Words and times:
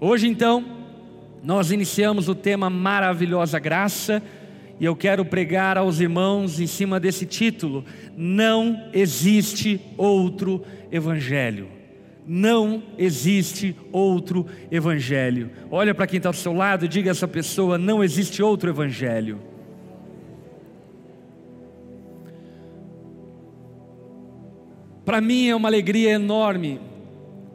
Hoje 0.00 0.28
então, 0.28 0.64
nós 1.42 1.72
iniciamos 1.72 2.28
o 2.28 2.34
tema 2.34 2.70
Maravilhosa 2.70 3.58
Graça 3.58 4.22
e 4.78 4.84
eu 4.84 4.94
quero 4.94 5.24
pregar 5.24 5.76
aos 5.76 5.98
irmãos 5.98 6.60
em 6.60 6.68
cima 6.68 7.00
desse 7.00 7.26
título: 7.26 7.84
Não 8.16 8.90
existe 8.92 9.80
outro 9.96 10.64
Evangelho. 10.92 11.68
Não 12.24 12.80
existe 12.96 13.74
outro 13.90 14.46
Evangelho. 14.70 15.50
Olha 15.68 15.92
para 15.92 16.06
quem 16.06 16.18
está 16.18 16.30
do 16.30 16.36
seu 16.36 16.52
lado 16.52 16.84
e 16.84 16.88
diga 16.88 17.10
a 17.10 17.12
essa 17.12 17.26
pessoa: 17.26 17.76
Não 17.76 18.04
existe 18.04 18.40
outro 18.40 18.70
Evangelho. 18.70 19.40
Para 25.04 25.20
mim 25.20 25.48
é 25.48 25.56
uma 25.56 25.68
alegria 25.68 26.10
enorme 26.10 26.87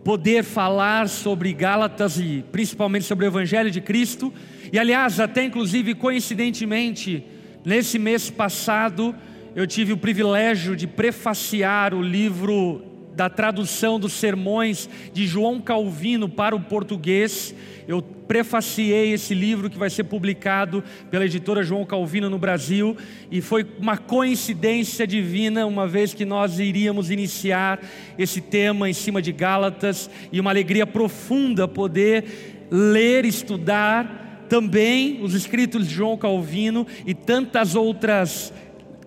poder 0.03 0.43
falar 0.43 1.07
sobre 1.07 1.53
Gálatas 1.53 2.19
e 2.19 2.43
principalmente 2.51 3.05
sobre 3.05 3.25
o 3.25 3.27
Evangelho 3.27 3.71
de 3.71 3.79
Cristo. 3.81 4.33
E 4.71 4.77
aliás, 4.77 5.19
até 5.19 5.43
inclusive 5.43 5.95
coincidentemente, 5.95 7.23
nesse 7.65 7.97
mês 7.97 8.29
passado, 8.29 9.15
eu 9.55 9.65
tive 9.65 9.93
o 9.93 9.97
privilégio 9.97 10.75
de 10.75 10.87
prefaciar 10.87 11.93
o 11.93 12.01
livro 12.01 12.92
da 13.15 13.29
tradução 13.29 13.99
dos 13.99 14.13
sermões 14.13 14.89
de 15.13 15.25
João 15.25 15.61
Calvino 15.61 16.27
para 16.27 16.55
o 16.55 16.59
português. 16.59 17.53
Eu 17.87 18.01
prefaciei 18.01 19.11
esse 19.11 19.33
livro 19.33 19.69
que 19.69 19.77
vai 19.77 19.89
ser 19.89 20.05
publicado 20.05 20.83
pela 21.11 21.25
editora 21.25 21.63
João 21.63 21.85
Calvino 21.85 22.29
no 22.29 22.39
Brasil 22.39 22.95
e 23.29 23.41
foi 23.41 23.65
uma 23.79 23.97
coincidência 23.97 25.05
divina, 25.05 25.65
uma 25.65 25.87
vez 25.87 26.13
que 26.13 26.25
nós 26.25 26.59
iríamos 26.59 27.11
iniciar 27.11 27.79
esse 28.17 28.41
tema 28.41 28.89
em 28.89 28.93
cima 28.93 29.21
de 29.21 29.31
Gálatas 29.31 30.09
e 30.31 30.39
uma 30.39 30.51
alegria 30.51 30.87
profunda 30.87 31.67
poder 31.67 32.67
ler, 32.71 33.25
estudar 33.25 34.45
também 34.49 35.19
os 35.21 35.33
escritos 35.33 35.87
de 35.87 35.93
João 35.93 36.17
Calvino 36.17 36.85
e 37.05 37.13
tantas 37.13 37.75
outras 37.75 38.53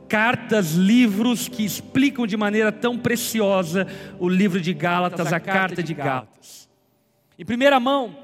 cartas, 0.09 0.73
livros 0.73 1.49
que 1.49 1.65
explicam 1.65 2.27
de 2.27 2.37
maneira 2.37 2.71
tão 2.71 2.99
preciosa 2.99 3.87
o 4.19 4.29
livro 4.29 4.61
de 4.61 4.73
Gálatas, 4.73 5.33
a, 5.33 5.41
carta 5.41 5.83
de 5.83 5.95
Gálatas. 5.95 6.69
Em 7.39 7.45
primeira 7.45 7.79
mão, 7.79 8.17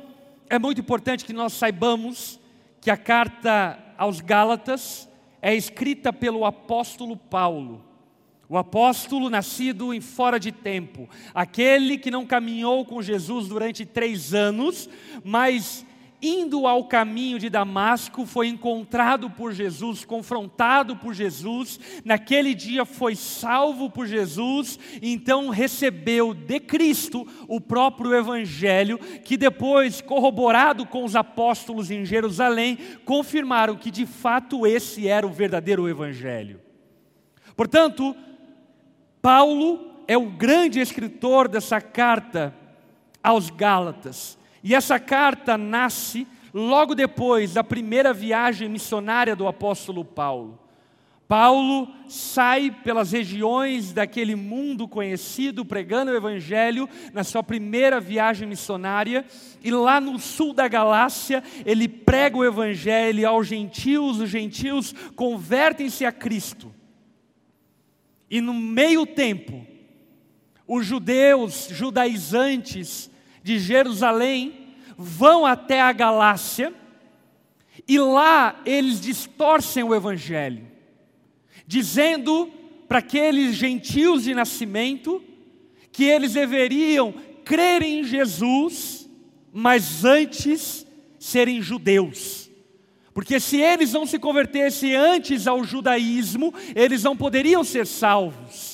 é 0.48 0.58
muito 0.58 0.80
importante 0.80 1.24
que 1.24 1.32
nós 1.32 1.52
saibamos 1.52 2.40
que 2.80 2.90
a 2.90 2.96
carta 2.96 3.78
aos 3.96 4.20
Gálatas 4.20 5.08
é 5.40 5.54
escrita 5.54 6.12
pelo 6.12 6.44
apóstolo 6.44 7.16
Paulo. 7.16 7.84
O 8.48 8.58
apóstolo 8.58 9.30
nascido 9.30 9.94
em 9.94 10.00
fora 10.00 10.38
de 10.38 10.52
tempo, 10.52 11.08
aquele 11.34 11.96
que 11.96 12.10
não 12.10 12.26
caminhou 12.26 12.84
com 12.84 13.00
Jesus 13.00 13.48
durante 13.48 13.86
três 13.86 14.34
anos, 14.34 14.90
mas 15.24 15.86
indo 16.22 16.66
ao 16.66 16.84
caminho 16.84 17.38
de 17.38 17.50
Damasco, 17.50 18.24
foi 18.24 18.46
encontrado 18.46 19.28
por 19.28 19.52
Jesus, 19.52 20.04
confrontado 20.04 20.96
por 20.96 21.12
Jesus, 21.12 21.80
naquele 22.04 22.54
dia 22.54 22.84
foi 22.84 23.16
salvo 23.16 23.90
por 23.90 24.06
Jesus, 24.06 24.78
então 25.02 25.48
recebeu 25.48 26.32
de 26.32 26.60
Cristo 26.60 27.26
o 27.48 27.60
próprio 27.60 28.14
Evangelho, 28.14 28.98
que 28.98 29.36
depois, 29.36 30.00
corroborado 30.00 30.86
com 30.86 31.04
os 31.04 31.16
apóstolos 31.16 31.90
em 31.90 32.04
Jerusalém, 32.04 32.78
confirmaram 33.04 33.74
que 33.74 33.90
de 33.90 34.06
fato 34.06 34.66
esse 34.66 35.08
era 35.08 35.26
o 35.26 35.32
verdadeiro 35.32 35.88
Evangelho. 35.88 36.60
Portanto, 37.56 38.14
Paulo 39.20 40.04
é 40.06 40.16
o 40.16 40.30
grande 40.30 40.80
escritor 40.80 41.48
dessa 41.48 41.80
carta 41.80 42.54
aos 43.22 43.50
Gálatas. 43.50 44.38
E 44.62 44.74
essa 44.74 44.98
carta 44.98 45.58
nasce 45.58 46.26
logo 46.54 46.94
depois 46.94 47.54
da 47.54 47.64
primeira 47.64 48.12
viagem 48.12 48.68
missionária 48.68 49.34
do 49.34 49.46
apóstolo 49.46 50.04
Paulo. 50.04 50.58
Paulo 51.26 51.88
sai 52.08 52.70
pelas 52.70 53.10
regiões 53.12 53.94
daquele 53.94 54.36
mundo 54.36 54.86
conhecido, 54.86 55.64
pregando 55.64 56.10
o 56.10 56.14
Evangelho, 56.14 56.86
na 57.14 57.24
sua 57.24 57.42
primeira 57.42 57.98
viagem 57.98 58.46
missionária, 58.46 59.24
e 59.64 59.70
lá 59.70 59.98
no 59.98 60.18
sul 60.18 60.52
da 60.52 60.68
Galácia, 60.68 61.42
ele 61.64 61.88
prega 61.88 62.36
o 62.36 62.44
Evangelho 62.44 63.26
aos 63.26 63.46
gentios, 63.46 64.20
os 64.20 64.28
gentios 64.28 64.94
convertem-se 65.16 66.04
a 66.04 66.12
Cristo. 66.12 66.70
E 68.30 68.38
no 68.38 68.52
meio 68.52 69.06
tempo, 69.06 69.66
os 70.68 70.84
judeus 70.84 71.68
judaizantes 71.70 73.10
de 73.42 73.58
Jerusalém 73.58 74.61
vão 75.02 75.44
até 75.44 75.80
a 75.80 75.92
Galácia 75.92 76.72
e 77.88 77.98
lá 77.98 78.60
eles 78.64 79.00
distorcem 79.00 79.82
o 79.82 79.94
Evangelho, 79.94 80.66
dizendo 81.66 82.50
para 82.86 83.00
aqueles 83.00 83.56
gentios 83.56 84.24
de 84.24 84.34
nascimento 84.34 85.22
que 85.90 86.04
eles 86.04 86.34
deveriam 86.34 87.12
crer 87.44 87.82
em 87.82 88.04
Jesus, 88.04 89.08
mas 89.52 90.04
antes 90.04 90.86
serem 91.18 91.60
judeus. 91.60 92.50
Porque 93.12 93.38
se 93.40 93.60
eles 93.60 93.92
não 93.92 94.06
se 94.06 94.18
convertessem 94.18 94.94
antes 94.94 95.46
ao 95.46 95.64
judaísmo, 95.64 96.54
eles 96.74 97.02
não 97.02 97.16
poderiam 97.16 97.62
ser 97.62 97.86
salvos. 97.86 98.71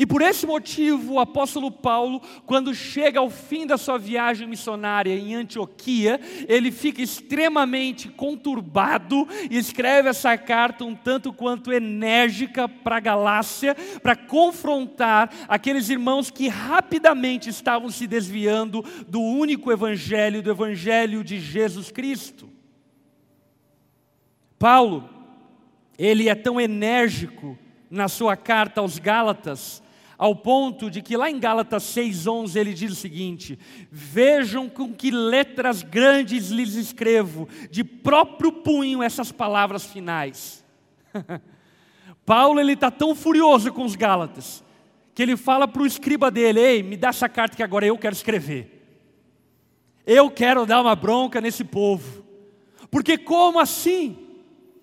E 0.00 0.06
por 0.06 0.22
esse 0.22 0.46
motivo, 0.46 1.12
o 1.12 1.20
apóstolo 1.20 1.70
Paulo, 1.70 2.22
quando 2.46 2.74
chega 2.74 3.20
ao 3.20 3.28
fim 3.28 3.66
da 3.66 3.76
sua 3.76 3.98
viagem 3.98 4.48
missionária 4.48 5.14
em 5.14 5.34
Antioquia, 5.34 6.18
ele 6.48 6.72
fica 6.72 7.02
extremamente 7.02 8.08
conturbado 8.08 9.28
e 9.50 9.58
escreve 9.58 10.08
essa 10.08 10.38
carta 10.38 10.86
um 10.86 10.94
tanto 10.94 11.34
quanto 11.34 11.70
enérgica 11.70 12.66
para 12.66 12.96
a 12.96 13.00
Galácia, 13.00 13.76
para 14.02 14.16
confrontar 14.16 15.30
aqueles 15.46 15.90
irmãos 15.90 16.30
que 16.30 16.48
rapidamente 16.48 17.50
estavam 17.50 17.90
se 17.90 18.06
desviando 18.06 18.82
do 19.06 19.20
único 19.20 19.70
evangelho, 19.70 20.40
do 20.40 20.50
evangelho 20.50 21.22
de 21.22 21.38
Jesus 21.38 21.90
Cristo. 21.90 22.48
Paulo, 24.58 25.10
ele 25.98 26.30
é 26.30 26.34
tão 26.34 26.58
enérgico 26.58 27.58
na 27.90 28.08
sua 28.08 28.34
carta 28.34 28.80
aos 28.80 28.98
Gálatas, 28.98 29.82
ao 30.20 30.36
ponto 30.36 30.90
de 30.90 31.00
que 31.00 31.16
lá 31.16 31.30
em 31.30 31.40
Gálatas 31.40 31.82
6,11 31.96 32.54
ele 32.54 32.74
diz 32.74 32.92
o 32.92 32.94
seguinte: 32.94 33.58
Vejam 33.90 34.68
com 34.68 34.92
que 34.92 35.10
letras 35.10 35.82
grandes 35.82 36.50
lhes 36.50 36.74
escrevo, 36.74 37.48
de 37.70 37.82
próprio 37.82 38.52
punho 38.52 39.02
essas 39.02 39.32
palavras 39.32 39.86
finais. 39.86 40.62
Paulo 42.26 42.60
ele 42.60 42.74
está 42.74 42.90
tão 42.90 43.14
furioso 43.14 43.72
com 43.72 43.82
os 43.82 43.96
Gálatas, 43.96 44.62
que 45.14 45.22
ele 45.22 45.38
fala 45.38 45.66
para 45.66 45.80
o 45.80 45.86
escriba 45.86 46.30
dele: 46.30 46.60
Ei, 46.60 46.82
me 46.82 46.98
dá 46.98 47.08
essa 47.08 47.26
carta 47.26 47.56
que 47.56 47.62
agora 47.62 47.86
eu 47.86 47.96
quero 47.96 48.14
escrever. 48.14 48.76
Eu 50.06 50.30
quero 50.30 50.66
dar 50.66 50.82
uma 50.82 50.94
bronca 50.94 51.40
nesse 51.40 51.64
povo. 51.64 52.22
Porque 52.90 53.16
como 53.16 53.58
assim? 53.58 54.29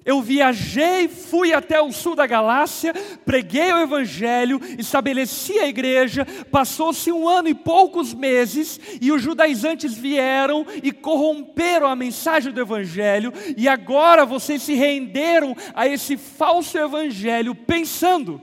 Eu 0.08 0.22
viajei, 0.22 1.10
fui 1.10 1.52
até 1.52 1.82
o 1.82 1.92
sul 1.92 2.16
da 2.16 2.26
Galácia, 2.26 2.94
preguei 3.26 3.74
o 3.74 3.82
Evangelho, 3.82 4.62
estabeleci 4.80 5.60
a 5.60 5.68
igreja, 5.68 6.26
passou-se 6.50 7.12
um 7.12 7.28
ano 7.28 7.50
e 7.50 7.54
poucos 7.54 8.14
meses, 8.14 8.80
e 9.02 9.12
os 9.12 9.22
judaizantes 9.22 9.94
vieram 9.94 10.66
e 10.82 10.94
corromperam 10.94 11.88
a 11.88 11.96
mensagem 11.96 12.54
do 12.54 12.62
Evangelho, 12.62 13.34
e 13.58 13.68
agora 13.68 14.26
vocês 14.26 14.62
se 14.62 14.76
renderam 14.76 15.54
a 15.76 15.86
esse 15.86 16.16
falso 16.16 16.78
Evangelho, 16.78 17.54
pensando 17.54 18.42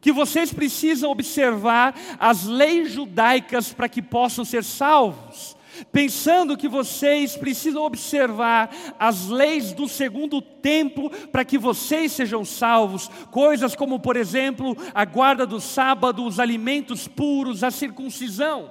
que 0.00 0.12
vocês 0.12 0.52
precisam 0.52 1.10
observar 1.10 1.92
as 2.20 2.44
leis 2.44 2.92
judaicas 2.92 3.72
para 3.72 3.88
que 3.88 4.00
possam 4.00 4.44
ser 4.44 4.62
salvos 4.62 5.57
pensando 5.92 6.56
que 6.56 6.68
vocês 6.68 7.36
precisam 7.36 7.82
observar 7.82 8.70
as 8.98 9.28
leis 9.28 9.72
do 9.72 9.88
segundo 9.88 10.40
tempo 10.40 11.10
para 11.28 11.44
que 11.44 11.58
vocês 11.58 12.12
sejam 12.12 12.44
salvos, 12.44 13.08
coisas 13.30 13.74
como, 13.74 14.00
por 14.00 14.16
exemplo, 14.16 14.76
a 14.94 15.04
guarda 15.04 15.46
do 15.46 15.60
sábado, 15.60 16.24
os 16.24 16.40
alimentos 16.40 17.06
puros, 17.08 17.62
a 17.62 17.70
circuncisão. 17.70 18.70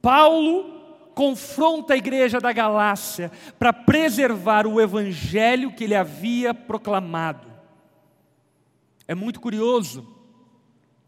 Paulo 0.00 0.78
confronta 1.14 1.94
a 1.94 1.96
igreja 1.96 2.38
da 2.38 2.52
Galácia 2.52 3.32
para 3.58 3.72
preservar 3.72 4.66
o 4.66 4.80
evangelho 4.80 5.72
que 5.72 5.84
ele 5.84 5.96
havia 5.96 6.54
proclamado. 6.54 7.48
É 9.06 9.14
muito 9.14 9.40
curioso 9.40 10.06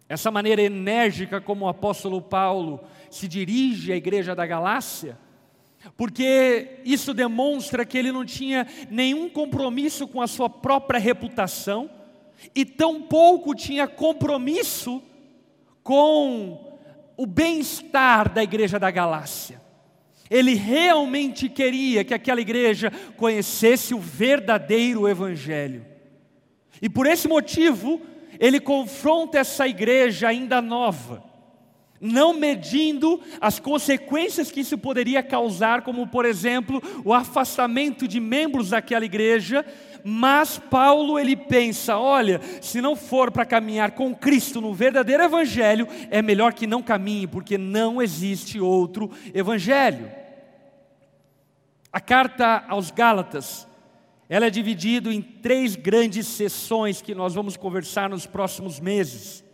essa 0.09 0.29
maneira 0.29 0.61
enérgica 0.61 1.41
como 1.41 1.65
o 1.65 1.69
apóstolo 1.69 2.21
Paulo 2.21 2.81
se 3.11 3.27
dirige 3.29 3.93
à 3.93 3.97
igreja 3.97 4.35
da 4.35 4.47
Galácia, 4.47 5.19
porque 5.97 6.81
isso 6.85 7.13
demonstra 7.13 7.85
que 7.85 7.97
ele 7.99 8.13
não 8.13 8.25
tinha 8.25 8.67
nenhum 8.91 9.29
compromisso 9.29 10.07
com 10.07 10.21
a 10.21 10.27
sua 10.27 10.49
própria 10.49 11.01
reputação 11.01 11.91
e 12.55 12.65
tampouco 12.65 13.55
tinha 13.55 13.87
compromisso 13.87 15.03
com 15.83 16.79
o 17.17 17.27
bem-estar 17.27 18.33
da 18.33 18.43
igreja 18.43 18.79
da 18.79 18.91
Galácia. 18.91 19.61
Ele 20.31 20.55
realmente 20.55 21.49
queria 21.49 22.05
que 22.05 22.15
aquela 22.15 22.41
igreja 22.41 22.93
conhecesse 23.17 23.93
o 23.93 23.99
verdadeiro 23.99 25.09
Evangelho. 25.09 25.85
E 26.81 26.89
por 26.89 27.07
esse 27.07 27.27
motivo, 27.27 28.01
ele 28.39 28.61
confronta 28.61 29.39
essa 29.39 29.67
igreja 29.67 30.29
ainda 30.29 30.63
nova, 30.63 31.23
não 32.01 32.33
medindo 32.33 33.21
as 33.41 33.59
consequências 33.59 34.51
que 34.51 34.61
isso 34.61 34.79
poderia 34.79 35.23
causar, 35.23 35.83
como 35.83 36.07
por 36.07 36.25
exemplo, 36.25 36.83
o 37.05 37.13
afastamento 37.13 38.09
de 38.09 38.19
membros 38.19 38.71
daquela 38.71 39.05
igreja, 39.05 39.65
mas 40.03 40.59
Paulo 40.59 41.19
ele 41.19 41.37
pensa, 41.37 41.99
olha, 41.99 42.41
se 42.63 42.81
não 42.81 42.97
for 42.97 43.31
para 43.31 43.45
caminhar 43.45 43.91
com 43.91 44.15
Cristo 44.15 44.61
no 44.61 44.73
verdadeiro 44.73 45.23
evangelho, 45.23 45.87
é 46.11 46.23
melhor 46.23 46.55
que 46.55 46.67
não 46.67 46.83
caminhe, 46.83 47.27
porque 47.27 47.59
não 47.59 48.01
existe 48.01 48.59
outro 48.59 49.11
evangelho. 49.35 50.11
A 51.93 52.01
carta 52.01 52.65
aos 52.69 52.91
Gálatas, 52.91 53.67
ela 54.29 54.47
é 54.47 54.51
dividida 54.51 55.13
em 55.13 55.21
três 55.21 55.75
grandes 55.75 56.27
sessões 56.27 57.03
que 57.03 57.15
nós 57.15 57.35
vamos 57.35 57.57
conversar 57.57 58.09
nos 58.09 58.27
próximos 58.27 58.79
meses. 58.79 59.45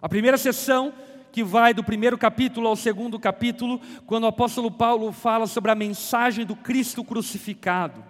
A 0.00 0.08
primeira 0.08 0.36
sessão, 0.36 0.92
que 1.32 1.42
vai 1.42 1.72
do 1.72 1.82
primeiro 1.82 2.18
capítulo 2.18 2.68
ao 2.68 2.76
segundo 2.76 3.18
capítulo, 3.18 3.80
quando 4.06 4.24
o 4.24 4.28
apóstolo 4.28 4.70
Paulo 4.70 5.10
fala 5.10 5.46
sobre 5.46 5.70
a 5.70 5.74
mensagem 5.74 6.44
do 6.44 6.54
Cristo 6.54 7.02
crucificado. 7.02 8.04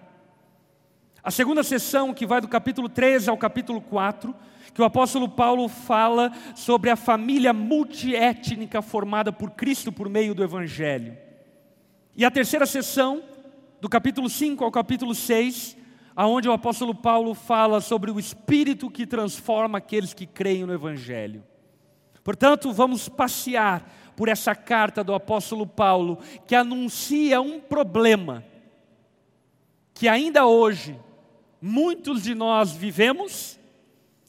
A 1.23 1.31
segunda 1.31 1.63
sessão, 1.63 2.13
que 2.13 2.27
vai 2.27 2.41
do 2.41 2.49
capítulo 2.49 2.89
13 2.89 3.31
ao 3.31 3.39
capítulo 3.39 3.81
4, 3.81 4.35
que 4.75 4.83
o 4.83 4.85
apóstolo 4.85 5.29
Paulo 5.29 5.69
fala 5.69 6.33
sobre 6.57 6.91
a 6.91 6.97
família 6.97 7.53
multiétnica 7.53 8.83
formada 8.83 9.33
por 9.33 9.53
Cristo 9.53 9.93
por 9.93 10.09
meio 10.09 10.35
do 10.35 10.43
Evangelho. 10.43 11.17
E 12.17 12.25
a 12.25 12.31
terceira 12.31 12.67
sessão, 12.67 13.23
do 13.81 13.89
capítulo 13.89 14.29
5 14.29 14.65
ao 14.65 14.71
capítulo 14.73 15.15
6, 15.15 15.77
aonde 16.17 16.49
o 16.49 16.53
apóstolo 16.53 16.95
Paulo 16.95 17.35
fala 17.35 17.81
sobre 17.81 18.11
o 18.11 18.19
espírito 18.19 18.91
que 18.91 19.07
transforma 19.07 19.79
aqueles 19.79 20.13
que 20.13 20.27
creem 20.27 20.67
no 20.67 20.75
evangelho. 20.75 21.43
Portanto, 22.25 22.73
vamos 22.73 23.09
passear 23.09 23.85
por 24.17 24.29
essa 24.29 24.55
carta 24.55 25.03
do 25.03 25.15
apóstolo 25.15 25.67
Paulo 25.67 26.19
que 26.47 26.55
anuncia 26.55 27.41
um 27.41 27.59
problema 27.59 28.45
que 29.95 30.09
ainda 30.09 30.47
hoje 30.47 30.99
muitos 31.61 32.25
de 32.25 32.35
nós 32.35 32.73
vivemos, 32.73 33.59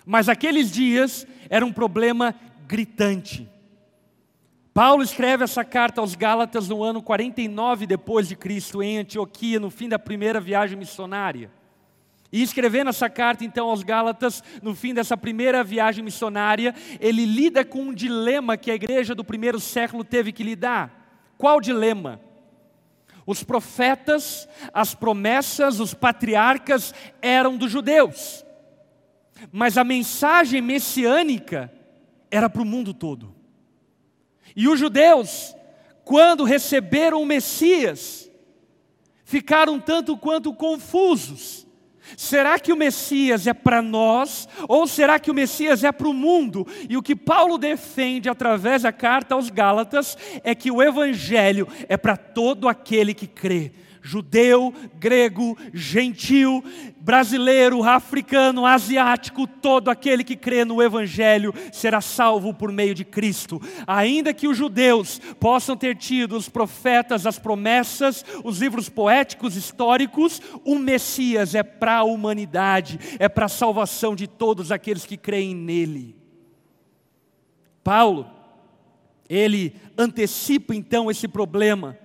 mas 0.06 0.30
aqueles 0.30 0.72
dias 0.72 1.26
era 1.50 1.66
um 1.66 1.74
problema 1.74 2.36
gritante. 2.68 3.50
Paulo 4.74 5.04
escreve 5.04 5.44
essa 5.44 5.64
carta 5.64 6.02
aos 6.02 6.16
Gálatas 6.16 6.68
no 6.68 6.84
ano 6.84 7.02
49 7.02 7.86
depois 7.86 8.28
de 8.28 8.36
Cristo 8.36 8.82
em 8.82 9.00
Antioquia, 9.00 9.60
no 9.60 9.70
fim 9.70 9.88
da 9.88 10.00
primeira 10.00 10.40
viagem 10.40 10.78
missionária. 10.78 11.52
E 12.34 12.42
escrevendo 12.42 12.90
essa 12.90 13.08
carta 13.08 13.46
então 13.46 13.70
aos 13.70 13.84
Gálatas, 13.84 14.44
no 14.60 14.74
fim 14.74 14.92
dessa 14.92 15.16
primeira 15.16 15.64
viagem 15.64 16.04
missionária, 16.04 16.74
ele 17.00 17.26
lida 17.26 17.64
com 17.64 17.84
um 17.84 17.94
dilema 17.94 18.58
que 18.58 18.72
a 18.72 18.76
igreja 18.76 19.14
do 19.14 19.24
primeiro 19.24 19.60
século 19.60 20.04
teve 20.04 20.32
que 20.32 20.44
lidar. 20.44 21.32
Qual 21.38 21.62
dilema? 21.62 22.20
Os 23.24 23.44
profetas, 23.44 24.50
as 24.74 24.96
promessas, 24.96 25.80
os 25.80 25.94
patriarcas 25.94 26.92
eram 27.22 27.56
dos 27.56 27.72
judeus, 27.72 28.44
mas 29.52 29.78
a 29.78 29.84
mensagem 29.84 30.60
messiânica 30.60 31.72
era 32.32 32.50
para 32.50 32.64
o 32.64 32.66
mundo 32.66 32.96
todo. 32.96 33.36
E 34.56 34.68
os 34.68 34.80
judeus, 34.80 35.56
quando 36.04 36.44
receberam 36.44 37.22
o 37.22 37.28
Messias, 37.28 38.28
ficaram 39.24 39.80
tanto 39.80 40.18
quanto 40.18 40.52
confusos. 40.52 41.68
Será 42.18 42.60
que 42.60 42.72
o 42.72 42.78
Messias 42.78 43.48
é 43.48 43.54
para 43.54 43.82
nós 43.82 44.48
ou 44.68 44.86
será 44.88 45.20
que 45.20 45.32
o 45.32 45.34
Messias 45.34 45.84
é 45.84 45.92
para 45.92 46.08
o 46.08 46.14
mundo? 46.14 46.68
E 46.90 46.98
o 46.98 47.02
que 47.02 47.16
Paulo 47.16 47.58
defende 47.58 48.30
através 48.30 48.84
da 48.84 48.92
carta 48.92 49.36
aos 49.36 49.50
Gálatas 49.50 50.18
é 50.44 50.54
que 50.54 50.70
o 50.70 50.82
Evangelho 50.82 51.68
é 51.88 51.98
para 51.98 52.18
todo 52.18 52.68
aquele 52.68 53.14
que 53.14 53.28
crê 53.28 53.72
judeu, 54.04 54.74
grego, 55.00 55.58
gentil, 55.74 56.62
brasileiro, 57.00 57.82
africano, 57.84 58.66
asiático, 58.66 59.48
todo 59.48 59.88
aquele 59.88 60.26
que 60.26 60.36
crê 60.36 60.66
no 60.66 60.84
Evangelho 60.84 61.54
será 61.72 62.02
salvo 62.02 62.54
por 62.54 62.70
meio 62.70 62.94
de 62.94 63.06
Cristo. 63.06 63.62
Ainda 63.88 64.34
que 64.34 64.48
os 64.48 64.58
judeus 64.58 65.20
possam 65.40 65.78
ter 65.78 65.96
tido 65.96 66.36
os 66.36 66.50
profetas, 66.50 67.26
as 67.26 67.40
promessas, 67.40 68.26
os 68.44 68.60
livros 68.60 68.90
poéticos, 68.90 69.56
históricos, 69.56 70.42
o 70.66 70.78
Messias 70.78 71.56
é 71.56 71.64
para 71.64 71.98
a 71.98 72.04
humanidade, 72.04 73.00
é 73.18 73.30
para 73.30 73.46
a 73.46 73.50
salvação 73.50 74.16
de 74.16 74.28
todos 74.28 74.70
aqueles 74.70 75.06
que 75.06 75.16
creem 75.16 75.56
nele. 75.56 76.14
Paulo, 77.82 78.30
ele 79.30 79.76
antecipa 79.98 80.76
então 80.76 81.10
esse 81.10 81.28
problema 81.28 81.98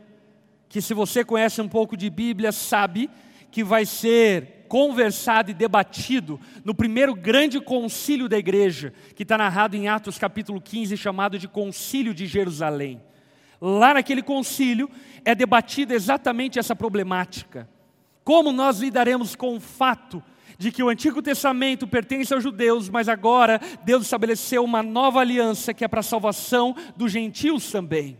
que 0.68 0.80
se 0.80 0.92
você 0.94 1.24
conhece 1.24 1.60
um 1.60 1.68
pouco 1.68 1.96
de 1.96 2.10
Bíblia, 2.10 2.52
sabe 2.52 3.10
que 3.50 3.64
vai 3.64 3.86
ser 3.86 4.66
conversado 4.68 5.50
e 5.50 5.54
debatido 5.54 6.38
no 6.64 6.74
primeiro 6.74 7.14
grande 7.14 7.58
concílio 7.58 8.28
da 8.28 8.38
igreja, 8.38 8.92
que 9.16 9.22
está 9.22 9.38
narrado 9.38 9.74
em 9.76 9.88
Atos 9.88 10.18
capítulo 10.18 10.60
15, 10.60 10.96
chamado 10.96 11.38
de 11.38 11.48
Concílio 11.48 12.12
de 12.12 12.26
Jerusalém. 12.26 13.00
Lá 13.60 13.94
naquele 13.94 14.22
concílio 14.22 14.88
é 15.24 15.34
debatida 15.34 15.94
exatamente 15.94 16.58
essa 16.58 16.76
problemática. 16.76 17.68
Como 18.22 18.52
nós 18.52 18.78
lidaremos 18.78 19.34
com 19.34 19.56
o 19.56 19.60
fato 19.60 20.22
de 20.58 20.70
que 20.70 20.82
o 20.82 20.88
Antigo 20.88 21.22
Testamento 21.22 21.86
pertence 21.86 22.34
aos 22.34 22.42
judeus, 22.42 22.88
mas 22.88 23.08
agora 23.08 23.60
Deus 23.84 24.02
estabeleceu 24.02 24.62
uma 24.62 24.82
nova 24.82 25.20
aliança 25.20 25.72
que 25.72 25.84
é 25.84 25.88
para 25.88 26.00
a 26.00 26.02
salvação 26.02 26.76
dos 26.96 27.10
gentios 27.10 27.70
também. 27.70 28.18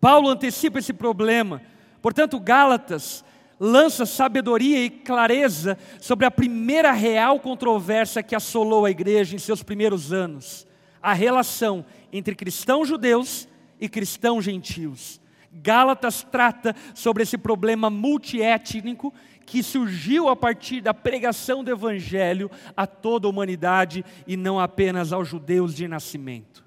Paulo 0.00 0.28
antecipa 0.30 0.78
esse 0.78 0.92
problema. 0.92 1.60
Portanto, 2.00 2.40
Gálatas 2.40 3.24
lança 3.58 4.06
sabedoria 4.06 4.82
e 4.82 4.88
clareza 4.88 5.76
sobre 6.00 6.24
a 6.24 6.30
primeira 6.30 6.92
real 6.92 7.38
controvérsia 7.38 8.22
que 8.22 8.34
assolou 8.34 8.86
a 8.86 8.90
igreja 8.90 9.36
em 9.36 9.38
seus 9.38 9.62
primeiros 9.62 10.12
anos: 10.12 10.66
a 11.02 11.12
relação 11.12 11.84
entre 12.10 12.34
cristãos 12.34 12.88
judeus 12.88 13.46
e 13.78 13.88
cristãos 13.88 14.44
gentios. 14.44 15.20
Gálatas 15.52 16.22
trata 16.22 16.74
sobre 16.94 17.24
esse 17.24 17.36
problema 17.36 17.90
multiétnico 17.90 19.12
que 19.44 19.64
surgiu 19.64 20.28
a 20.28 20.36
partir 20.36 20.80
da 20.80 20.94
pregação 20.94 21.64
do 21.64 21.72
evangelho 21.72 22.48
a 22.76 22.86
toda 22.86 23.26
a 23.26 23.30
humanidade 23.30 24.04
e 24.26 24.36
não 24.36 24.60
apenas 24.60 25.12
aos 25.12 25.28
judeus 25.28 25.74
de 25.74 25.88
nascimento. 25.88 26.64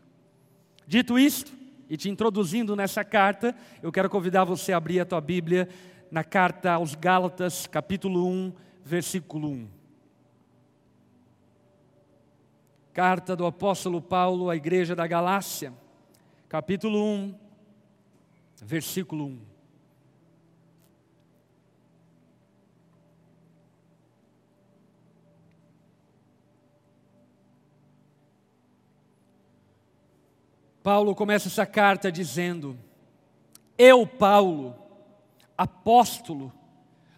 Dito 0.86 1.18
isto, 1.18 1.63
e 1.94 1.98
te 1.98 2.10
introduzindo 2.10 2.76
nessa 2.76 3.04
carta, 3.04 3.56
eu 3.80 3.92
quero 3.92 4.10
convidar 4.10 4.46
você 4.46 4.74
a 4.74 4.78
abrir 4.78 5.00
a 5.00 5.06
tua 5.06 5.22
Bíblia 5.22 5.70
na 6.10 6.24
carta 6.24 6.72
aos 6.72 6.96
Gálatas, 6.96 7.68
capítulo 7.68 8.28
1, 8.28 8.52
versículo 8.84 9.48
1. 9.50 9.68
Carta 12.94 13.36
do 13.36 13.46
apóstolo 13.46 14.02
Paulo 14.02 14.50
à 14.50 14.56
igreja 14.56 14.96
da 14.96 15.06
Galácia, 15.06 15.72
capítulo 16.50 16.98
1, 17.00 17.36
versículo 18.64 19.28
1. 19.28 19.53
Paulo 30.84 31.16
começa 31.16 31.48
essa 31.48 31.66
carta 31.66 32.12
dizendo: 32.12 32.78
Eu, 33.78 34.06
Paulo, 34.06 34.76
apóstolo, 35.58 36.52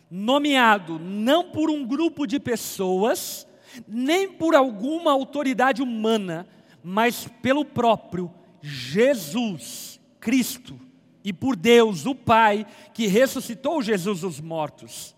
nomeado 0.10 1.00
não 1.00 1.50
por 1.50 1.72
um 1.72 1.84
grupo 1.84 2.28
de 2.28 2.40
pessoas, 2.40 3.48
nem 3.88 4.32
por 4.32 4.54
alguma 4.54 5.12
autoridade 5.12 5.82
humana, 5.82 6.48
mas 6.84 7.28
pelo 7.42 7.66
próprio 7.66 8.32
Jesus 8.62 10.00
Cristo 10.20 10.80
e 11.24 11.34
por 11.34 11.56
Deus, 11.56 12.06
o 12.06 12.14
Pai, 12.14 12.68
que 12.94 13.08
ressuscitou 13.08 13.82
Jesus 13.82 14.22
dos 14.22 14.40
mortos. 14.40 15.16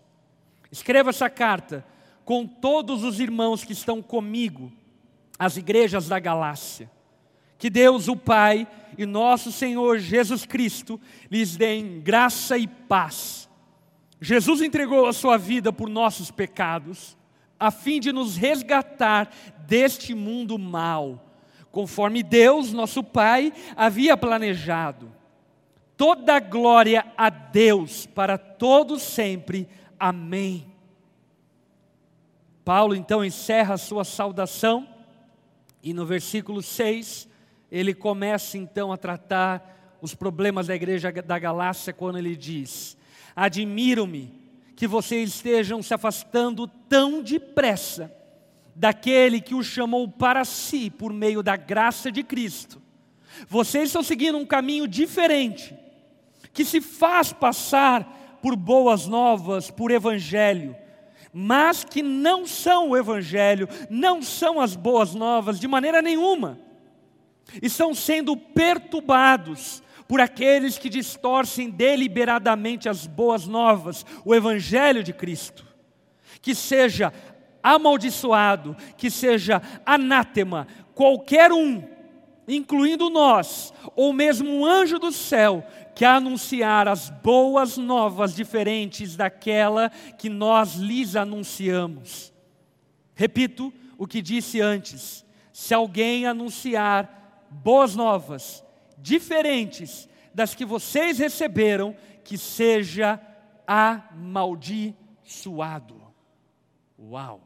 Escreva 0.71 1.09
essa 1.09 1.29
carta 1.29 1.85
com 2.23 2.47
todos 2.47 3.03
os 3.03 3.19
irmãos 3.19 3.65
que 3.65 3.73
estão 3.73 4.01
comigo, 4.01 4.71
as 5.37 5.57
igrejas 5.57 6.07
da 6.07 6.17
Galácia. 6.17 6.89
Que 7.57 7.69
Deus, 7.69 8.07
o 8.07 8.15
Pai 8.15 8.67
e 8.97 9.05
nosso 9.05 9.51
Senhor 9.51 9.99
Jesus 9.99 10.45
Cristo 10.45 10.99
lhes 11.29 11.55
deem 11.55 11.99
graça 11.99 12.57
e 12.57 12.67
paz. 12.67 13.49
Jesus 14.19 14.61
entregou 14.61 15.05
a 15.05 15.13
sua 15.13 15.37
vida 15.37 15.71
por 15.71 15.89
nossos 15.89 16.31
pecados, 16.31 17.15
a 17.59 17.69
fim 17.69 17.99
de 17.99 18.11
nos 18.11 18.35
resgatar 18.35 19.31
deste 19.67 20.13
mundo 20.15 20.57
mal, 20.57 21.23
conforme 21.71 22.23
Deus, 22.23 22.73
nosso 22.73 23.03
Pai, 23.03 23.53
havia 23.75 24.17
planejado. 24.17 25.11
Toda 25.95 26.39
glória 26.39 27.05
a 27.17 27.29
Deus 27.29 28.05
para 28.05 28.37
todos 28.37 29.01
sempre. 29.01 29.67
Amém. 29.99 30.67
Paulo 32.63 32.95
então 32.95 33.23
encerra 33.23 33.75
a 33.75 33.79
sua 33.79 34.03
saudação 34.03 34.87
e 35.81 35.93
no 35.93 36.05
versículo 36.05 36.61
6 36.61 37.26
ele 37.71 37.93
começa 37.93 38.57
então 38.57 38.91
a 38.91 38.97
tratar 38.97 39.97
os 40.01 40.13
problemas 40.13 40.67
da 40.67 40.75
igreja 40.75 41.11
da 41.11 41.39
Galácia 41.39 41.93
quando 41.93 42.17
ele 42.17 42.35
diz: 42.35 42.97
Admiro-me 43.35 44.33
que 44.75 44.87
vocês 44.87 45.29
estejam 45.29 45.81
se 45.81 45.93
afastando 45.93 46.67
tão 46.67 47.21
depressa 47.21 48.11
daquele 48.75 49.41
que 49.41 49.55
o 49.55 49.63
chamou 49.63 50.07
para 50.07 50.45
si 50.45 50.89
por 50.89 51.11
meio 51.11 51.41
da 51.41 51.55
graça 51.55 52.11
de 52.11 52.23
Cristo. 52.23 52.81
Vocês 53.47 53.89
estão 53.89 54.03
seguindo 54.03 54.37
um 54.37 54.45
caminho 54.45 54.87
diferente 54.87 55.75
que 56.53 56.63
se 56.65 56.81
faz 56.81 57.31
passar 57.33 58.39
por 58.41 58.55
boas 58.55 59.07
novas, 59.07 59.69
por 59.69 59.91
evangelho, 59.91 60.75
mas 61.33 61.83
que 61.83 62.01
não 62.01 62.47
são 62.47 62.89
o 62.89 62.97
evangelho, 62.97 63.67
não 63.89 64.23
são 64.23 64.59
as 64.59 64.75
boas 64.75 65.13
novas 65.13 65.59
de 65.59 65.67
maneira 65.67 66.01
nenhuma. 66.01 66.59
Estão 67.61 67.93
sendo 67.93 68.35
perturbados 68.35 69.81
por 70.07 70.21
aqueles 70.21 70.77
que 70.77 70.89
distorcem 70.89 71.69
deliberadamente 71.69 72.87
as 72.87 73.05
boas 73.05 73.45
novas, 73.45 74.05
o 74.23 74.33
evangelho 74.33 75.03
de 75.03 75.13
Cristo. 75.13 75.65
Que 76.41 76.55
seja 76.55 77.11
amaldiçoado, 77.61 78.75
que 78.95 79.11
seja 79.11 79.61
anátema, 79.85 80.67
qualquer 80.93 81.51
um, 81.51 81.83
incluindo 82.47 83.09
nós, 83.09 83.73
ou 83.95 84.13
mesmo 84.13 84.49
um 84.49 84.65
anjo 84.65 84.97
do 84.97 85.11
céu, 85.11 85.65
que 85.93 86.05
anunciar 86.05 86.87
as 86.87 87.09
boas 87.09 87.75
novas 87.75 88.35
diferentes 88.35 89.15
daquela 89.15 89.89
que 90.17 90.29
nós 90.29 90.75
lhes 90.75 91.15
anunciamos. 91.15 92.31
Repito 93.15 93.73
o 93.97 94.07
que 94.07 94.21
disse 94.21 94.61
antes: 94.61 95.25
se 95.51 95.73
alguém 95.73 96.25
anunciar 96.25 97.16
boas 97.49 97.95
novas 97.95 98.63
diferentes 98.97 100.09
das 100.33 100.55
que 100.55 100.65
vocês 100.65 101.19
receberam, 101.19 101.95
que 102.23 102.37
seja 102.37 103.19
amaldiçoado. 103.65 106.01
Uau! 106.99 107.41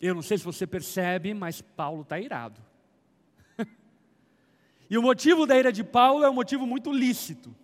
Eu 0.00 0.14
não 0.14 0.22
sei 0.22 0.38
se 0.38 0.44
você 0.44 0.66
percebe, 0.66 1.32
mas 1.32 1.60
Paulo 1.60 2.02
está 2.02 2.18
irado. 2.18 2.60
E 4.90 4.98
o 4.98 5.02
motivo 5.02 5.46
da 5.46 5.56
ira 5.56 5.72
de 5.72 5.82
Paulo 5.82 6.22
é 6.22 6.28
um 6.28 6.34
motivo 6.34 6.66
muito 6.66 6.92
lícito. 6.92 7.56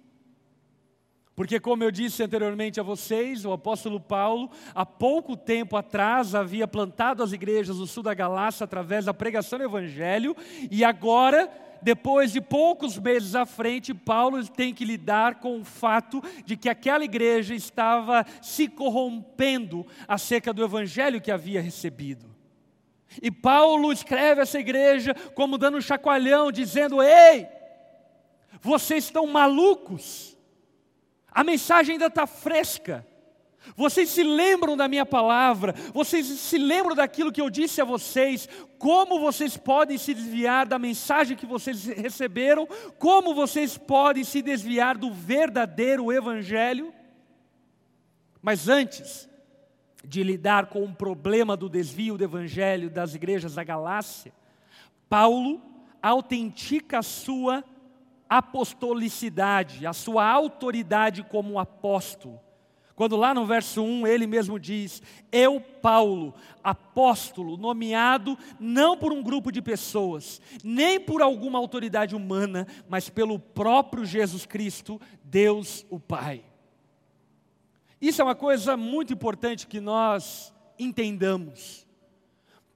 Porque, 1.38 1.61
como 1.61 1.85
eu 1.85 1.92
disse 1.92 2.21
anteriormente 2.21 2.80
a 2.80 2.83
vocês, 2.83 3.45
o 3.45 3.52
apóstolo 3.52 4.00
Paulo, 4.00 4.50
há 4.75 4.85
pouco 4.85 5.37
tempo 5.37 5.76
atrás, 5.76 6.35
havia 6.35 6.66
plantado 6.66 7.23
as 7.23 7.33
igrejas 7.33 7.76
do 7.76 7.87
sul 7.87 8.02
da 8.02 8.12
Galácia 8.12 8.64
através 8.64 9.04
da 9.04 9.14
pregação 9.14 9.57
do 9.57 9.64
Evangelho, 9.64 10.37
e 10.68 10.85
agora, 10.85 11.49
depois 11.80 12.33
de 12.33 12.40
poucos 12.40 12.99
meses 12.99 13.37
à 13.37 13.47
frente, 13.47 13.95
Paulo 13.95 14.45
tem 14.49 14.75
que 14.75 14.85
lidar 14.85 15.37
com 15.37 15.61
o 15.61 15.64
fato 15.64 16.21
de 16.45 16.57
que 16.57 16.68
aquela 16.68 17.04
igreja 17.04 17.54
estava 17.54 18.26
se 18.42 18.66
corrompendo 18.66 19.87
acerca 20.09 20.52
do 20.52 20.64
Evangelho 20.64 21.21
que 21.21 21.30
havia 21.30 21.62
recebido. 21.62 22.26
E 23.23 23.30
Paulo 23.30 23.92
escreve 23.92 24.40
essa 24.40 24.59
igreja 24.59 25.14
como 25.37 25.57
dando 25.57 25.78
um 25.78 25.80
chacoalhão, 25.80 26.50
dizendo: 26.50 27.00
Ei, 27.00 27.47
vocês 28.61 29.04
estão 29.04 29.25
malucos, 29.25 30.37
a 31.38 31.45
mensagem 31.45 31.92
ainda 31.92 32.07
está 32.07 32.26
fresca. 32.26 33.07
Vocês 33.76 34.11
se 34.11 34.25
lembram 34.25 34.76
da 34.76 34.88
minha 34.88 35.07
palavra, 35.07 35.73
vocês 35.95 36.26
se 36.26 36.59
lembram 36.59 36.97
daquilo 36.97 37.30
que 37.30 37.40
eu 37.40 37.49
disse 37.49 37.80
a 37.80 37.85
vocês, 37.85 38.49
como 38.76 39.21
vocês 39.21 39.57
podem 39.57 39.97
se 39.97 40.14
desviar 40.14 40.66
da 40.66 40.80
mensagem 40.80 41.37
que 41.37 41.47
vocês 41.47 41.85
receberam, 41.85 42.66
como 42.99 43.37
vocês 43.37 43.78
podem 43.78 44.25
se 44.25 44.42
desviar 44.42 44.99
do 44.99 45.12
verdadeiro 45.12 46.12
Evangelho. 46.12 46.92
Mas 48.42 48.68
antes, 48.68 49.28
de 50.04 50.25
lidar 50.25 50.66
com 50.66 50.83
o 50.83 50.92
problema 50.92 51.57
do 51.57 51.68
desvio 51.68 52.18
do 52.18 52.25
evangelho 52.25 52.90
das 52.90 53.14
igrejas 53.14 53.54
da 53.54 53.62
Galácia, 53.62 54.33
Paulo 55.09 55.62
autentica 56.02 56.99
a 56.99 57.02
sua 57.02 57.62
apostolicidade, 58.28 59.87
a 59.87 59.92
sua 59.92 60.26
autoridade 60.28 61.23
como 61.23 61.58
apóstolo. 61.58 62.40
Quando 62.94 63.16
lá 63.16 63.32
no 63.32 63.47
verso 63.47 63.80
1 63.80 64.08
ele 64.08 64.26
mesmo 64.26 64.58
diz: 64.58 65.00
Eu, 65.30 65.61
Paulo, 65.61 66.35
apóstolo, 66.64 67.56
nomeado 67.56 68.37
não 68.58 68.97
por 68.97 69.12
um 69.12 69.23
grupo 69.23 69.52
de 69.52 69.62
pessoas, 69.62 70.40
nem 70.64 70.99
por 70.99 71.23
alguma 71.23 71.61
autoridade 71.61 72.16
humana, 72.16 72.66
mas 72.88 73.08
pelo 73.08 73.38
próprio 73.38 74.04
Jesus 74.04 74.44
Cristo, 74.44 75.00
Deus 75.23 75.87
o 75.88 76.00
Pai. 76.00 76.44
Isso 78.00 78.20
é 78.20 78.25
uma 78.25 78.35
coisa 78.35 78.76
muito 78.76 79.12
importante 79.12 79.68
que 79.68 79.80
nós 79.80 80.52
entendamos. 80.76 81.88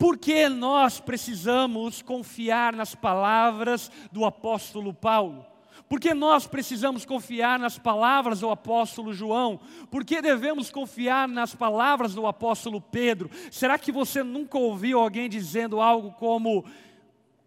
Por 0.02 0.18
que 0.18 0.48
nós 0.48 0.98
precisamos 0.98 2.02
confiar 2.02 2.74
nas 2.74 2.92
palavras 2.92 3.88
do 4.10 4.24
apóstolo 4.24 4.92
Paulo? 4.92 5.46
Por 5.88 6.00
que 6.00 6.12
nós 6.12 6.44
precisamos 6.44 7.04
confiar 7.04 7.56
nas 7.56 7.78
palavras 7.78 8.40
do 8.40 8.50
apóstolo 8.50 9.14
João? 9.14 9.60
Por 9.92 10.04
que 10.04 10.20
devemos 10.20 10.70
confiar 10.70 11.28
nas 11.28 11.54
palavras 11.54 12.14
do 12.14 12.26
apóstolo 12.26 12.80
Pedro? 12.80 13.30
Será 13.48 13.78
que 13.78 13.92
você 13.92 14.24
nunca 14.24 14.58
ouviu 14.58 14.98
alguém 14.98 15.28
dizendo 15.28 15.80
algo 15.80 16.10
como: 16.14 16.64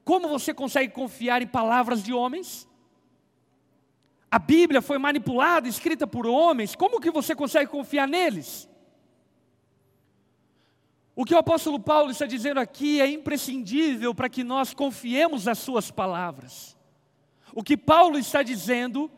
Como 0.06 0.30
você 0.30 0.54
consegue 0.54 0.94
confiar 0.94 1.42
em 1.42 1.48
palavras 1.48 2.02
de 2.02 2.14
homens? 2.14 2.66
a 4.32 4.40
Bíblia 4.40 4.82
foi 4.82 4.98
manipulada, 4.98 5.68
escrita 5.68 6.08
por 6.08 6.26
homens, 6.26 6.74
como 6.74 7.02
que 7.02 7.12
você 7.12 7.36
consegue 7.36 7.70
confiar 7.70 8.08
neles? 8.08 8.68
O 11.16 11.24
que 11.24 11.34
o 11.34 11.38
apóstolo 11.38 11.80
Paulo 11.80 12.12
está 12.12 12.26
dizendo 12.26 12.60
aqui 12.60 13.00
é 13.00 13.10
imprescindível 13.10 14.14
para 14.14 14.28
que 14.28 14.44
nós 14.44 14.74
confiemos 14.74 15.46
nas 15.46 15.60
suas 15.60 15.90
palavras. 15.90 16.76
O 17.54 17.64
que 17.64 17.78
Paulo 17.78 18.18
está 18.18 18.44
dizendo 18.44 19.10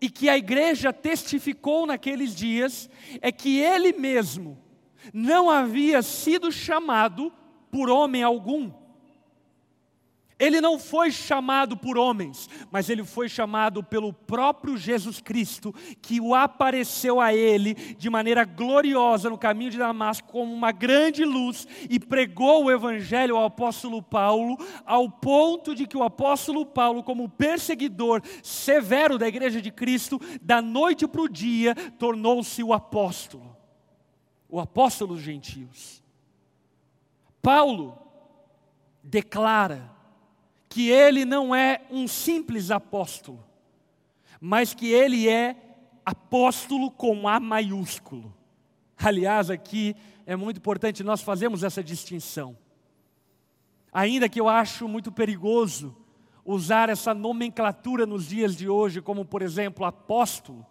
e 0.00 0.10
que 0.10 0.28
a 0.28 0.36
igreja 0.36 0.92
testificou 0.92 1.86
naqueles 1.86 2.34
dias 2.34 2.90
é 3.22 3.32
que 3.32 3.58
ele 3.58 3.92
mesmo 3.94 4.58
não 5.12 5.48
havia 5.48 6.02
sido 6.02 6.52
chamado 6.52 7.32
por 7.70 7.88
homem 7.88 8.22
algum. 8.22 8.70
Ele 10.38 10.60
não 10.60 10.78
foi 10.78 11.10
chamado 11.10 11.76
por 11.76 11.98
homens, 11.98 12.48
mas 12.70 12.88
ele 12.88 13.02
foi 13.02 13.28
chamado 13.28 13.82
pelo 13.82 14.12
próprio 14.12 14.76
Jesus 14.76 15.20
Cristo, 15.20 15.74
que 16.00 16.20
o 16.20 16.32
apareceu 16.32 17.20
a 17.20 17.34
ele 17.34 17.74
de 17.74 18.08
maneira 18.08 18.44
gloriosa 18.44 19.28
no 19.28 19.36
caminho 19.36 19.72
de 19.72 19.78
Damasco 19.78 20.28
como 20.28 20.54
uma 20.54 20.70
grande 20.70 21.24
luz 21.24 21.66
e 21.90 21.98
pregou 21.98 22.64
o 22.64 22.70
evangelho 22.70 23.36
ao 23.36 23.46
apóstolo 23.46 24.00
Paulo, 24.00 24.56
ao 24.86 25.10
ponto 25.10 25.74
de 25.74 25.88
que 25.88 25.96
o 25.96 26.04
apóstolo 26.04 26.64
Paulo, 26.64 27.02
como 27.02 27.28
perseguidor 27.28 28.22
severo 28.40 29.18
da 29.18 29.26
igreja 29.26 29.60
de 29.60 29.72
Cristo, 29.72 30.20
da 30.40 30.62
noite 30.62 31.08
para 31.08 31.22
o 31.22 31.28
dia, 31.28 31.74
tornou-se 31.98 32.62
o 32.62 32.72
apóstolo, 32.72 33.56
o 34.48 34.60
apóstolo 34.60 35.14
dos 35.14 35.22
gentios. 35.22 36.00
Paulo 37.42 37.98
declara 39.02 39.97
que 40.68 40.90
ele 40.90 41.24
não 41.24 41.54
é 41.54 41.80
um 41.90 42.06
simples 42.06 42.70
apóstolo, 42.70 43.44
mas 44.40 44.74
que 44.74 44.92
ele 44.92 45.28
é 45.28 45.56
apóstolo 46.04 46.90
com 46.90 47.26
A 47.26 47.40
maiúsculo. 47.40 48.34
Aliás, 48.96 49.50
aqui 49.50 49.96
é 50.26 50.36
muito 50.36 50.58
importante 50.58 51.02
nós 51.02 51.22
fazermos 51.22 51.62
essa 51.62 51.82
distinção. 51.82 52.56
Ainda 53.92 54.28
que 54.28 54.40
eu 54.40 54.48
acho 54.48 54.86
muito 54.86 55.10
perigoso 55.10 55.96
usar 56.44 56.88
essa 56.88 57.14
nomenclatura 57.14 58.06
nos 58.06 58.28
dias 58.28 58.56
de 58.56 58.68
hoje, 58.68 59.00
como 59.00 59.24
por 59.24 59.42
exemplo 59.42 59.84
apóstolo, 59.84 60.66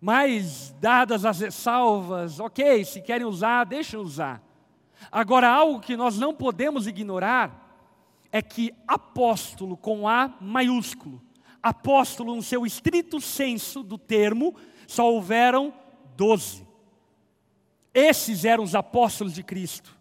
mas 0.00 0.74
dadas 0.80 1.24
as 1.24 1.40
ressalvas, 1.40 2.38
ok, 2.38 2.84
se 2.84 3.00
querem 3.00 3.26
usar, 3.26 3.64
deixem 3.64 3.98
usar. 3.98 4.42
Agora, 5.10 5.48
algo 5.48 5.80
que 5.80 5.96
nós 5.96 6.18
não 6.18 6.34
podemos 6.34 6.86
ignorar 6.86 7.67
é 8.30 8.42
que 8.42 8.74
apóstolo 8.86 9.76
com 9.76 10.06
A 10.06 10.34
maiúsculo, 10.40 11.22
apóstolo 11.62 12.36
no 12.36 12.42
seu 12.42 12.66
estrito 12.66 13.20
senso 13.20 13.82
do 13.82 13.96
termo, 13.96 14.54
só 14.86 15.10
houveram 15.10 15.72
doze. 16.16 16.66
Esses 17.92 18.44
eram 18.44 18.64
os 18.64 18.74
apóstolos 18.74 19.34
de 19.34 19.42
Cristo. 19.42 19.96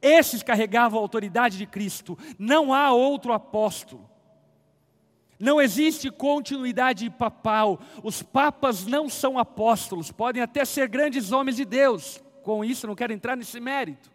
Esses 0.00 0.42
carregavam 0.42 0.98
a 0.98 1.02
autoridade 1.02 1.58
de 1.58 1.66
Cristo. 1.66 2.16
Não 2.38 2.72
há 2.72 2.92
outro 2.92 3.32
apóstolo. 3.32 4.08
Não 5.38 5.60
existe 5.60 6.08
continuidade 6.08 7.10
papal. 7.10 7.80
Os 8.02 8.22
papas 8.22 8.86
não 8.86 9.08
são 9.08 9.36
apóstolos, 9.36 10.12
podem 10.12 10.40
até 10.40 10.64
ser 10.64 10.88
grandes 10.88 11.32
homens 11.32 11.56
de 11.56 11.64
Deus. 11.64 12.22
Com 12.44 12.64
isso, 12.64 12.86
não 12.86 12.94
quero 12.94 13.12
entrar 13.12 13.36
nesse 13.36 13.58
mérito. 13.58 14.11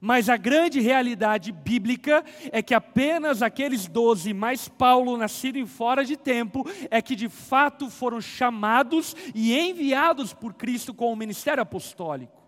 Mas 0.00 0.30
a 0.30 0.36
grande 0.38 0.80
realidade 0.80 1.52
bíblica 1.52 2.24
é 2.50 2.62
que 2.62 2.72
apenas 2.72 3.42
aqueles 3.42 3.86
doze, 3.86 4.32
mais 4.32 4.66
Paulo, 4.66 5.18
nascido 5.18 5.58
em 5.58 5.66
fora 5.66 6.02
de 6.04 6.16
tempo, 6.16 6.64
é 6.90 7.02
que 7.02 7.14
de 7.14 7.28
fato 7.28 7.90
foram 7.90 8.18
chamados 8.18 9.14
e 9.34 9.54
enviados 9.54 10.32
por 10.32 10.54
Cristo 10.54 10.94
com 10.94 11.12
o 11.12 11.16
ministério 11.16 11.62
apostólico. 11.62 12.40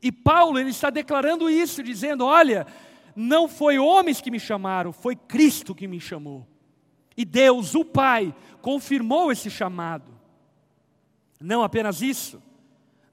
E 0.00 0.12
Paulo 0.12 0.60
ele 0.60 0.70
está 0.70 0.90
declarando 0.90 1.50
isso, 1.50 1.82
dizendo: 1.82 2.24
olha, 2.24 2.64
não 3.16 3.48
foi 3.48 3.76
homens 3.76 4.20
que 4.20 4.30
me 4.30 4.38
chamaram, 4.38 4.92
foi 4.92 5.16
Cristo 5.16 5.74
que 5.74 5.88
me 5.88 5.98
chamou. 5.98 6.46
E 7.16 7.24
Deus, 7.24 7.74
o 7.74 7.84
Pai, 7.84 8.32
confirmou 8.62 9.32
esse 9.32 9.50
chamado. 9.50 10.12
Não 11.40 11.64
apenas 11.64 12.00
isso, 12.00 12.40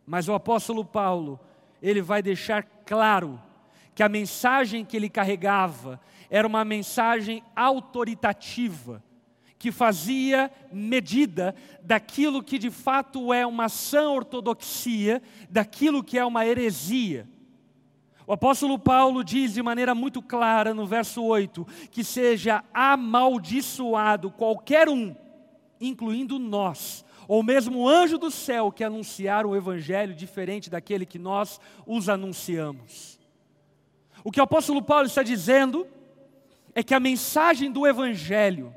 mas 0.05 0.29
o 0.29 0.35
apóstolo 0.35 0.85
Paulo, 0.85 1.39
ele 1.81 2.03
vai 2.03 2.21
deixar 2.21 2.63
claro 2.85 3.41
que 3.97 4.03
a 4.03 4.09
mensagem 4.09 4.85
que 4.85 4.95
ele 4.95 5.09
carregava 5.09 5.99
era 6.29 6.47
uma 6.47 6.63
mensagem 6.63 7.41
autoritativa, 7.55 9.03
que 9.57 9.71
fazia 9.71 10.51
medida 10.71 11.55
daquilo 11.81 12.43
que 12.43 12.59
de 12.59 12.69
fato 12.69 13.33
é 13.33 13.43
uma 13.43 13.67
sã 13.69 14.11
ortodoxia, 14.11 15.19
daquilo 15.49 16.03
que 16.03 16.15
é 16.15 16.23
uma 16.23 16.45
heresia. 16.45 17.27
O 18.27 18.33
apóstolo 18.33 18.77
Paulo 18.77 19.23
diz 19.23 19.55
de 19.55 19.63
maneira 19.63 19.95
muito 19.95 20.21
clara 20.21 20.75
no 20.75 20.85
verso 20.85 21.23
8: 21.23 21.65
que 21.89 22.03
seja 22.03 22.63
amaldiçoado 22.71 24.29
qualquer 24.29 24.87
um, 24.87 25.15
incluindo 25.81 26.37
nós, 26.37 27.03
ou 27.27 27.41
mesmo 27.41 27.79
o 27.79 27.89
anjo 27.89 28.19
do 28.19 28.29
céu 28.29 28.71
que 28.71 28.83
anunciar 28.83 29.43
um 29.43 29.55
evangelho 29.55 30.13
diferente 30.13 30.69
daquele 30.69 31.03
que 31.03 31.17
nós 31.17 31.59
os 31.83 32.07
anunciamos. 32.07 33.17
O 34.23 34.31
que 34.31 34.39
o 34.39 34.43
apóstolo 34.43 34.81
Paulo 34.81 35.07
está 35.07 35.23
dizendo 35.23 35.87
é 36.73 36.83
que 36.83 36.93
a 36.93 36.99
mensagem 36.99 37.71
do 37.71 37.87
evangelho 37.87 38.73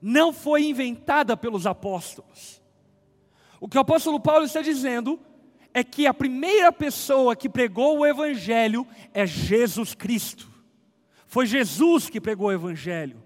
não 0.00 0.32
foi 0.32 0.64
inventada 0.64 1.36
pelos 1.36 1.66
apóstolos. 1.66 2.60
O 3.60 3.68
que 3.68 3.78
o 3.78 3.80
apóstolo 3.80 4.20
Paulo 4.20 4.44
está 4.44 4.60
dizendo 4.60 5.18
é 5.72 5.84
que 5.84 6.06
a 6.06 6.14
primeira 6.14 6.72
pessoa 6.72 7.36
que 7.36 7.48
pregou 7.48 7.98
o 7.98 8.06
Evangelho 8.06 8.86
é 9.12 9.26
Jesus 9.26 9.94
Cristo. 9.94 10.50
Foi 11.26 11.46
Jesus 11.46 12.08
que 12.08 12.20
pregou 12.20 12.48
o 12.48 12.52
Evangelho, 12.52 13.22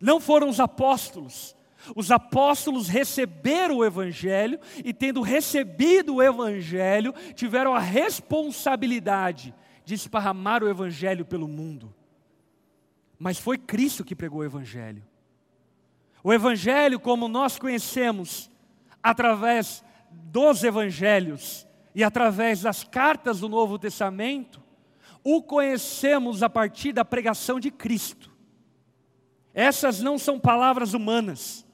não 0.00 0.20
foram 0.20 0.48
os 0.48 0.60
apóstolos. 0.60 1.56
Os 1.96 2.10
apóstolos 2.10 2.88
receberam 2.88 3.78
o 3.78 3.84
Evangelho 3.84 4.60
e, 4.84 4.92
tendo 4.92 5.22
recebido 5.22 6.16
o 6.16 6.22
Evangelho, 6.22 7.14
tiveram 7.34 7.74
a 7.74 7.80
responsabilidade 7.80 9.54
de 9.84 9.94
esparramar 9.94 10.62
o 10.62 10.68
Evangelho 10.68 11.24
pelo 11.24 11.48
mundo. 11.48 11.94
Mas 13.18 13.38
foi 13.38 13.58
Cristo 13.58 14.04
que 14.04 14.16
pregou 14.16 14.40
o 14.40 14.44
Evangelho. 14.44 15.02
O 16.22 16.32
Evangelho, 16.32 17.00
como 17.00 17.28
nós 17.28 17.58
conhecemos, 17.58 18.50
através 19.02 19.84
dos 20.10 20.62
Evangelhos, 20.64 21.66
e 21.94 22.04
através 22.04 22.62
das 22.62 22.84
cartas 22.84 23.40
do 23.40 23.48
Novo 23.48 23.78
Testamento, 23.78 24.62
o 25.24 25.42
conhecemos 25.42 26.42
a 26.42 26.48
partir 26.48 26.92
da 26.92 27.04
pregação 27.04 27.58
de 27.58 27.70
Cristo. 27.70 28.30
Essas 29.52 30.00
não 30.00 30.18
são 30.18 30.38
palavras 30.38 30.94
humanas, 30.94 31.66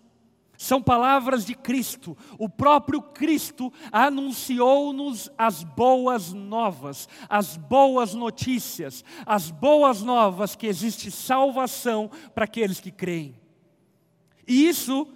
são 0.57 0.83
palavras 0.83 1.45
de 1.45 1.55
Cristo. 1.55 2.17
O 2.39 2.49
próprio 2.49 3.01
Cristo 3.01 3.73
anunciou-nos 3.93 5.31
as 5.37 5.62
boas 5.62 6.33
novas, 6.33 7.09
as 7.29 7.57
boas 7.57 8.14
notícias, 8.14 9.05
as 9.25 9.51
boas 9.51 10.03
novas 10.03 10.57
que 10.57 10.66
existe 10.66 11.11
salvação 11.11 12.11
para 12.35 12.45
aqueles 12.45 12.81
que 12.81 12.90
creem. 12.90 13.35
E 14.47 14.69
isso 14.69 15.07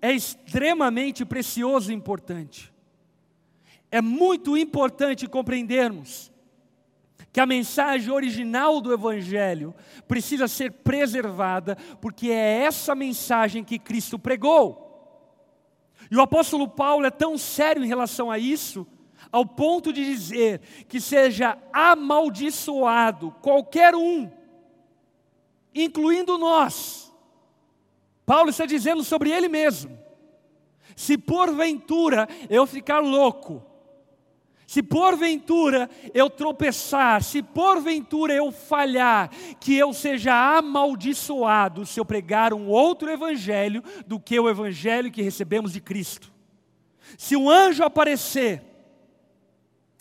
é 0.00 0.12
extremamente 0.12 1.24
precioso 1.24 1.92
e 1.92 1.94
importante. 1.94 2.72
É 3.90 4.00
muito 4.00 4.56
importante 4.56 5.26
compreendermos 5.26 6.30
que 7.32 7.40
a 7.40 7.46
mensagem 7.46 8.12
original 8.12 8.80
do 8.80 8.92
Evangelho 8.92 9.74
precisa 10.08 10.48
ser 10.48 10.72
preservada, 10.72 11.76
porque 12.00 12.28
é 12.30 12.62
essa 12.64 12.94
mensagem 12.94 13.62
que 13.62 13.78
Cristo 13.78 14.18
pregou. 14.18 14.88
E 16.10 16.16
o 16.16 16.20
apóstolo 16.20 16.68
Paulo 16.68 17.06
é 17.06 17.10
tão 17.10 17.38
sério 17.38 17.84
em 17.84 17.88
relação 17.88 18.30
a 18.30 18.38
isso, 18.38 18.86
ao 19.30 19.46
ponto 19.46 19.92
de 19.92 20.04
dizer 20.04 20.60
que 20.88 21.00
seja 21.00 21.56
amaldiçoado 21.72 23.30
qualquer 23.40 23.94
um, 23.94 24.28
incluindo 25.72 26.36
nós. 26.36 27.12
Paulo 28.26 28.50
está 28.50 28.66
dizendo 28.66 29.04
sobre 29.04 29.30
ele 29.30 29.48
mesmo: 29.48 29.96
se 30.96 31.16
porventura 31.16 32.28
eu 32.48 32.66
ficar 32.66 32.98
louco, 32.98 33.62
se 34.70 34.84
porventura 34.84 35.90
eu 36.14 36.30
tropeçar, 36.30 37.24
se 37.24 37.42
porventura 37.42 38.32
eu 38.32 38.52
falhar, 38.52 39.28
que 39.58 39.74
eu 39.74 39.92
seja 39.92 40.32
amaldiçoado 40.32 41.84
se 41.84 41.98
eu 41.98 42.04
pregar 42.04 42.54
um 42.54 42.68
outro 42.68 43.10
evangelho 43.10 43.82
do 44.06 44.20
que 44.20 44.38
o 44.38 44.48
evangelho 44.48 45.10
que 45.10 45.22
recebemos 45.22 45.72
de 45.72 45.80
Cristo. 45.80 46.32
Se 47.18 47.34
um 47.34 47.50
anjo 47.50 47.82
aparecer 47.82 48.62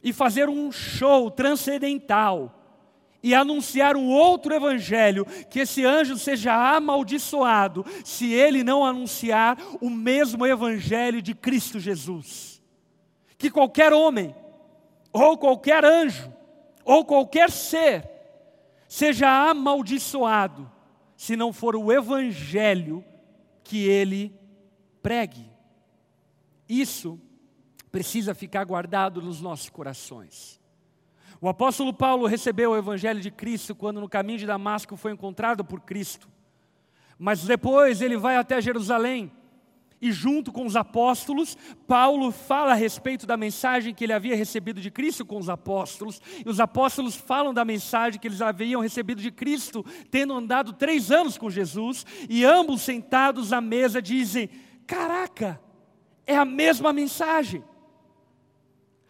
e 0.04 0.14
fazer 0.14 0.48
um 0.48 0.72
show 0.72 1.32
transcendental, 1.32 2.56
e 3.24 3.34
anunciar 3.34 3.98
um 3.98 4.08
outro 4.10 4.54
evangelho, 4.54 5.26
que 5.50 5.62
esse 5.62 5.84
anjo 5.84 6.16
seja 6.16 6.54
amaldiçoado, 6.76 7.84
se 8.06 8.32
ele 8.32 8.64
não 8.64 8.86
anunciar 8.86 9.58
o 9.82 9.90
mesmo 9.90 10.46
evangelho 10.46 11.24
de 11.24 11.34
Cristo 11.34 11.80
Jesus. 11.80 12.62
Que 13.36 13.50
qualquer 13.50 13.92
homem 13.94 14.36
ou 15.12 15.38
qualquer 15.38 15.84
anjo, 15.84 16.32
ou 16.84 17.06
qualquer 17.06 17.50
ser, 17.52 18.10
seja 18.88 19.50
amaldiçoado, 19.50 20.70
se 21.16 21.36
não 21.36 21.52
for 21.52 21.76
o 21.76 21.92
evangelho 21.92 23.04
que 23.64 23.88
ele 23.88 24.34
pregue. 25.02 25.50
Isso 26.68 27.20
precisa 27.92 28.34
ficar 28.34 28.64
guardado 28.64 29.22
nos 29.22 29.42
nossos 29.42 29.70
corações. 29.70 30.60
O 31.42 31.48
apóstolo 31.48 31.94
Paulo 31.94 32.26
recebeu 32.28 32.72
o 32.72 32.78
evangelho 32.78 33.22
de 33.22 33.32
Cristo 33.32 33.74
quando 33.74 34.02
no 34.02 34.10
caminho 34.10 34.40
de 34.40 34.46
Damasco 34.46 34.98
foi 34.98 35.14
encontrado 35.14 35.64
por 35.64 35.82
Cristo. 35.82 36.28
Mas 37.18 37.44
depois 37.44 38.02
ele 38.02 38.18
vai 38.18 38.38
até 38.38 38.62
Jerusalém 38.62 39.32
e 40.02 40.12
junto 40.12 40.52
com 40.52 40.66
os 40.66 40.76
apóstolos, 40.76 41.58
Paulo 41.88 42.32
fala 42.32 42.72
a 42.72 42.76
respeito 42.76 43.26
da 43.26 43.36
mensagem 43.36 43.94
que 43.94 44.04
ele 44.04 44.14
havia 44.14 44.36
recebido 44.36 44.80
de 44.80 44.90
Cristo 44.90 45.26
com 45.26 45.38
os 45.38 45.50
apóstolos, 45.50 46.22
e 46.46 46.50
os 46.50 46.60
apóstolos 46.60 47.16
falam 47.16 47.54
da 47.54 47.66
mensagem 47.66 48.20
que 48.20 48.28
eles 48.28 48.42
haviam 48.42 48.82
recebido 48.82 49.22
de 49.22 49.32
Cristo, 49.32 49.86
tendo 50.10 50.34
andado 50.34 50.74
três 50.74 51.12
anos 51.12 51.38
com 51.38 51.50
Jesus, 51.50 52.06
e 52.30 52.46
ambos 52.46 52.82
sentados 52.82 53.52
à 53.52 53.60
mesa 53.60 54.02
dizem: 54.02 54.50
Caraca, 54.86 55.60
é 56.26 56.38
a 56.38 56.46
mesma 56.46 56.94
mensagem. 56.94 57.64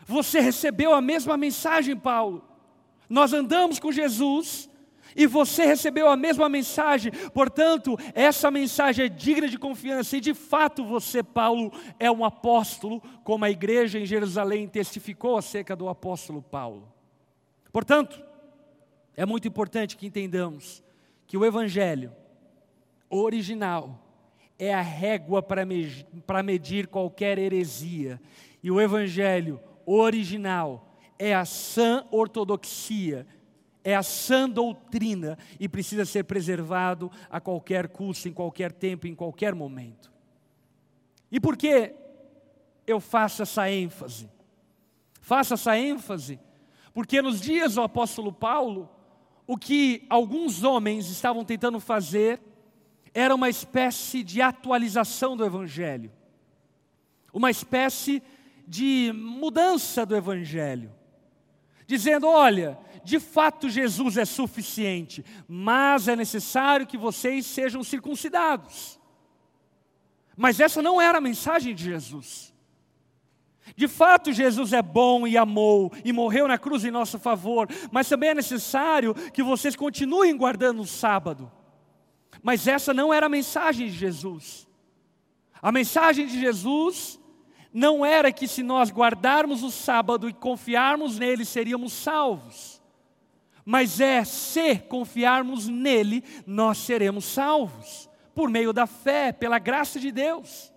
Você 0.05 0.39
recebeu 0.39 0.93
a 0.93 1.01
mesma 1.01 1.37
mensagem, 1.37 1.95
Paulo. 1.95 2.43
Nós 3.09 3.33
andamos 3.33 3.79
com 3.79 3.91
Jesus, 3.91 4.68
e 5.15 5.25
você 5.25 5.65
recebeu 5.65 6.09
a 6.09 6.15
mesma 6.15 6.47
mensagem, 6.47 7.11
portanto, 7.33 7.97
essa 8.13 8.49
mensagem 8.49 9.05
é 9.05 9.09
digna 9.09 9.47
de 9.47 9.57
confiança, 9.57 10.17
e 10.17 10.21
de 10.21 10.33
fato 10.33 10.83
você, 10.83 11.23
Paulo, 11.23 11.71
é 11.99 12.09
um 12.11 12.23
apóstolo, 12.23 13.01
como 13.23 13.45
a 13.45 13.49
igreja 13.49 13.99
em 13.99 14.05
Jerusalém 14.05 14.67
testificou 14.67 15.37
acerca 15.37 15.75
do 15.75 15.89
apóstolo 15.89 16.41
Paulo. 16.41 16.91
Portanto, 17.71 18.23
é 19.15 19.25
muito 19.25 19.47
importante 19.47 19.97
que 19.97 20.07
entendamos 20.07 20.83
que 21.27 21.37
o 21.37 21.45
Evangelho 21.45 22.11
original 23.09 24.05
é 24.57 24.73
a 24.73 24.81
régua 24.81 25.41
para 25.41 26.43
medir, 26.43 26.87
qualquer 26.87 27.37
heresia, 27.37 28.19
e 28.61 28.69
o 28.69 28.81
Evangelho 28.81 29.59
original 29.85 30.85
é 31.17 31.33
a 31.33 31.45
sã 31.45 32.05
ortodoxia 32.11 33.25
é 33.83 33.95
a 33.95 34.03
sã 34.03 34.49
doutrina 34.49 35.37
e 35.59 35.69
precisa 35.69 36.05
ser 36.05 36.23
preservado 36.23 37.11
a 37.29 37.39
qualquer 37.39 37.87
custo, 37.87 38.27
em 38.27 38.33
qualquer 38.33 38.71
tempo, 38.71 39.07
em 39.07 39.15
qualquer 39.15 39.55
momento. 39.55 40.11
E 41.31 41.39
por 41.39 41.55
que 41.55 41.93
eu 42.85 42.99
faço 42.99 43.41
essa 43.41 43.69
ênfase? 43.69 44.29
Faço 45.21 45.53
essa 45.53 45.77
ênfase 45.77 46.39
porque 46.93 47.21
nos 47.21 47.39
dias 47.39 47.75
do 47.75 47.81
apóstolo 47.81 48.31
Paulo, 48.31 48.89
o 49.47 49.57
que 49.57 50.05
alguns 50.09 50.63
homens 50.63 51.09
estavam 51.09 51.45
tentando 51.45 51.79
fazer 51.79 52.41
era 53.13 53.33
uma 53.33 53.49
espécie 53.49 54.23
de 54.23 54.41
atualização 54.41 55.35
do 55.35 55.45
Evangelho, 55.45 56.11
uma 57.33 57.49
espécie 57.49 58.21
de 58.67 59.11
mudança 59.15 60.05
do 60.05 60.15
Evangelho, 60.15 60.91
dizendo: 61.87 62.27
olha, 62.27 62.77
de 63.03 63.19
fato 63.19 63.69
Jesus 63.69 64.17
é 64.17 64.25
suficiente, 64.25 65.23
mas 65.47 66.07
é 66.07 66.15
necessário 66.15 66.87
que 66.87 66.97
vocês 66.97 67.45
sejam 67.45 67.83
circuncidados. 67.83 68.99
Mas 70.35 70.59
essa 70.59 70.81
não 70.81 71.01
era 71.01 71.17
a 71.17 71.21
mensagem 71.21 71.75
de 71.75 71.83
Jesus. 71.83 72.53
De 73.75 73.87
fato, 73.87 74.33
Jesus 74.33 74.73
é 74.73 74.81
bom 74.81 75.27
e 75.27 75.37
amou 75.37 75.91
e 76.03 76.11
morreu 76.11 76.47
na 76.47 76.57
cruz 76.57 76.83
em 76.83 76.91
nosso 76.91 77.19
favor, 77.19 77.67
mas 77.91 78.09
também 78.09 78.29
é 78.29 78.35
necessário 78.35 79.13
que 79.13 79.43
vocês 79.43 79.75
continuem 79.75 80.35
guardando 80.35 80.81
o 80.81 80.87
sábado. 80.87 81.51
Mas 82.41 82.67
essa 82.67 82.93
não 82.93 83.13
era 83.13 83.25
a 83.25 83.29
mensagem 83.29 83.87
de 83.87 83.93
Jesus. 83.93 84.67
A 85.61 85.71
mensagem 85.71 86.25
de 86.25 86.39
Jesus 86.39 87.19
não 87.73 88.05
era 88.05 88.31
que 88.31 88.47
se 88.47 88.63
nós 88.63 88.89
guardarmos 88.91 89.61
o 89.61 89.69
sábado 89.69 90.27
e 90.27 90.33
confiarmos 90.33 91.19
nele, 91.19 91.45
seríamos 91.45 91.93
salvos. 91.93 92.78
Mas 93.71 93.99
é 93.99 94.23
se 94.23 94.79
confiarmos 94.79 95.67
nele, 95.67 96.23
nós 96.43 96.79
seremos 96.79 97.23
salvos, 97.23 98.09
por 98.33 98.49
meio 98.49 98.73
da 98.73 98.87
fé, 98.87 99.31
pela 99.31 99.59
graça 99.59 99.99
de 99.99 100.11
Deus. 100.11 100.73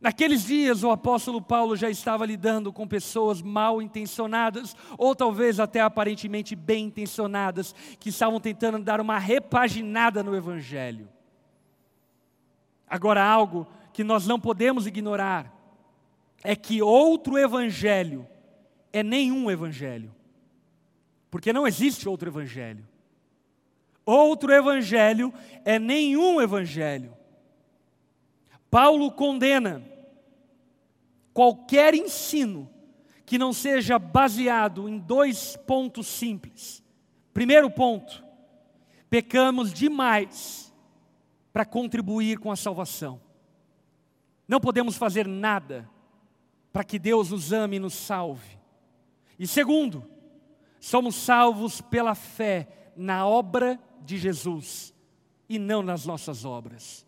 Naqueles 0.00 0.44
dias, 0.44 0.84
o 0.84 0.92
apóstolo 0.92 1.42
Paulo 1.42 1.74
já 1.74 1.90
estava 1.90 2.24
lidando 2.24 2.72
com 2.72 2.86
pessoas 2.86 3.42
mal 3.42 3.82
intencionadas, 3.82 4.76
ou 4.96 5.12
talvez 5.12 5.58
até 5.58 5.80
aparentemente 5.80 6.54
bem 6.54 6.84
intencionadas, 6.84 7.74
que 7.98 8.10
estavam 8.10 8.38
tentando 8.38 8.78
dar 8.78 9.00
uma 9.00 9.18
repaginada 9.18 10.22
no 10.22 10.36
Evangelho. 10.36 11.08
Agora, 12.88 13.24
algo 13.24 13.66
que 13.92 14.04
nós 14.04 14.24
não 14.24 14.38
podemos 14.38 14.86
ignorar 14.86 15.52
é 16.44 16.54
que 16.54 16.80
outro 16.80 17.36
Evangelho 17.36 18.24
é 18.92 19.02
nenhum 19.02 19.50
Evangelho, 19.50 20.14
porque 21.34 21.52
não 21.52 21.66
existe 21.66 22.08
outro 22.08 22.28
Evangelho. 22.30 22.86
Outro 24.06 24.52
Evangelho 24.52 25.34
é 25.64 25.80
nenhum 25.80 26.40
Evangelho. 26.40 27.12
Paulo 28.70 29.10
condena 29.10 29.82
qualquer 31.32 31.92
ensino 31.92 32.70
que 33.26 33.36
não 33.36 33.52
seja 33.52 33.98
baseado 33.98 34.88
em 34.88 34.96
dois 34.96 35.56
pontos 35.56 36.06
simples. 36.06 36.80
Primeiro 37.32 37.68
ponto, 37.68 38.24
pecamos 39.10 39.72
demais 39.72 40.72
para 41.52 41.64
contribuir 41.64 42.38
com 42.38 42.52
a 42.52 42.56
salvação. 42.56 43.20
Não 44.46 44.60
podemos 44.60 44.96
fazer 44.96 45.26
nada 45.26 45.90
para 46.72 46.84
que 46.84 46.96
Deus 46.96 47.30
nos 47.30 47.52
ame 47.52 47.74
e 47.74 47.80
nos 47.80 47.94
salve. 47.94 48.56
E 49.36 49.48
segundo, 49.48 50.13
somos 50.84 51.14
salvos 51.14 51.80
pela 51.80 52.14
fé 52.14 52.68
na 52.94 53.26
obra 53.26 53.80
de 54.02 54.18
Jesus 54.18 54.92
e 55.48 55.58
não 55.58 55.82
nas 55.82 56.04
nossas 56.04 56.44
obras. 56.44 57.06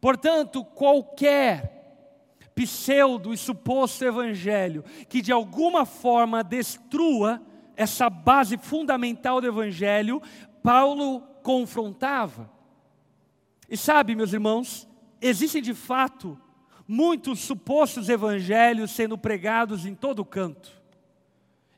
Portanto, 0.00 0.64
qualquer 0.64 2.46
pseudo 2.54 3.34
e 3.34 3.36
suposto 3.36 4.04
evangelho 4.04 4.84
que 5.08 5.20
de 5.20 5.32
alguma 5.32 5.84
forma 5.84 6.44
destrua 6.44 7.42
essa 7.76 8.08
base 8.08 8.56
fundamental 8.56 9.40
do 9.40 9.48
evangelho, 9.48 10.22
Paulo 10.62 11.22
confrontava. 11.42 12.48
E 13.68 13.76
sabe, 13.76 14.14
meus 14.14 14.32
irmãos, 14.32 14.88
existem 15.20 15.60
de 15.60 15.74
fato 15.74 16.40
muitos 16.86 17.40
supostos 17.40 18.08
evangelhos 18.08 18.92
sendo 18.92 19.18
pregados 19.18 19.86
em 19.86 19.94
todo 19.96 20.24
canto. 20.24 20.81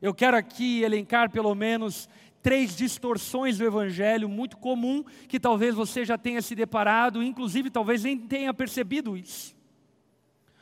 Eu 0.04 0.12
quero 0.12 0.36
aqui 0.36 0.82
elencar 0.82 1.30
pelo 1.30 1.54
menos 1.54 2.10
três 2.42 2.76
distorções 2.76 3.56
do 3.56 3.64
evangelho 3.64 4.28
muito 4.28 4.58
comum 4.58 5.02
que 5.26 5.40
talvez 5.40 5.74
você 5.74 6.04
já 6.04 6.18
tenha 6.18 6.42
se 6.42 6.54
deparado, 6.54 7.22
inclusive 7.22 7.70
talvez 7.70 8.04
nem 8.04 8.18
tenha 8.18 8.52
percebido 8.52 9.16
isso. 9.16 9.56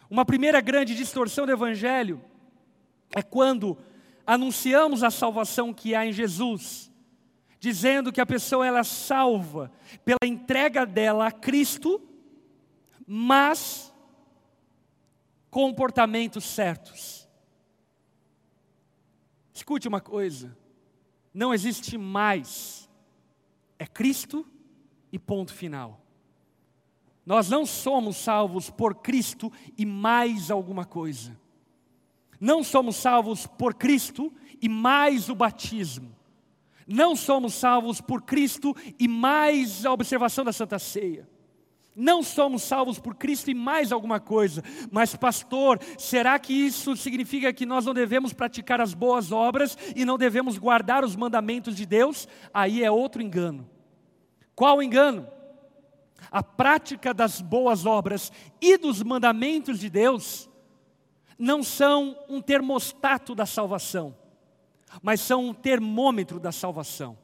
Uma 0.08 0.24
primeira 0.24 0.60
grande 0.60 0.94
distorção 0.94 1.44
do 1.44 1.50
Evangelho 1.50 2.22
é 3.12 3.20
quando 3.20 3.76
anunciamos 4.24 5.02
a 5.02 5.10
salvação 5.10 5.74
que 5.74 5.92
há 5.92 6.06
em 6.06 6.12
Jesus, 6.12 6.88
dizendo 7.58 8.12
que 8.12 8.20
a 8.20 8.26
pessoa 8.26 8.64
ela 8.64 8.78
é 8.78 8.84
salva 8.84 9.72
pela 10.04 10.18
entrega 10.24 10.86
dela 10.86 11.26
a 11.26 11.32
Cristo, 11.32 12.00
mas 13.04 13.92
comportamentos 15.50 16.44
certos. 16.44 17.21
Escute 19.62 19.86
uma 19.86 20.00
coisa: 20.00 20.58
não 21.32 21.54
existe 21.54 21.96
mais, 21.96 22.90
é 23.78 23.86
Cristo 23.86 24.44
e 25.12 25.20
ponto 25.20 25.54
final. 25.54 26.04
Nós 27.24 27.48
não 27.48 27.64
somos 27.64 28.16
salvos 28.16 28.70
por 28.70 28.96
Cristo 28.96 29.52
e 29.78 29.86
mais 29.86 30.50
alguma 30.50 30.84
coisa. 30.84 31.38
Não 32.40 32.64
somos 32.64 32.96
salvos 32.96 33.46
por 33.46 33.74
Cristo 33.74 34.32
e 34.60 34.68
mais 34.68 35.28
o 35.28 35.34
batismo. 35.36 36.12
Não 36.84 37.14
somos 37.14 37.54
salvos 37.54 38.00
por 38.00 38.22
Cristo 38.22 38.74
e 38.98 39.06
mais 39.06 39.86
a 39.86 39.92
observação 39.92 40.44
da 40.44 40.52
Santa 40.52 40.80
Ceia. 40.80 41.28
Não 41.94 42.22
somos 42.22 42.62
salvos 42.62 42.98
por 42.98 43.14
Cristo 43.14 43.50
e 43.50 43.54
mais 43.54 43.92
alguma 43.92 44.18
coisa. 44.18 44.62
Mas, 44.90 45.14
pastor, 45.14 45.78
será 45.98 46.38
que 46.38 46.52
isso 46.52 46.96
significa 46.96 47.52
que 47.52 47.66
nós 47.66 47.84
não 47.84 47.92
devemos 47.92 48.32
praticar 48.32 48.80
as 48.80 48.94
boas 48.94 49.30
obras 49.30 49.76
e 49.94 50.04
não 50.04 50.16
devemos 50.16 50.56
guardar 50.56 51.04
os 51.04 51.14
mandamentos 51.14 51.76
de 51.76 51.84
Deus? 51.84 52.26
Aí 52.52 52.82
é 52.82 52.90
outro 52.90 53.20
engano. 53.20 53.68
Qual 54.54 54.82
engano? 54.82 55.26
a 56.30 56.42
prática 56.42 57.12
das 57.12 57.42
boas 57.42 57.84
obras 57.84 58.32
e 58.60 58.78
dos 58.78 59.02
mandamentos 59.02 59.78
de 59.78 59.90
Deus 59.90 60.48
não 61.38 61.62
são 61.62 62.16
um 62.28 62.40
termostato 62.40 63.34
da 63.34 63.44
salvação, 63.44 64.16
mas 65.02 65.20
são 65.20 65.48
um 65.48 65.54
termômetro 65.54 66.40
da 66.40 66.50
salvação. 66.50 67.18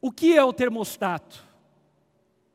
O 0.00 0.10
que 0.10 0.36
é 0.36 0.42
o 0.42 0.52
termostato? 0.52 1.51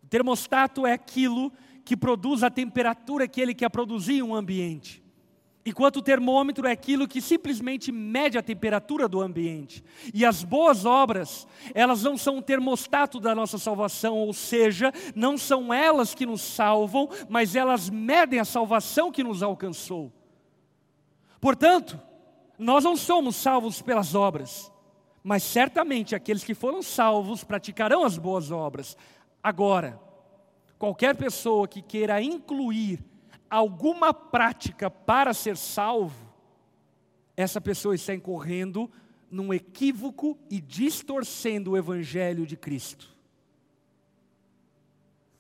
Termostato 0.10 0.86
é 0.86 0.94
aquilo 0.94 1.52
que 1.84 1.96
produz 1.96 2.44
a 2.44 2.50
temperatura 2.50 3.28
que 3.28 3.42
ele 3.42 3.54
quer 3.54 3.70
produzir 3.70 4.16
em 4.16 4.22
um 4.22 4.36
ambiente. 4.36 5.04
Enquanto 5.66 5.98
o 5.98 6.02
termômetro 6.02 6.66
é 6.66 6.72
aquilo 6.72 7.10
que 7.10 7.22
simplesmente 7.22 7.92
mede 7.92 8.38
a 8.38 8.42
temperatura 8.42 9.06
do 9.06 9.20
ambiente. 9.20 9.84
E 10.14 10.26
as 10.26 10.42
boas 10.42 10.86
obras, 10.86 11.46
elas 11.74 12.04
não 12.04 12.18
são 12.18 12.38
o 12.38 12.42
termostato 12.42 13.20
da 13.20 13.36
nossa 13.36 13.58
salvação, 13.58 14.16
ou 14.16 14.32
seja, 14.32 14.94
não 15.14 15.38
são 15.38 15.74
elas 15.74 16.16
que 16.16 16.26
nos 16.26 16.40
salvam, 16.40 17.10
mas 17.28 17.54
elas 17.54 17.90
medem 17.90 18.40
a 18.40 18.46
salvação 18.46 19.12
que 19.12 19.22
nos 19.22 19.44
alcançou. 19.44 20.10
Portanto, 21.42 22.00
nós 22.58 22.86
não 22.86 22.96
somos 22.96 23.36
salvos 23.36 23.82
pelas 23.82 24.16
obras, 24.16 24.72
mas 25.22 25.44
certamente 25.44 26.16
aqueles 26.16 26.46
que 26.46 26.54
foram 26.54 26.82
salvos 26.82 27.44
praticarão 27.44 28.06
as 28.06 28.18
boas 28.18 28.52
obras. 28.52 28.96
Agora, 29.48 29.98
qualquer 30.78 31.16
pessoa 31.16 31.70
que 31.70 31.82
queira 31.82 32.22
incluir 32.22 33.00
alguma 33.50 34.14
prática 34.14 34.92
para 34.92 35.34
ser 35.34 35.56
salvo, 35.56 36.34
essa 37.38 37.62
pessoa 37.62 37.96
está 37.96 38.14
incorrendo 38.14 38.92
num 39.32 39.54
equívoco 39.54 40.38
e 40.50 40.60
distorcendo 40.60 41.72
o 41.72 41.78
Evangelho 41.78 42.46
de 42.46 42.58
Cristo. 42.58 43.16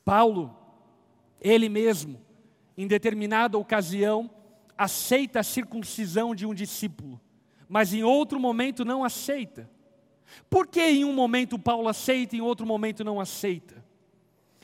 Paulo, 0.06 0.58
ele 1.41 1.67
mesmo, 1.67 2.22
em 2.78 2.88
determinada 2.88 3.58
ocasião, 3.58 4.32
aceita 4.78 5.41
a 5.41 5.43
circuncisão 5.43 6.34
de 6.34 6.46
um 6.46 6.54
discípulo, 6.54 7.20
mas 7.67 7.93
em 7.93 8.04
outro 8.04 8.39
momento 8.39 8.86
não 8.86 9.04
aceita. 9.04 9.70
Por 10.50 10.65
que 10.65 10.80
em 10.80 11.04
um 11.04 11.12
momento 11.12 11.60
Paulo 11.60 11.89
aceita 11.89 12.38
e 12.38 12.39
em 12.39 12.41
outro 12.41 12.65
momento 12.65 13.04
não 13.04 13.20
aceita? 13.20 13.86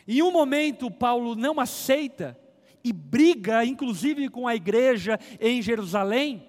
Em 0.07 0.21
um 0.21 0.31
momento 0.31 0.91
Paulo 0.91 1.35
não 1.35 1.59
aceita 1.59 2.37
e 2.83 2.91
briga, 2.91 3.63
inclusive, 3.63 4.27
com 4.29 4.47
a 4.47 4.55
igreja 4.55 5.19
em 5.39 5.61
Jerusalém, 5.61 6.47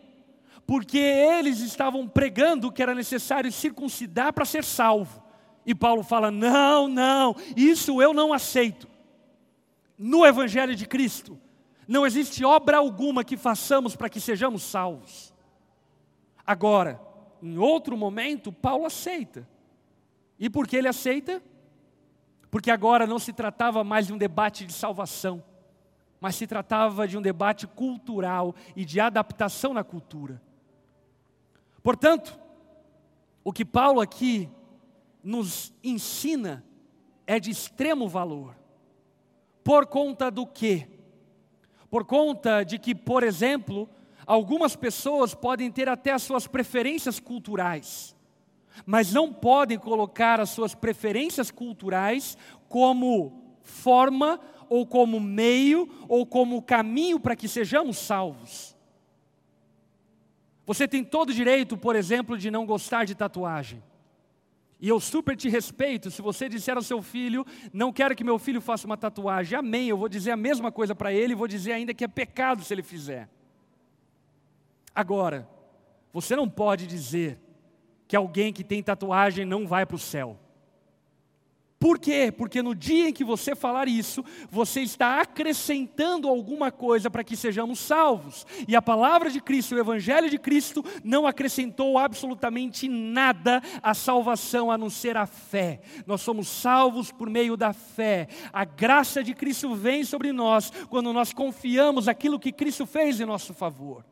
porque 0.67 0.99
eles 0.99 1.61
estavam 1.61 2.09
pregando 2.09 2.73
que 2.73 2.83
era 2.83 2.95
necessário 2.95 3.53
circuncidar 3.53 4.33
para 4.33 4.45
ser 4.45 4.64
salvo. 4.64 5.23
E 5.64 5.75
Paulo 5.75 6.03
fala: 6.03 6.31
não, 6.31 6.88
não, 6.88 7.37
isso 7.57 8.03
eu 8.03 8.12
não 8.12 8.33
aceito. 8.33 8.88
No 9.97 10.27
Evangelho 10.27 10.75
de 10.75 10.87
Cristo, 10.87 11.38
não 11.87 12.05
existe 12.05 12.45
obra 12.45 12.79
alguma 12.79 13.23
que 13.23 13.37
façamos 13.37 13.95
para 13.95 14.09
que 14.09 14.21
sejamos 14.21 14.62
salvos. 14.62 15.33
Agora, 16.45 17.01
em 17.43 17.57
outro 17.59 17.97
momento, 17.97 18.53
Paulo 18.53 18.87
aceita. 18.87 19.49
E 20.38 20.51
por 20.51 20.67
que 20.67 20.77
ele 20.77 20.88
aceita? 20.88 21.40
Porque 22.55 22.71
agora 22.71 23.05
não 23.05 23.19
se 23.19 23.33
tratava 23.33 23.83
mais 23.83 24.07
de 24.07 24.12
um 24.12 24.17
debate 24.17 24.64
de 24.64 24.73
salvação, 24.73 25.43
mas 26.21 26.37
se 26.37 26.47
tratava 26.47 27.09
de 27.09 27.19
um 27.19 27.21
debate 27.21 27.67
cultural 27.67 28.55
e 28.77 28.85
de 28.85 29.01
adaptação 29.01 29.75
na 29.75 29.83
cultura. 29.83 30.40
Portanto, 31.83 32.38
o 33.43 33.53
que 33.53 33.64
Paulo 33.64 34.01
aqui 34.01 34.49
nos 35.21 35.75
ensina 35.83 36.64
é 37.27 37.40
de 37.40 37.51
extremo 37.51 38.09
valor. 38.09 38.57
Por 39.64 39.87
conta 39.87 40.31
do 40.31 40.47
quê? 40.47 40.87
Por 41.90 42.05
conta 42.05 42.62
de 42.62 42.79
que, 42.79 42.95
por 42.95 43.25
exemplo, 43.25 43.90
algumas 44.25 44.77
pessoas 44.77 45.35
podem 45.35 45.73
ter 45.73 45.88
até 45.88 46.12
as 46.12 46.23
suas 46.23 46.47
preferências 46.47 47.19
culturais, 47.19 48.13
mas 48.84 49.12
não 49.12 49.32
podem 49.32 49.78
colocar 49.78 50.40
as 50.40 50.50
suas 50.50 50.74
preferências 50.74 51.50
culturais 51.50 52.37
como 52.68 53.56
forma 53.62 54.40
ou 54.68 54.87
como 54.87 55.20
meio 55.20 55.88
ou 56.08 56.26
como 56.26 56.62
caminho 56.62 57.20
para 57.20 57.37
que 57.37 57.48
sejamos 57.48 57.98
salvos. 57.98 58.74
Você 60.66 60.88
tem 60.88 61.04
todo 61.04 61.30
o 61.30 61.34
direito, 61.34 61.76
por 61.76 61.94
exemplo, 61.94 62.38
de 62.38 62.50
não 62.50 62.64
gostar 62.64 63.04
de 63.04 63.14
tatuagem. 63.14 63.82
E 64.80 64.88
eu 64.88 64.98
super 64.98 65.37
te 65.37 65.48
respeito. 65.48 66.10
Se 66.10 66.20
você 66.20 66.48
disser 66.48 66.76
ao 66.76 66.82
seu 66.82 67.00
filho, 67.02 67.46
não 67.72 67.92
quero 67.92 68.14
que 68.14 68.24
meu 68.24 68.38
filho 68.38 68.60
faça 68.60 68.87
uma 68.87 68.96
tatuagem, 68.96 69.58
amém. 69.58 69.88
Eu 69.88 69.96
vou 69.96 70.08
dizer 70.08 70.30
a 70.30 70.37
mesma 70.37 70.72
coisa 70.72 70.94
para 70.94 71.12
ele 71.12 71.34
vou 71.34 71.48
dizer 71.48 71.72
ainda 71.72 71.94
que 71.94 72.04
é 72.04 72.08
pecado 72.08 72.62
se 72.62 72.72
ele 72.72 72.82
fizer. 72.82 73.28
Agora, 74.94 75.48
você 76.12 76.37
não 76.37 76.48
pode 76.48 76.87
dizer 76.87 77.38
que 78.14 78.16
alguém 78.16 78.53
que 78.53 78.62
tem 78.62 78.81
tatuagem 78.81 79.44
não 79.44 79.66
vai 79.66 79.85
para 79.85 79.96
o 79.96 79.98
céu. 79.98 80.38
Por 81.81 81.98
quê? 81.98 82.31
Porque 82.31 82.62
no 82.62 82.72
dia 82.72 83.09
em 83.09 83.12
que 83.12 83.24
você 83.24 83.57
falar 83.57 83.88
isso, 83.88 84.24
você 84.48 84.83
está 84.83 85.20
acrescentando 85.20 86.29
alguma 86.29 86.70
coisa 86.70 87.11
para 87.11 87.24
que 87.24 87.37
sejamos 87.37 87.81
salvos. 87.81 88.46
E 88.68 88.77
a 88.77 88.81
palavra 88.81 89.31
de 89.31 89.40
Cristo, 89.40 89.74
o 89.74 89.79
Evangelho 89.81 90.31
de 90.31 90.38
Cristo, 90.38 90.85
não 91.03 91.27
acrescentou 91.27 91.98
absolutamente 91.98 92.88
nada 92.88 93.61
à 93.83 93.94
salvação 93.94 94.70
a 94.70 94.79
não 94.79 94.88
ser 94.88 95.16
a 95.16 95.27
fé. 95.27 95.81
Nós 96.07 96.20
somos 96.20 96.46
salvos 96.46 97.11
por 97.11 97.29
meio 97.29 97.57
da 97.57 97.72
fé. 97.72 98.29
A 98.53 98.64
graça 98.64 99.24
de 99.24 99.35
Cristo 99.35 99.74
vem 99.74 100.05
sobre 100.05 100.31
nós 100.31 100.72
quando 100.88 101.12
nós 101.12 101.33
confiamos 101.33 102.07
aquilo 102.07 102.38
que 102.38 102.53
Cristo 102.53 102.87
fez 102.87 103.20
em 103.20 103.27
nosso 103.27 103.53
favor. 103.53 104.05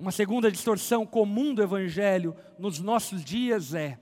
Uma 0.00 0.10
segunda 0.10 0.50
distorção 0.50 1.04
comum 1.04 1.52
do 1.52 1.62
Evangelho 1.62 2.34
nos 2.58 2.80
nossos 2.80 3.22
dias 3.22 3.74
é 3.74 3.98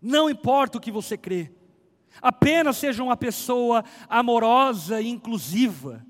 não 0.00 0.30
importa 0.30 0.78
o 0.78 0.80
que 0.80 0.90
você 0.90 1.18
crê, 1.18 1.52
apenas 2.22 2.78
seja 2.78 3.02
uma 3.02 3.14
pessoa 3.14 3.84
amorosa 4.08 5.02
e 5.02 5.08
inclusiva. 5.08 6.02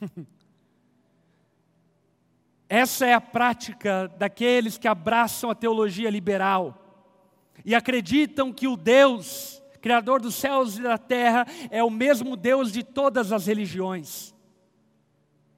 Essa 2.68 3.06
é 3.06 3.14
a 3.14 3.20
prática 3.20 4.12
daqueles 4.18 4.76
que 4.76 4.88
abraçam 4.88 5.48
a 5.48 5.54
teologia 5.54 6.10
liberal 6.10 7.06
e 7.64 7.72
acreditam 7.72 8.52
que 8.52 8.66
o 8.66 8.76
Deus, 8.76 9.62
Criador 9.80 10.20
dos 10.20 10.34
céus 10.34 10.76
e 10.76 10.82
da 10.82 10.98
terra, 10.98 11.46
é 11.70 11.84
o 11.84 11.90
mesmo 11.90 12.36
Deus 12.36 12.72
de 12.72 12.82
todas 12.82 13.30
as 13.30 13.46
religiões. 13.46 14.34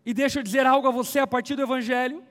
E 0.05 0.13
deixa 0.13 0.41
eu 0.41 0.43
dizer 0.43 0.67
algo 0.67 0.87
a 0.87 0.91
você 0.91 1.21
a 1.21 1.27
partir 1.27 1.57
do 1.57 1.63
Evangelho. 1.63 2.23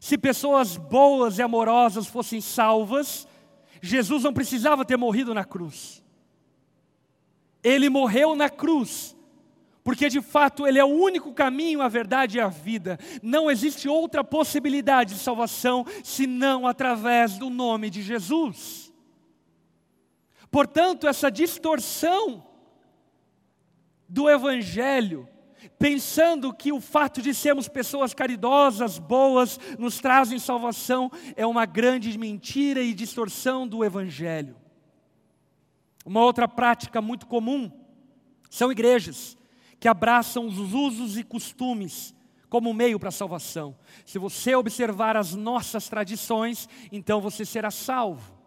Se 0.00 0.18
pessoas 0.18 0.76
boas 0.76 1.38
e 1.38 1.42
amorosas 1.42 2.06
fossem 2.06 2.40
salvas, 2.40 3.26
Jesus 3.80 4.22
não 4.22 4.32
precisava 4.32 4.84
ter 4.84 4.96
morrido 4.96 5.34
na 5.34 5.44
cruz. 5.44 6.02
Ele 7.62 7.88
morreu 7.88 8.34
na 8.34 8.50
cruz, 8.50 9.16
porque 9.84 10.08
de 10.08 10.20
fato 10.20 10.66
Ele 10.66 10.78
é 10.78 10.84
o 10.84 10.88
único 10.88 11.32
caminho, 11.32 11.82
a 11.82 11.88
verdade 11.88 12.38
e 12.38 12.40
a 12.40 12.48
vida. 12.48 12.98
Não 13.22 13.50
existe 13.50 13.88
outra 13.88 14.24
possibilidade 14.24 15.14
de 15.14 15.20
salvação 15.20 15.84
senão 16.02 16.66
através 16.66 17.38
do 17.38 17.50
nome 17.50 17.90
de 17.90 18.02
Jesus. 18.02 18.92
Portanto, 20.50 21.06
essa 21.08 21.30
distorção 21.30 22.46
do 24.08 24.28
Evangelho 24.28 25.28
pensando 25.78 26.52
que 26.52 26.72
o 26.72 26.80
fato 26.80 27.20
de 27.20 27.34
sermos 27.34 27.68
pessoas 27.68 28.14
caridosas, 28.14 28.98
boas, 28.98 29.58
nos 29.78 29.98
trazem 29.98 30.38
salvação, 30.38 31.10
é 31.36 31.46
uma 31.46 31.66
grande 31.66 32.16
mentira 32.18 32.80
e 32.80 32.94
distorção 32.94 33.66
do 33.66 33.84
Evangelho. 33.84 34.56
Uma 36.04 36.20
outra 36.20 36.48
prática 36.48 37.00
muito 37.00 37.26
comum 37.26 37.70
são 38.50 38.72
igrejas 38.72 39.36
que 39.78 39.88
abraçam 39.88 40.46
os 40.46 40.58
usos 40.58 41.16
e 41.16 41.24
costumes 41.24 42.14
como 42.48 42.74
meio 42.74 43.00
para 43.00 43.08
a 43.08 43.12
salvação. 43.12 43.74
Se 44.04 44.18
você 44.18 44.54
observar 44.54 45.16
as 45.16 45.34
nossas 45.34 45.88
tradições, 45.88 46.68
então 46.92 47.20
você 47.20 47.46
será 47.46 47.70
salvo. 47.70 48.38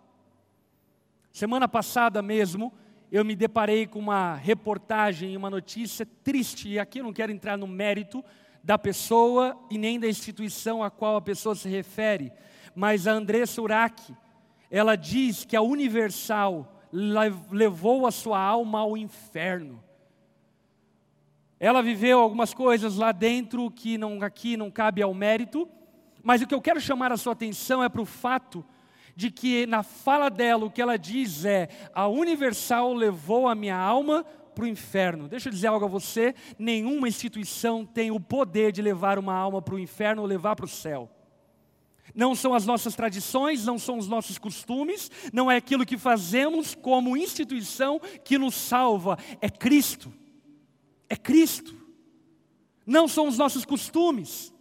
Semana 1.31 1.67
passada 1.67 2.21
mesmo, 2.21 2.71
eu 3.11 3.23
me 3.23 3.35
deparei 3.35 3.85
com 3.85 3.99
uma 3.99 4.35
reportagem, 4.35 5.37
uma 5.37 5.49
notícia 5.49 6.05
triste, 6.23 6.69
e 6.69 6.79
aqui 6.79 6.99
eu 6.99 7.03
não 7.03 7.13
quero 7.13 7.31
entrar 7.31 7.57
no 7.57 7.67
mérito 7.67 8.23
da 8.63 8.77
pessoa 8.77 9.57
e 9.69 9.77
nem 9.77 9.99
da 9.99 10.07
instituição 10.07 10.83
a 10.83 10.89
qual 10.89 11.15
a 11.15 11.21
pessoa 11.21 11.53
se 11.55 11.69
refere, 11.69 12.31
mas 12.73 13.07
a 13.07 13.11
Andressa 13.11 13.61
Urach, 13.61 14.13
ela 14.71 14.95
diz 14.95 15.45
que 15.45 15.55
a 15.55 15.61
Universal 15.61 16.71
levou 17.51 18.07
a 18.07 18.11
sua 18.11 18.39
alma 18.39 18.79
ao 18.79 18.97
inferno. 18.97 19.83
Ela 21.59 21.81
viveu 21.81 22.19
algumas 22.19 22.53
coisas 22.53 22.97
lá 22.97 23.11
dentro 23.11 23.69
que 23.71 23.97
não, 23.97 24.21
aqui 24.21 24.57
não 24.57 24.71
cabe 24.71 25.01
ao 25.01 25.13
mérito, 25.13 25.69
mas 26.23 26.41
o 26.41 26.47
que 26.47 26.55
eu 26.55 26.61
quero 26.61 26.81
chamar 26.81 27.11
a 27.11 27.17
sua 27.17 27.33
atenção 27.33 27.83
é 27.83 27.87
para 27.87 28.01
o 28.01 28.05
fato 28.05 28.65
de 29.15 29.31
que 29.31 29.65
na 29.65 29.81
fala 29.81 30.29
dela 30.29 30.65
o 30.65 30.71
que 30.71 30.81
ela 30.81 30.97
diz 30.97 31.45
é: 31.45 31.69
a 31.93 32.07
Universal 32.07 32.93
levou 32.93 33.47
a 33.47 33.55
minha 33.55 33.77
alma 33.77 34.25
para 34.53 34.65
o 34.65 34.67
inferno. 34.67 35.27
Deixa 35.27 35.49
eu 35.49 35.53
dizer 35.53 35.67
algo 35.67 35.85
a 35.85 35.89
você: 35.89 36.35
nenhuma 36.57 37.07
instituição 37.07 37.85
tem 37.85 38.11
o 38.11 38.19
poder 38.19 38.71
de 38.71 38.81
levar 38.81 39.19
uma 39.19 39.35
alma 39.35 39.61
para 39.61 39.75
o 39.75 39.79
inferno 39.79 40.21
ou 40.21 40.27
levar 40.27 40.55
para 40.55 40.65
o 40.65 40.69
céu. 40.69 41.09
Não 42.13 42.33
são 42.33 42.53
as 42.53 42.65
nossas 42.65 42.95
tradições, 42.95 43.65
não 43.65 43.77
são 43.77 43.97
os 43.97 44.07
nossos 44.07 44.37
costumes, 44.37 45.11
não 45.33 45.51
é 45.51 45.57
aquilo 45.57 45.85
que 45.85 45.97
fazemos 45.97 46.73
como 46.73 47.17
instituição 47.17 47.99
que 48.23 48.37
nos 48.37 48.55
salva, 48.55 49.17
é 49.41 49.49
Cristo. 49.49 50.13
É 51.09 51.17
Cristo. 51.17 51.75
Não 52.85 53.07
são 53.07 53.27
os 53.27 53.37
nossos 53.37 53.65
costumes, 53.65 54.53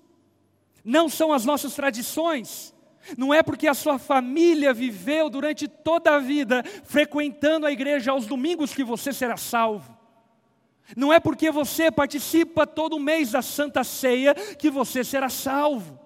não 0.85 1.09
são 1.09 1.33
as 1.33 1.45
nossas 1.45 1.75
tradições, 1.75 2.74
não 3.17 3.33
é 3.33 3.43
porque 3.43 3.67
a 3.67 3.75
sua 3.75 3.99
família 3.99 4.73
viveu 4.73 5.29
durante 5.29 5.69
toda 5.69 6.15
a 6.15 6.19
vida 6.19 6.63
frequentando 6.85 7.67
a 7.67 7.73
igreja 7.73 8.13
aos 8.13 8.27
domingos 8.27 8.73
que 8.73 8.85
você 8.85 9.13
será 9.13 9.37
salvo. 9.37 9.97
Não 10.97 11.13
é 11.13 11.19
porque 11.19 11.51
você 11.51 11.91
participa 11.91 12.67
todo 12.67 13.01
mês 13.01 13.31
da 13.31 13.43
Santa 13.43 13.83
Ceia 13.85 14.35
que 14.35 14.71
você 14.71 15.03
será 15.03 15.29
salvo. 15.29 15.99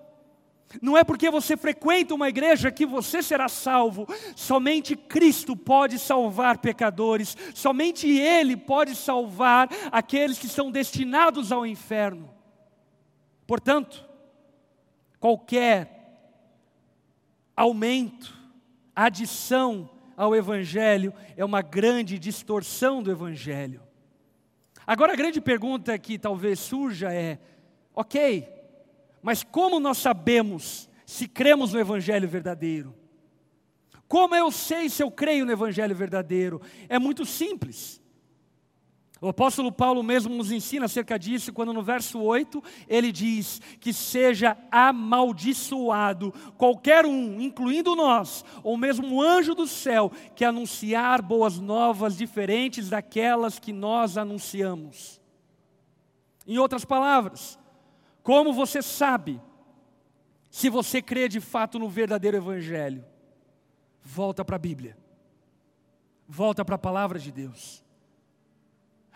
Não 0.82 0.96
é 0.96 1.02
porque 1.02 1.30
você 1.30 1.56
frequenta 1.56 2.14
uma 2.14 2.28
igreja 2.28 2.70
que 2.70 2.84
você 2.84 3.22
será 3.22 3.48
salvo. 3.48 4.06
Somente 4.37 4.94
Cristo 4.94 5.56
pode 5.56 5.98
salvar 5.98 6.58
pecadores. 6.58 7.37
Somente 7.54 8.06
Ele 8.06 8.56
pode 8.56 8.94
salvar 8.94 9.68
aqueles 9.90 10.38
que 10.38 10.46
estão 10.46 10.70
destinados 10.70 11.50
ao 11.50 11.66
inferno. 11.66 12.30
Portanto, 13.46 14.06
qualquer 15.18 15.97
aumento, 17.59 18.33
adição 18.94 19.90
ao 20.16 20.35
Evangelho 20.35 21.12
é 21.37 21.44
uma 21.44 21.61
grande 21.61 22.16
distorção 22.16 23.03
do 23.03 23.11
Evangelho. 23.11 23.83
Agora 24.87 25.12
a 25.12 25.16
grande 25.16 25.40
pergunta 25.40 25.99
que 25.99 26.18
talvez 26.18 26.61
surja 26.61 27.12
é: 27.12 27.40
ok, 27.92 28.49
mas 29.21 29.42
como 29.42 29.81
nós 29.81 29.99
sabemos 29.99 30.88
se 31.05 31.27
cremos 31.27 31.73
no 31.73 31.81
Evangelho 31.81 32.29
verdadeiro? 32.29 32.94
Como 34.07 34.37
eu 34.37 34.53
sei 34.53 34.88
se 34.88 35.03
eu 35.03 35.11
creio 35.11 35.44
no 35.44 35.51
Evangelho 35.51 35.97
verdadeiro? 35.97 36.62
É 36.88 36.99
muito 36.99 37.27
simples. 37.27 37.97
O 39.20 39.28
apóstolo 39.28 39.72
Paulo 39.72 40.00
mesmo 40.02 40.35
nos 40.35 40.52
ensina 40.52 40.85
acerca 40.85 41.18
disso, 41.18 41.52
quando 41.52 41.72
no 41.72 41.83
verso 41.83 42.20
8 42.20 42.62
ele 42.87 43.11
diz 43.11 43.61
que 43.81 43.92
seja 43.92 44.57
amaldiçoado 44.70 46.33
qualquer 46.57 47.04
um, 47.04 47.40
incluindo 47.40 47.96
nós, 47.96 48.44
ou 48.62 48.76
mesmo 48.76 49.07
um 49.09 49.20
anjo 49.20 49.57
do 49.57 49.66
céu, 49.66 50.12
que 50.37 50.44
anunciar 50.44 51.20
boas 51.20 51.59
novas 51.59 52.16
diferentes 52.16 52.90
daquelas 52.90 53.59
que 53.59 53.72
nós 53.72 54.16
anunciamos. 54.16 55.20
Em 56.46 56.59
outras 56.59 56.85
palavras, 56.85 57.59
como 58.22 58.52
você 58.52 58.81
sabe 58.81 59.40
se 60.48 60.70
você 60.70 61.02
crê 61.02 61.28
de 61.28 61.40
fato 61.40 61.76
no 61.78 61.88
verdadeiro 61.88 62.37
Evangelho? 62.37 63.04
Volta 64.00 64.44
para 64.44 64.57
a 64.57 64.61
Bíblia. 64.61 64.96
Volta 66.26 66.64
para 66.64 66.76
a 66.76 66.78
palavra 66.78 67.18
de 67.18 67.33
Deus. 67.33 67.83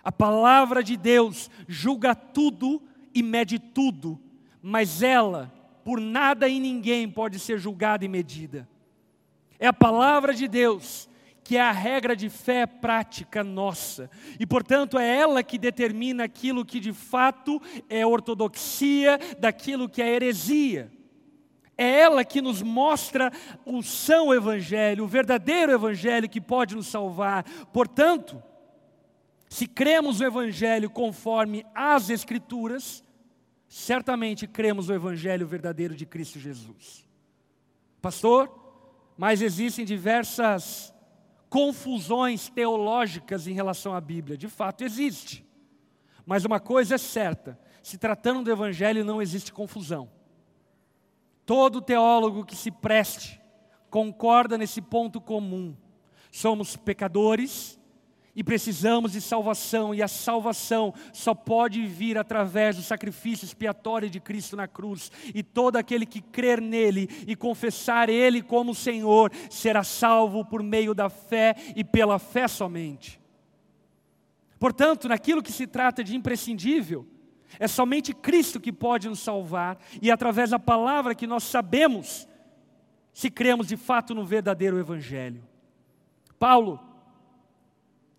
A 0.03 0.11
palavra 0.11 0.83
de 0.83 0.97
Deus 0.97 1.51
julga 1.69 2.15
tudo 2.15 2.83
e 3.15 3.23
mede 3.23 3.59
tudo, 3.59 4.21
mas 4.61 5.03
ela, 5.03 5.53
por 5.85 6.01
nada 6.01 6.49
e 6.49 6.59
ninguém, 6.59 7.09
pode 7.09 7.39
ser 7.39 7.59
julgada 7.59 8.05
e 8.05 8.09
medida. 8.09 8.69
É 9.59 9.67
a 9.67 9.73
palavra 9.73 10.35
de 10.35 10.49
Deus 10.49 11.09
que 11.45 11.57
é 11.57 11.61
a 11.61 11.73
regra 11.73 12.15
de 12.15 12.29
fé 12.29 12.67
prática 12.67 13.43
nossa. 13.43 14.09
E, 14.39 14.47
portanto, 14.47 14.99
é 14.99 15.17
ela 15.19 15.43
que 15.43 15.59
determina 15.59 16.25
aquilo 16.25 16.65
que 16.65 16.79
de 16.79 16.93
fato 16.93 17.61
é 17.89 18.07
ortodoxia, 18.07 19.19
daquilo 19.39 19.89
que 19.89 20.01
é 20.01 20.15
heresia. 20.15 20.91
É 21.77 22.01
ela 22.01 22.25
que 22.25 22.41
nos 22.41 22.63
mostra 22.63 23.33
o 23.65 23.83
são 23.83 24.33
evangelho, 24.33 25.05
o 25.05 25.09
verdadeiro 25.09 25.73
evangelho 25.73 26.29
que 26.29 26.41
pode 26.41 26.77
nos 26.77 26.87
salvar. 26.87 27.45
Portanto, 27.73 28.41
se 29.53 29.67
cremos 29.67 30.19
no 30.19 30.25
evangelho 30.25 30.89
conforme 30.89 31.63
as 31.75 32.09
escrituras, 32.09 33.05
certamente 33.69 34.47
cremos 34.47 34.89
no 34.89 34.95
evangelho 34.95 35.47
verdadeiro 35.47 35.95
de 35.95 36.07
Cristo 36.07 36.39
Jesus. 36.39 37.07
Pastor, 38.01 38.51
mas 39.15 39.43
existem 39.43 39.85
diversas 39.85 40.95
confusões 41.51 42.49
teológicas 42.49 43.47
em 43.47 43.53
relação 43.53 43.95
à 43.95 44.01
Bíblia. 44.01 44.39
De 44.39 44.49
fato, 44.49 44.85
existe. 44.85 45.47
Mas 46.25 46.47
uma 46.47 46.59
coisa 46.59 46.95
é 46.95 46.99
certa: 46.99 47.61
se 47.83 47.99
tratando 47.99 48.45
do 48.45 48.51
Evangelho, 48.51 49.05
não 49.05 49.21
existe 49.21 49.53
confusão. 49.53 50.11
Todo 51.45 51.83
teólogo 51.83 52.47
que 52.47 52.57
se 52.57 52.71
preste 52.71 53.39
concorda 53.91 54.57
nesse 54.57 54.81
ponto 54.81 55.21
comum. 55.21 55.77
Somos 56.31 56.75
pecadores 56.75 57.79
e 58.35 58.43
precisamos 58.43 59.13
de 59.13 59.21
salvação, 59.21 59.95
e 59.95 60.03
a 60.03 60.09
salvação 60.09 60.95
só 61.13 61.35
pode 61.35 61.85
vir 61.87 62.17
através 62.17 62.77
do 62.77 62.83
sacrifício 62.83 63.45
expiatório 63.45 64.09
de 64.09 64.21
Cristo 64.21 64.57
na 64.57 64.67
cruz. 64.67 65.13
E 65.35 65.43
todo 65.43 65.77
aquele 65.77 66.07
que 66.07 66.23
crer 66.23 66.61
nele 66.61 67.09
e 67.27 67.37
confessar 67.37 68.09
Ele 68.09 68.41
como 68.41 68.75
Senhor 68.75 69.31
será 69.51 69.85
salvo 69.85 70.45
por 70.45 70.63
meio 70.63 70.95
da 70.95 71.11
fé 71.11 71.55
e 71.77 71.85
pela 71.85 72.19
fé 72.19 72.49
somente. 72.49 73.21
Portanto, 74.59 75.09
naquilo 75.09 75.43
que 75.43 75.53
se 75.53 75.67
trata 75.67 76.03
de 76.03 76.17
imprescindível, 76.17 77.07
é 77.59 77.69
somente 77.69 78.15
Cristo 78.15 78.61
que 78.61 78.73
pode 78.73 79.09
nos 79.09 79.21
salvar, 79.21 79.77
e 80.01 80.11
através 80.11 80.51
da 80.51 80.59
palavra 80.59 81.15
que 81.15 81.27
nós 81.27 81.43
sabemos 81.45 82.27
se 83.13 83.31
cremos 83.31 83.67
de 83.67 83.77
fato 83.77 84.15
no 84.15 84.25
verdadeiro 84.25 84.79
Evangelho. 84.79 85.43
Paulo, 86.39 86.81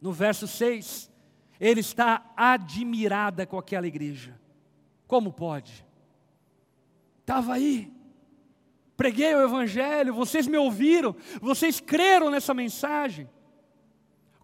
no 0.03 0.11
verso 0.11 0.45
6, 0.45 1.09
ele 1.57 1.79
está 1.79 2.29
admirada 2.35 3.45
com 3.45 3.57
aquela 3.57 3.87
igreja. 3.87 4.37
Como 5.07 5.31
pode? 5.31 5.85
Estava 7.21 7.53
aí, 7.53 7.89
preguei 8.97 9.33
o 9.33 9.41
Evangelho, 9.41 10.13
vocês 10.13 10.45
me 10.45 10.57
ouviram, 10.57 11.15
vocês 11.39 11.79
creram 11.79 12.29
nessa 12.29 12.53
mensagem. 12.53 13.29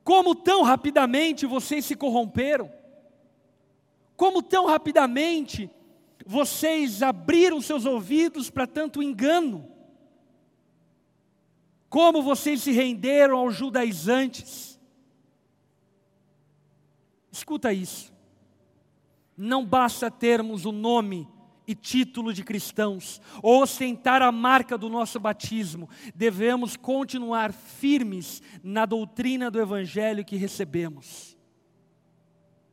Como 0.01 0.33
tão 0.33 0.63
rapidamente 0.63 1.45
vocês 1.45 1.83
se 1.83 1.93
corromperam? 1.93 2.71
Como 4.15 4.41
tão 4.41 4.65
rapidamente 4.65 5.69
vocês 6.25 7.03
abriram 7.03 7.59
seus 7.59 7.85
ouvidos 7.85 8.49
para 8.49 8.65
tanto 8.65 9.03
engano? 9.03 9.69
Como 11.89 12.23
vocês 12.23 12.61
se 12.61 12.71
renderam 12.71 13.37
aos 13.39 13.55
judaizantes? 13.55 14.78
Escuta 17.31 17.71
isso. 17.71 18.13
Não 19.37 19.65
basta 19.65 20.11
termos 20.11 20.65
o 20.65 20.71
nome 20.71 21.27
e 21.69 21.75
título 21.75 22.33
de 22.33 22.43
cristãos, 22.43 23.21
ou 23.43 23.61
ostentar 23.61 24.23
a 24.23 24.31
marca 24.31 24.75
do 24.75 24.89
nosso 24.89 25.19
batismo, 25.19 25.87
devemos 26.15 26.75
continuar 26.75 27.53
firmes 27.53 28.41
na 28.63 28.87
doutrina 28.87 29.51
do 29.51 29.61
Evangelho 29.61 30.25
que 30.25 30.35
recebemos. 30.35 31.37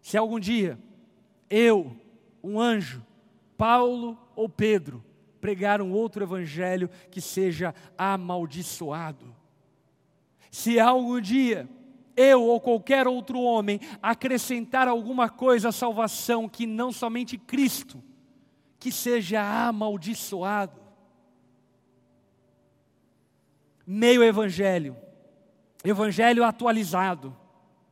Se 0.01 0.16
algum 0.16 0.40
dia 0.40 0.79
eu, 1.51 1.95
um 2.42 2.59
anjo, 2.59 3.05
Paulo 3.59 4.19
ou 4.35 4.49
Pedro, 4.49 5.05
pregar 5.42 5.83
um 5.83 5.92
outro 5.92 6.25
Evangelho 6.25 6.88
que 7.11 7.21
seja 7.21 7.75
amaldiçoado, 7.99 9.37
se 10.51 10.81
algum 10.81 11.21
dia 11.21 11.69
eu 12.16 12.42
ou 12.42 12.61
qualquer 12.61 13.07
outro 13.07 13.40
homem 13.40 13.79
acrescentar 14.02 14.88
alguma 14.88 15.29
coisa 15.29 15.68
à 15.68 15.72
salvação 15.72 16.48
que 16.48 16.66
não 16.66 16.90
somente 16.90 17.37
Cristo, 17.37 18.02
que 18.79 18.90
seja 18.90 19.42
amaldiçoado. 19.68 20.81
Meio 23.87 24.24
Evangelho, 24.24 24.96
Evangelho 25.85 26.42
atualizado, 26.42 27.37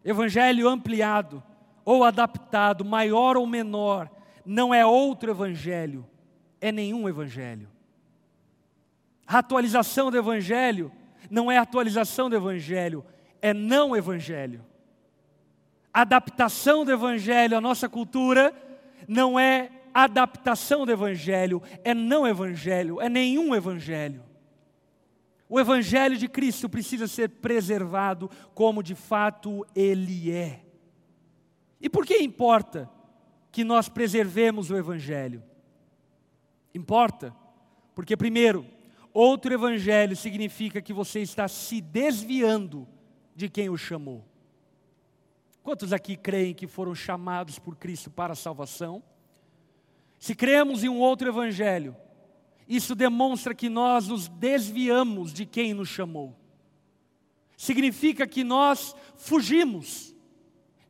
Evangelho 0.04 0.68
ampliado 0.68 1.42
ou 1.84 2.02
adaptado, 2.02 2.84
maior 2.84 3.37
ou 3.37 3.46
menor, 3.46 4.10
não 4.44 4.74
é 4.74 4.84
outro 4.84 5.30
Evangelho, 5.30 6.06
é 6.60 6.72
nenhum 6.72 7.08
Evangelho. 7.08 7.68
A 9.26 9.38
atualização 9.38 10.10
do 10.10 10.18
Evangelho 10.18 10.90
não 11.30 11.50
é 11.50 11.58
atualização 11.58 12.28
do 12.28 12.37
Evangelho, 12.37 13.04
é 13.44 13.52
não 13.52 13.94
evangelho. 13.94 14.64
Adaptação 15.92 16.83
do 16.83 16.90
evangelho 16.90 17.59
à 17.59 17.61
nossa 17.61 17.90
cultura 17.90 18.54
não 19.07 19.38
é 19.38 19.70
adaptação 19.92 20.87
do 20.87 20.90
evangelho, 20.90 21.62
é 21.85 21.92
não 21.92 22.26
evangelho, 22.26 23.02
é 23.02 23.09
nenhum 23.11 23.54
evangelho. 23.54 24.22
O 25.46 25.61
evangelho 25.61 26.16
de 26.16 26.26
Cristo 26.26 26.70
precisa 26.70 27.07
ser 27.07 27.28
preservado 27.28 28.30
como 28.54 28.83
de 28.83 28.94
fato 28.94 29.66
ele 29.76 30.33
é. 30.33 30.62
E 31.78 31.90
por 31.90 32.07
que 32.07 32.16
importa 32.16 32.88
que 33.52 33.62
nós 33.62 33.90
preservemos 33.90 34.70
o 34.70 34.76
evangelho? 34.76 35.42
Importa 36.74 37.37
porque 37.94 38.16
primeiro, 38.16 38.64
outro 39.12 39.52
evangelho 39.52 40.16
significa 40.16 40.80
que 40.80 40.94
você 40.94 41.20
está 41.20 41.46
se 41.46 41.83
desviando 41.83 42.88
de 43.35 43.49
quem 43.49 43.68
o 43.68 43.77
chamou. 43.77 44.25
Quantos 45.62 45.92
aqui 45.92 46.16
creem 46.16 46.55
que 46.55 46.66
foram 46.66 46.94
chamados 46.94 47.59
por 47.59 47.77
Cristo 47.77 48.11
para 48.11 48.35
a 48.35 48.37
salvação? 48.37 49.03
Se 50.18 50.35
cremos 50.35 50.85
em 50.85 50.88
um 50.88 51.01
outro 51.01 51.29
evangelho, 51.29 51.97
isso 52.68 52.94
demonstra 52.94 53.55
que 53.55 53.68
nós 53.68 54.09
nos 54.09 54.29
desviamos 54.29 55.33
de 55.33 55.44
quem 55.47 55.75
nos 55.75 55.88
chamou. 55.88 56.37
Significa 57.57 58.27
que 58.27 58.42
nós 58.42 58.94
fugimos 59.16 60.14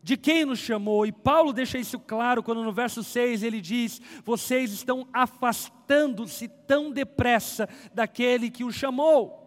de 0.02 0.16
quem 0.16 0.44
nos 0.44 0.58
chamou. 0.58 1.06
E 1.06 1.12
Paulo 1.12 1.52
deixa 1.52 1.78
isso 1.78 1.98
claro 1.98 2.42
quando 2.42 2.62
no 2.62 2.72
verso 2.72 3.02
6 3.02 3.42
ele 3.42 3.60
diz: 3.60 4.00
Vocês 4.24 4.72
estão 4.72 5.08
afastando-se 5.12 6.46
tão 6.46 6.90
depressa 6.90 7.68
daquele 7.92 8.50
que 8.50 8.64
o 8.64 8.70
chamou. 8.70 9.40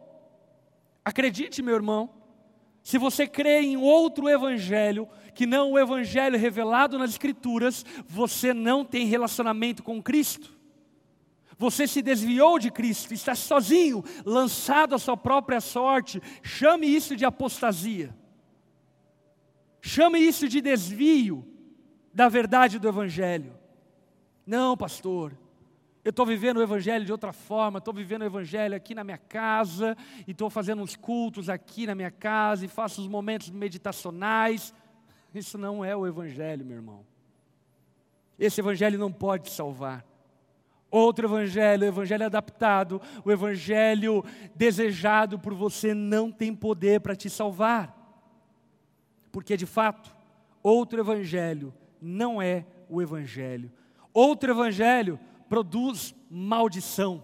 Acredite, 1.06 1.62
meu 1.62 1.76
irmão, 1.76 2.10
se 2.88 2.98
você 2.98 3.28
crê 3.28 3.60
em 3.60 3.76
outro 3.76 4.30
evangelho, 4.30 5.10
que 5.36 5.46
não 5.46 5.74
o 5.74 5.78
evangelho 5.78 6.40
revelado 6.40 6.98
nas 6.98 7.10
Escrituras, 7.10 7.86
você 8.08 8.54
não 8.54 8.86
tem 8.86 9.06
relacionamento 9.06 9.84
com 9.84 10.02
Cristo. 10.02 10.58
Você 11.58 11.86
se 11.86 12.02
desviou 12.02 12.58
de 12.58 12.72
Cristo, 12.72 13.14
está 13.14 13.36
sozinho, 13.36 14.06
lançado 14.26 14.96
à 14.96 14.98
sua 14.98 15.18
própria 15.18 15.60
sorte. 15.60 16.22
Chame 16.42 16.88
isso 16.88 17.14
de 17.14 17.26
apostasia. 17.26 18.16
Chame 19.82 20.20
isso 20.20 20.48
de 20.48 20.62
desvio 20.62 21.46
da 22.14 22.30
verdade 22.30 22.80
do 22.80 22.88
Evangelho. 22.88 23.54
Não, 24.46 24.78
pastor, 24.78 25.38
eu 26.08 26.12
estou 26.12 26.26
vivendo 26.26 26.56
o 26.56 26.64
Evangelho 26.64 27.04
de 27.04 27.12
outra 27.12 27.34
forma, 27.34 27.80
estou 27.80 27.94
vivendo 27.94 28.22
o 28.22 28.26
Evangelho 28.26 28.74
aqui 28.74 28.96
na 28.96 29.04
minha 29.04 29.18
casa, 29.18 29.94
e 30.26 30.32
estou 30.32 30.50
fazendo 30.50 30.82
uns 30.82 30.96
cultos 30.96 31.50
aqui 31.50 31.86
na 31.86 31.94
minha 31.94 32.10
casa, 32.10 32.64
e 32.64 32.70
faço 32.70 33.02
os 33.02 33.10
momentos 33.10 33.50
meditacionais. 33.50 34.74
Isso 35.36 35.58
não 35.58 35.84
é 35.84 35.94
o 35.98 36.08
Evangelho, 36.08 36.66
meu 36.66 36.78
irmão. 36.78 37.06
Esse 38.40 38.62
Evangelho 38.62 38.98
não 38.98 39.12
pode 39.12 39.50
salvar. 39.50 40.06
Outro 40.90 41.28
Evangelho, 41.28 41.84
o 41.84 41.88
Evangelho 41.88 42.26
adaptado, 42.26 43.02
o 43.26 43.30
Evangelho 43.30 44.24
desejado 44.56 45.38
por 45.38 45.54
você, 45.54 45.94
não 45.94 46.32
tem 46.32 46.56
poder 46.56 47.02
para 47.02 47.18
te 47.18 47.30
salvar. 47.30 47.94
Porque 49.30 49.58
de 49.58 49.66
fato, 49.66 50.16
outro 50.64 51.02
Evangelho 51.02 51.74
não 52.02 52.42
é 52.42 52.66
o 52.88 53.02
Evangelho. 53.02 53.70
Outro 54.14 54.52
Evangelho 54.52 55.20
produz 55.50 56.14
maldição. 56.30 57.24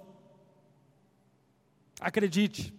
Acredite, 1.99 2.74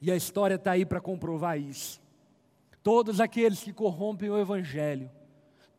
E 0.00 0.10
a 0.10 0.16
história 0.16 0.56
está 0.56 0.72
aí 0.72 0.84
para 0.84 1.00
comprovar 1.00 1.58
isso. 1.58 1.98
Todos 2.82 3.20
aqueles 3.20 3.62
que 3.62 3.72
corrompem 3.72 4.28
o 4.28 4.38
Evangelho, 4.38 5.10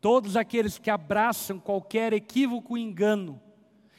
todos 0.00 0.36
aqueles 0.36 0.78
que 0.78 0.90
abraçam 0.90 1.60
qualquer 1.60 2.12
equívoco 2.12 2.76
e 2.76 2.82
engano, 2.82 3.40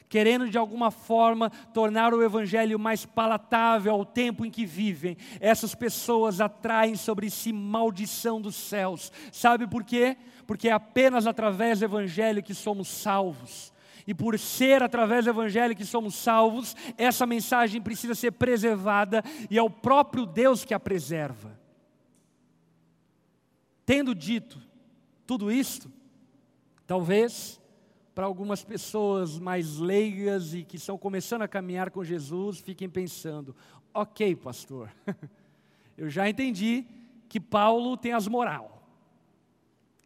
querendo 0.06 0.50
de 0.50 0.58
alguma 0.58 0.90
forma 0.90 1.48
tornar 1.72 2.12
o 2.12 2.22
Evangelho 2.22 2.78
mais 2.78 3.06
palatável 3.06 3.94
ao 3.94 4.04
tempo 4.04 4.44
em 4.44 4.50
que 4.50 4.66
vivem, 4.66 5.16
essas 5.40 5.74
pessoas 5.74 6.42
atraem 6.42 6.94
sobre 6.94 7.30
si 7.30 7.50
maldição 7.50 8.38
dos 8.38 8.54
céus. 8.54 9.10
Sabe 9.32 9.66
por 9.66 9.82
quê? 9.82 10.18
Porque 10.46 10.68
é 10.68 10.72
apenas 10.72 11.26
através 11.26 11.78
do 11.78 11.86
Evangelho 11.86 12.42
que 12.42 12.54
somos 12.54 12.88
salvos. 12.88 13.72
E 14.08 14.14
por 14.14 14.38
ser 14.38 14.82
através 14.82 15.26
do 15.26 15.30
Evangelho 15.32 15.76
que 15.76 15.84
somos 15.84 16.14
salvos, 16.14 16.74
essa 16.96 17.26
mensagem 17.26 17.78
precisa 17.78 18.14
ser 18.14 18.32
preservada 18.32 19.22
e 19.50 19.58
é 19.58 19.62
o 19.62 19.68
próprio 19.68 20.24
Deus 20.24 20.64
que 20.64 20.72
a 20.72 20.80
preserva. 20.80 21.60
Tendo 23.84 24.14
dito 24.14 24.58
tudo 25.26 25.52
isto, 25.52 25.92
talvez 26.86 27.60
para 28.14 28.24
algumas 28.24 28.64
pessoas 28.64 29.38
mais 29.38 29.76
leigas 29.76 30.54
e 30.54 30.64
que 30.64 30.78
estão 30.78 30.96
começando 30.96 31.42
a 31.42 31.48
caminhar 31.48 31.90
com 31.90 32.02
Jesus, 32.02 32.60
fiquem 32.60 32.88
pensando: 32.88 33.54
ok, 33.92 34.34
pastor, 34.36 34.90
eu 35.98 36.08
já 36.08 36.26
entendi 36.30 36.86
que 37.28 37.38
Paulo 37.38 37.94
tem 37.94 38.14
as 38.14 38.26
moral, 38.26 38.82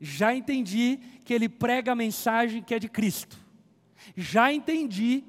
já 0.01 0.35
entendi 0.35 0.99
que 1.25 1.33
ele 1.33 1.49
prega 1.49 1.93
a 1.93 1.95
mensagem 1.95 2.61
que 2.65 2.75
é 2.75 2.81
de 2.81 2.89
Cristo, 2.89 3.39
já 4.17 4.53
entendi 4.53 5.25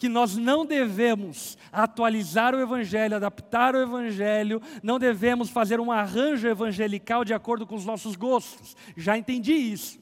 que 0.00 0.08
nós 0.08 0.34
não 0.34 0.64
devemos 0.64 1.58
atualizar 1.70 2.54
o 2.54 2.60
Evangelho, 2.60 3.16
adaptar 3.16 3.74
o 3.74 3.82
Evangelho, 3.82 4.62
não 4.82 4.98
devemos 4.98 5.50
fazer 5.50 5.78
um 5.78 5.92
arranjo 5.92 6.48
evangelical 6.48 7.22
de 7.22 7.34
acordo 7.34 7.66
com 7.66 7.74
os 7.74 7.84
nossos 7.84 8.16
gostos. 8.16 8.74
Já 8.96 9.18
entendi 9.18 9.52
isso. 9.52 10.00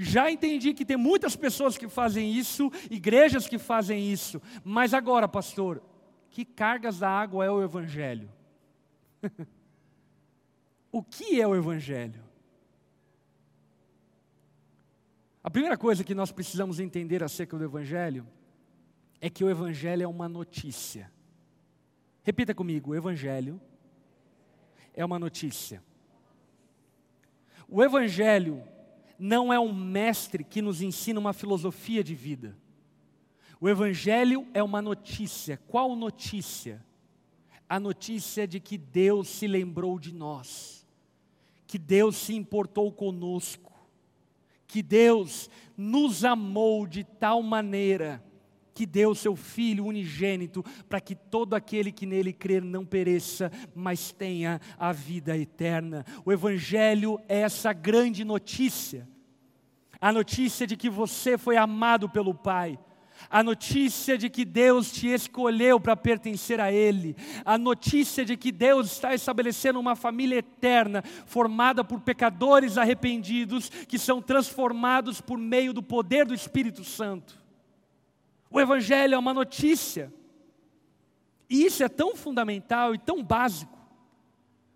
Já 0.00 0.28
entendi 0.32 0.74
que 0.74 0.84
tem 0.84 0.96
muitas 0.96 1.36
pessoas 1.36 1.78
que 1.78 1.88
fazem 1.88 2.32
isso, 2.32 2.72
igrejas 2.90 3.46
que 3.46 3.56
fazem 3.56 4.10
isso, 4.10 4.42
mas 4.64 4.92
agora, 4.92 5.28
pastor, 5.28 5.80
que 6.28 6.44
cargas 6.44 6.98
da 6.98 7.08
água 7.08 7.44
é 7.44 7.50
o 7.50 7.62
Evangelho? 7.62 8.28
o 10.90 11.04
que 11.04 11.40
é 11.40 11.46
o 11.46 11.54
Evangelho? 11.54 12.25
A 15.46 15.50
primeira 15.50 15.78
coisa 15.78 16.02
que 16.02 16.12
nós 16.12 16.32
precisamos 16.32 16.80
entender 16.80 17.22
acerca 17.22 17.56
do 17.56 17.62
Evangelho 17.62 18.26
é 19.20 19.30
que 19.30 19.44
o 19.44 19.48
Evangelho 19.48 20.02
é 20.02 20.06
uma 20.08 20.28
notícia. 20.28 21.08
Repita 22.24 22.52
comigo: 22.52 22.90
o 22.90 22.94
Evangelho 22.96 23.60
é 24.92 25.04
uma 25.04 25.20
notícia. 25.20 25.80
O 27.68 27.80
Evangelho 27.80 28.60
não 29.16 29.52
é 29.52 29.60
um 29.60 29.72
mestre 29.72 30.42
que 30.42 30.60
nos 30.60 30.82
ensina 30.82 31.20
uma 31.20 31.32
filosofia 31.32 32.02
de 32.02 32.16
vida. 32.16 32.58
O 33.60 33.68
Evangelho 33.68 34.48
é 34.52 34.60
uma 34.64 34.82
notícia. 34.82 35.60
Qual 35.68 35.94
notícia? 35.94 36.84
A 37.68 37.78
notícia 37.78 38.48
de 38.48 38.58
que 38.58 38.76
Deus 38.76 39.28
se 39.28 39.46
lembrou 39.46 39.96
de 39.96 40.12
nós, 40.12 40.84
que 41.68 41.78
Deus 41.78 42.16
se 42.16 42.34
importou 42.34 42.90
conosco, 42.90 43.75
que 44.66 44.82
Deus 44.82 45.48
nos 45.76 46.24
amou 46.24 46.86
de 46.86 47.04
tal 47.04 47.42
maneira 47.42 48.22
que 48.76 48.84
deu 48.84 49.14
seu 49.14 49.34
Filho 49.34 49.86
unigênito, 49.86 50.62
para 50.86 51.00
que 51.00 51.14
todo 51.14 51.54
aquele 51.54 51.90
que 51.90 52.04
nele 52.04 52.30
crer 52.30 52.62
não 52.62 52.84
pereça, 52.84 53.50
mas 53.74 54.12
tenha 54.12 54.60
a 54.78 54.92
vida 54.92 55.34
eterna. 55.36 56.04
O 56.26 56.30
Evangelho 56.30 57.18
é 57.26 57.40
essa 57.40 57.72
grande 57.72 58.22
notícia. 58.22 59.08
A 59.98 60.12
notícia 60.12 60.66
de 60.66 60.76
que 60.76 60.90
você 60.90 61.38
foi 61.38 61.56
amado 61.56 62.06
pelo 62.06 62.34
Pai. 62.34 62.78
A 63.30 63.42
notícia 63.42 64.16
de 64.16 64.28
que 64.28 64.44
Deus 64.44 64.92
te 64.92 65.08
escolheu 65.08 65.80
para 65.80 65.96
pertencer 65.96 66.60
a 66.60 66.70
Ele. 66.70 67.16
A 67.44 67.58
notícia 67.58 68.24
de 68.24 68.36
que 68.36 68.52
Deus 68.52 68.92
está 68.92 69.14
estabelecendo 69.14 69.80
uma 69.80 69.96
família 69.96 70.36
eterna, 70.38 71.02
formada 71.26 71.82
por 71.82 72.00
pecadores 72.00 72.78
arrependidos, 72.78 73.68
que 73.68 73.98
são 73.98 74.22
transformados 74.22 75.20
por 75.20 75.38
meio 75.38 75.72
do 75.72 75.82
poder 75.82 76.26
do 76.26 76.34
Espírito 76.34 76.84
Santo. 76.84 77.36
O 78.50 78.60
Evangelho 78.60 79.14
é 79.14 79.18
uma 79.18 79.34
notícia. 79.34 80.12
E 81.48 81.64
isso 81.64 81.82
é 81.82 81.88
tão 81.88 82.16
fundamental 82.16 82.94
e 82.94 82.98
tão 82.98 83.22
básico, 83.22 83.78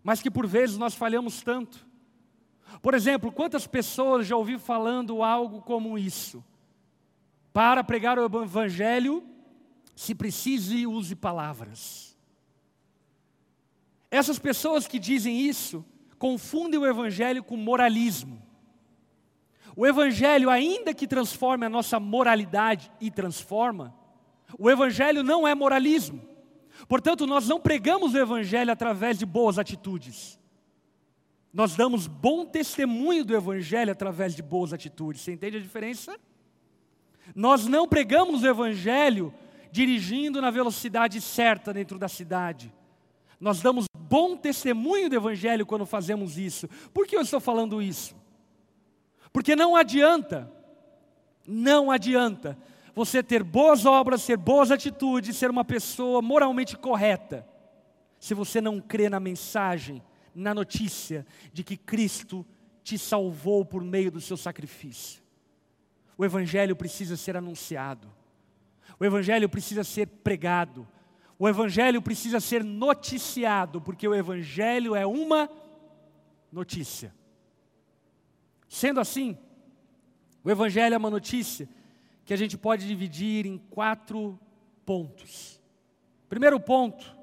mas 0.03 0.23
que 0.23 0.31
por 0.31 0.47
vezes 0.47 0.79
nós 0.79 0.95
falhamos 0.95 1.43
tanto. 1.43 1.87
Por 2.81 2.95
exemplo, 2.95 3.33
quantas 3.33 3.67
pessoas 3.67 4.27
já 4.27 4.37
ouvi 4.37 4.59
falando 4.59 5.23
algo 5.23 5.61
como 5.63 5.99
isso? 5.99 6.45
Para 7.53 7.83
pregar 7.83 8.19
o 8.19 8.43
Evangelho, 8.43 9.25
se 9.95 10.15
precise, 10.15 10.87
use 10.87 11.15
palavras. 11.15 12.17
Essas 14.11 14.39
pessoas 14.39 14.87
que 14.87 14.99
dizem 14.99 15.41
isso 15.41 15.85
confundem 16.19 16.79
o 16.79 16.87
Evangelho 16.87 17.43
com 17.43 17.57
moralismo. 17.57 18.43
O 19.77 19.87
Evangelho, 19.87 20.51
ainda 20.51 20.93
que 20.93 21.07
transforme 21.07 21.65
a 21.65 21.71
nossa 21.71 21.99
moralidade 22.01 22.91
e 23.01 23.11
transforma, 23.11 23.95
o 24.59 24.71
Evangelho 24.71 25.23
não 25.23 25.47
é 25.47 25.55
moralismo. 25.55 26.21
Portanto, 26.89 27.27
nós 27.27 27.47
não 27.47 27.61
pregamos 27.61 28.15
o 28.15 28.19
Evangelho 28.19 28.73
através 28.73 29.19
de 29.19 29.27
boas 29.27 29.59
atitudes. 29.59 30.39
Nós 31.53 31.75
damos 31.75 32.07
bom 32.07 32.45
testemunho 32.45 33.25
do 33.25 33.35
Evangelho 33.35 33.93
através 33.93 34.35
de 34.35 34.43
boas 34.43 34.73
atitudes. 34.73 35.23
Você 35.23 35.33
entende 35.33 35.57
a 35.57 35.61
diferença? 35.61 36.19
Nós 37.35 37.67
não 37.67 37.89
pregamos 37.89 38.43
o 38.43 38.47
Evangelho 38.47 39.33
dirigindo 39.71 40.41
na 40.41 40.51
velocidade 40.51 41.21
certa 41.21 41.73
dentro 41.73 41.99
da 41.99 42.09
cidade. 42.09 42.73
Nós 43.39 43.61
damos 43.61 43.87
bom 43.97 44.37
testemunho 44.37 45.09
do 45.09 45.17
Evangelho 45.17 45.65
quando 45.65 45.87
fazemos 45.87 46.37
isso. 46.37 46.69
Por 46.93 47.07
que 47.07 47.17
eu 47.17 47.23
estou 47.23 47.41
falando 47.41 47.81
isso? 47.81 48.15
Porque 49.33 49.55
não 49.55 49.77
adianta, 49.77 50.53
não 51.47 51.91
adianta 51.91 52.59
você 52.95 53.23
ter 53.23 53.43
boas 53.43 53.87
obras, 53.87 54.27
ter 54.27 54.37
boas 54.37 54.71
atitudes, 54.71 55.37
ser 55.37 55.49
uma 55.51 55.65
pessoa 55.65 56.21
moralmente 56.21 56.77
correta, 56.77 57.47
se 58.19 58.35
você 58.35 58.61
não 58.61 58.81
crê 58.81 59.09
na 59.09 59.21
mensagem, 59.21 60.03
na 60.35 60.53
notícia 60.53 61.25
de 61.53 61.65
que 61.65 61.77
Cristo 61.77 62.45
te 62.83 62.99
salvou 62.99 63.65
por 63.65 63.83
meio 63.83 64.11
do 64.11 64.21
seu 64.21 64.37
sacrifício. 64.37 65.20
O 66.21 66.25
Evangelho 66.27 66.77
precisa 66.77 67.17
ser 67.17 67.35
anunciado, 67.35 68.07
o 68.99 69.05
Evangelho 69.07 69.49
precisa 69.49 69.83
ser 69.83 70.07
pregado, 70.07 70.87
o 71.39 71.49
Evangelho 71.49 72.03
precisa 72.03 72.39
ser 72.41 72.63
noticiado, 72.63 73.81
porque 73.81 74.07
o 74.07 74.15
Evangelho 74.15 74.95
é 74.95 75.07
uma 75.07 75.49
notícia. 76.53 77.15
Sendo 78.69 79.01
assim, 79.01 79.39
o 80.45 80.51
Evangelho 80.51 80.95
é 80.95 80.99
uma 80.99 81.09
notícia 81.09 81.67
que 82.27 82.35
a 82.35 82.37
gente 82.37 82.59
pode 82.59 82.87
dividir 82.87 83.47
em 83.47 83.57
quatro 83.57 84.39
pontos. 84.85 85.59
Primeiro 86.29 86.61
ponto 86.61 87.17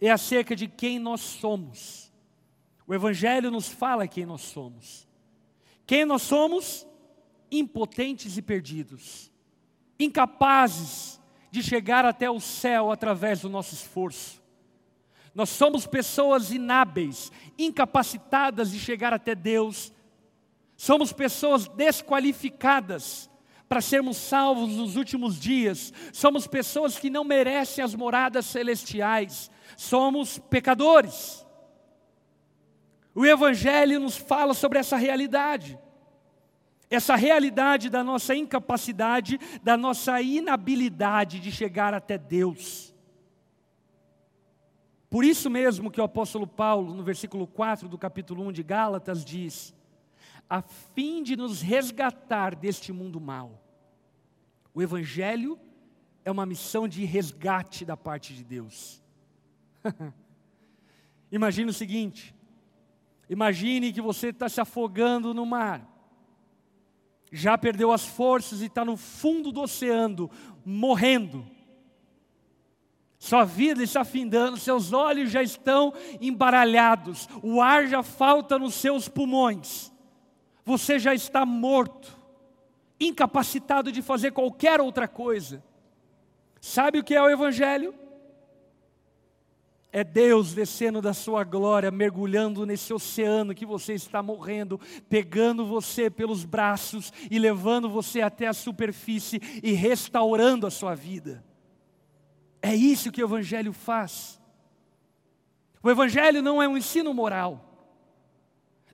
é 0.00 0.10
acerca 0.10 0.56
de 0.56 0.68
quem 0.68 0.98
nós 0.98 1.20
somos. 1.20 2.10
O 2.86 2.94
Evangelho 2.94 3.50
nos 3.50 3.68
fala 3.68 4.08
quem 4.08 4.24
nós 4.24 4.40
somos. 4.40 5.06
Quem 5.86 6.06
nós 6.06 6.22
somos? 6.22 6.86
Impotentes 7.50 8.36
e 8.36 8.42
perdidos, 8.42 9.30
incapazes 9.98 11.20
de 11.50 11.62
chegar 11.62 12.04
até 12.04 12.30
o 12.30 12.40
céu 12.40 12.90
através 12.90 13.40
do 13.40 13.48
nosso 13.48 13.74
esforço. 13.74 14.42
Nós 15.34 15.50
somos 15.50 15.86
pessoas 15.86 16.50
inábeis, 16.50 17.30
incapacitadas 17.58 18.70
de 18.70 18.78
chegar 18.78 19.12
até 19.12 19.34
Deus 19.34 19.92
Somos 20.76 21.12
pessoas 21.12 21.66
desqualificadas 21.68 23.30
para 23.68 23.80
sermos 23.80 24.18
salvos 24.18 24.76
nos 24.76 24.94
últimos 24.94 25.40
dias. 25.40 25.92
Somos 26.12 26.46
pessoas 26.46 26.98
que 26.98 27.08
não 27.08 27.24
merecem 27.24 27.82
as 27.82 27.94
moradas 27.94 28.46
celestiais. 28.46 29.50
Somos 29.76 30.38
pecadores. 30.38 31.44
O 33.14 33.24
Evangelho 33.24 33.98
nos 33.98 34.16
fala 34.16 34.52
sobre 34.52 34.78
essa 34.78 34.96
realidade. 34.96 35.78
Essa 36.90 37.16
realidade 37.16 37.90
da 37.90 38.04
nossa 38.04 38.34
incapacidade, 38.34 39.38
da 39.62 39.76
nossa 39.76 40.20
inabilidade 40.22 41.40
de 41.40 41.50
chegar 41.50 41.92
até 41.94 42.16
Deus. 42.16 42.94
Por 45.10 45.24
isso 45.24 45.48
mesmo 45.48 45.90
que 45.90 46.00
o 46.00 46.04
apóstolo 46.04 46.46
Paulo, 46.46 46.94
no 46.94 47.02
versículo 47.02 47.46
4 47.46 47.88
do 47.88 47.98
capítulo 47.98 48.46
1 48.46 48.52
de 48.52 48.62
Gálatas, 48.62 49.24
diz: 49.24 49.74
a 50.48 50.62
fim 50.62 51.22
de 51.22 51.36
nos 51.36 51.60
resgatar 51.60 52.54
deste 52.54 52.92
mundo 52.92 53.20
mal. 53.20 53.62
O 54.72 54.80
Evangelho 54.82 55.58
é 56.24 56.30
uma 56.30 56.46
missão 56.46 56.86
de 56.86 57.04
resgate 57.04 57.84
da 57.84 57.96
parte 57.96 58.34
de 58.34 58.44
Deus. 58.44 59.02
Imagine 61.30 61.70
o 61.70 61.74
seguinte: 61.74 62.34
imagine 63.28 63.92
que 63.92 64.00
você 64.00 64.28
está 64.28 64.48
se 64.48 64.60
afogando 64.60 65.34
no 65.34 65.44
mar, 65.44 65.84
já 67.36 67.58
perdeu 67.58 67.92
as 67.92 68.04
forças 68.04 68.62
e 68.62 68.66
está 68.66 68.84
no 68.84 68.96
fundo 68.96 69.52
do 69.52 69.60
oceano, 69.60 70.30
morrendo. 70.64 71.46
Sua 73.18 73.44
vida 73.44 73.82
está 73.82 74.04
findando, 74.04 74.56
seus 74.56 74.92
olhos 74.92 75.30
já 75.30 75.42
estão 75.42 75.92
embaralhados, 76.20 77.28
o 77.42 77.60
ar 77.60 77.86
já 77.86 78.02
falta 78.02 78.58
nos 78.58 78.74
seus 78.74 79.08
pulmões, 79.08 79.92
você 80.64 80.98
já 80.98 81.14
está 81.14 81.44
morto, 81.44 82.16
incapacitado 83.00 83.90
de 83.90 84.02
fazer 84.02 84.32
qualquer 84.32 84.80
outra 84.80 85.08
coisa. 85.08 85.62
Sabe 86.60 86.98
o 86.98 87.04
que 87.04 87.14
é 87.14 87.22
o 87.22 87.28
Evangelho? 87.28 87.94
É 89.92 90.04
Deus 90.04 90.52
descendo 90.52 91.00
da 91.00 91.14
sua 91.14 91.44
glória, 91.44 91.90
mergulhando 91.90 92.66
nesse 92.66 92.92
oceano 92.92 93.54
que 93.54 93.64
você 93.64 93.94
está 93.94 94.22
morrendo, 94.22 94.80
pegando 95.08 95.64
você 95.64 96.10
pelos 96.10 96.44
braços 96.44 97.12
e 97.30 97.38
levando 97.38 97.88
você 97.88 98.20
até 98.20 98.46
a 98.46 98.52
superfície 98.52 99.40
e 99.62 99.72
restaurando 99.72 100.66
a 100.66 100.70
sua 100.70 100.94
vida. 100.94 101.44
É 102.60 102.74
isso 102.74 103.12
que 103.12 103.22
o 103.22 103.26
Evangelho 103.26 103.72
faz. 103.72 104.40
O 105.82 105.90
Evangelho 105.90 106.42
não 106.42 106.60
é 106.60 106.68
um 106.68 106.76
ensino 106.76 107.14
moral. 107.14 107.62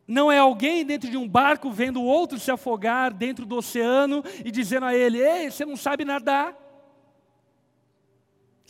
Não 0.06 0.30
é 0.30 0.38
alguém 0.38 0.84
dentro 0.84 1.10
de 1.10 1.16
um 1.16 1.26
barco 1.28 1.70
vendo 1.70 2.00
o 2.00 2.04
outro 2.04 2.38
se 2.38 2.50
afogar 2.50 3.12
dentro 3.14 3.46
do 3.46 3.56
oceano 3.56 4.22
e 4.44 4.50
dizendo 4.50 4.86
a 4.86 4.94
ele: 4.94 5.18
Ei, 5.18 5.50
você 5.50 5.64
não 5.64 5.76
sabe 5.76 6.04
nadar. 6.04 6.61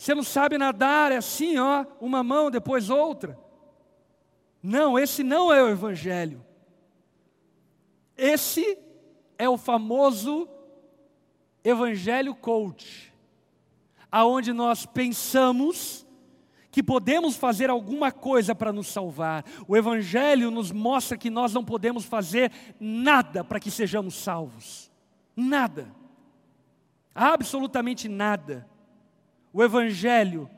Você 0.03 0.13
não 0.13 0.21
sabe 0.21 0.57
nadar, 0.57 1.13
é 1.13 1.15
assim, 1.15 1.57
ó, 1.57 1.85
uma 2.01 2.21
mão, 2.21 2.51
depois 2.51 2.89
outra. 2.89 3.39
Não, 4.61 4.99
esse 4.99 5.23
não 5.23 5.49
é 5.49 5.63
o 5.63 5.69
Evangelho. 5.69 6.45
Esse 8.17 8.77
é 9.37 9.47
o 9.47 9.57
famoso 9.57 10.45
Evangelho 11.63 12.35
Coach, 12.35 13.13
aonde 14.11 14.51
nós 14.51 14.85
pensamos 14.85 16.05
que 16.69 16.83
podemos 16.83 17.37
fazer 17.37 17.69
alguma 17.69 18.11
coisa 18.11 18.53
para 18.53 18.73
nos 18.73 18.87
salvar. 18.87 19.45
O 19.69 19.77
Evangelho 19.77 20.51
nos 20.51 20.69
mostra 20.69 21.17
que 21.17 21.29
nós 21.29 21.53
não 21.53 21.63
podemos 21.63 22.03
fazer 22.03 22.51
nada 22.77 23.41
para 23.41 23.57
que 23.57 23.71
sejamos 23.71 24.15
salvos. 24.15 24.91
Nada. 25.33 25.95
Absolutamente 27.15 28.09
nada. 28.09 28.72
O 29.53 29.63
Evangelho 29.63 30.49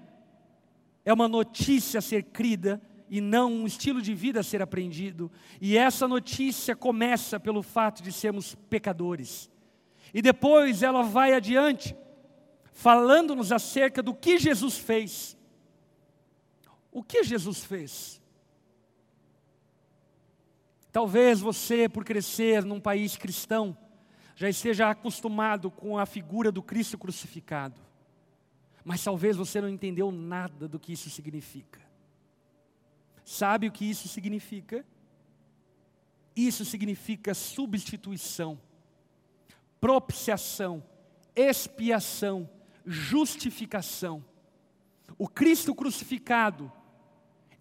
é 1.04 1.14
uma 1.14 1.28
notícia 1.28 1.98
a 1.98 2.02
ser 2.02 2.24
crida 2.24 2.82
e 3.10 3.20
não 3.20 3.52
um 3.52 3.68
estilo 3.68 4.02
de 4.02 4.16
vida 4.16 4.39
a 4.39 4.43
ser 4.43 4.62
aprendido. 4.62 5.30
E 5.60 5.78
essa 5.78 6.08
notícia 6.08 6.78
começa 6.78 7.38
pelo 7.38 7.62
fato 7.62 8.02
de 8.02 8.12
sermos 8.12 8.56
pecadores. 8.70 9.52
E 10.14 10.22
depois 10.22 10.82
ela 10.82 11.04
vai 11.04 11.34
adiante, 11.34 11.93
falando-nos 12.72 13.52
acerca 13.52 14.02
do 14.02 14.14
que 14.14 14.39
Jesus 14.39 14.78
fez. 14.78 15.38
O 16.89 17.04
que 17.04 17.22
Jesus 17.22 17.66
fez? 17.66 18.22
Talvez 20.89 21.41
você, 21.41 21.89
por 21.89 22.06
crescer 22.06 22.64
num 22.64 22.80
país 22.80 23.18
cristão, 23.18 23.78
já 24.38 24.48
esteja 24.48 24.89
acostumado 24.89 25.70
com 25.70 25.98
a 25.98 26.06
figura 26.06 26.50
do 26.50 26.64
Cristo 26.64 26.98
crucificado 26.98 27.85
mas 28.86 29.04
talvez 29.04 29.36
você 29.36 29.60
não 29.60 29.68
entendeu 29.68 30.12
nada 30.12 30.68
do 30.68 30.80
que 30.80 30.94
isso 30.94 31.10
significa. 31.10 31.82
Sabe 33.26 33.68
o 33.68 33.72
que 33.72 33.84
isso 33.84 34.08
significa? 34.08 34.86
Isso 36.36 36.64
significa 36.64 37.34
substituição, 37.34 38.60
propiciação, 39.82 40.84
expiação, 41.36 42.48
justificação. 42.86 44.24
O 45.18 45.28
Cristo 45.28 45.74
crucificado 45.74 46.72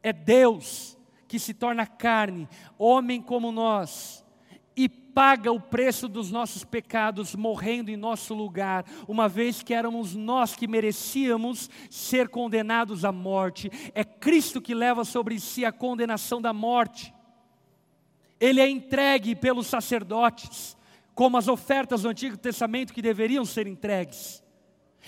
é 0.02 0.12
Deus 0.12 0.98
que 1.26 1.38
se 1.38 1.54
torna 1.54 1.86
carne, 1.86 2.48
homem 2.76 3.22
como 3.22 3.50
nós, 3.50 4.23
paga 5.14 5.50
o 5.52 5.60
preço 5.60 6.08
dos 6.08 6.30
nossos 6.30 6.64
pecados, 6.64 7.34
morrendo 7.34 7.90
em 7.90 7.96
nosso 7.96 8.34
lugar, 8.34 8.84
uma 9.08 9.28
vez 9.28 9.62
que 9.62 9.72
éramos 9.72 10.14
nós 10.14 10.54
que 10.54 10.66
merecíamos 10.66 11.70
ser 11.88 12.28
condenados 12.28 13.04
à 13.04 13.12
morte. 13.12 13.70
É 13.94 14.04
Cristo 14.04 14.60
que 14.60 14.74
leva 14.74 15.04
sobre 15.04 15.38
si 15.38 15.64
a 15.64 15.72
condenação 15.72 16.42
da 16.42 16.52
morte. 16.52 17.14
Ele 18.38 18.60
é 18.60 18.68
entregue 18.68 19.34
pelos 19.34 19.68
sacerdotes, 19.68 20.76
como 21.14 21.38
as 21.38 21.48
ofertas 21.48 22.02
do 22.02 22.08
Antigo 22.08 22.36
Testamento 22.36 22.92
que 22.92 23.00
deveriam 23.00 23.44
ser 23.44 23.66
entregues. 23.66 24.43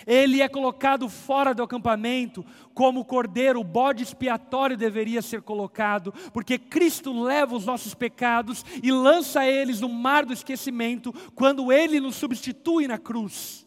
Ele 0.04 0.42
é 0.42 0.48
colocado 0.48 1.08
fora 1.08 1.54
do 1.54 1.62
acampamento, 1.62 2.44
como 2.74 3.00
o 3.00 3.04
cordeiro, 3.04 3.60
o 3.60 3.64
bode 3.64 4.02
expiatório 4.02 4.76
deveria 4.76 5.22
ser 5.22 5.42
colocado, 5.42 6.12
porque 6.32 6.58
Cristo 6.58 7.22
leva 7.22 7.54
os 7.54 7.64
nossos 7.64 7.94
pecados 7.94 8.64
e 8.82 8.90
lança 8.90 9.46
eles 9.46 9.80
no 9.80 9.88
mar 9.88 10.26
do 10.26 10.32
esquecimento, 10.32 11.12
quando 11.34 11.72
Ele 11.72 12.00
nos 12.00 12.16
substitui 12.16 12.86
na 12.86 12.98
cruz. 12.98 13.66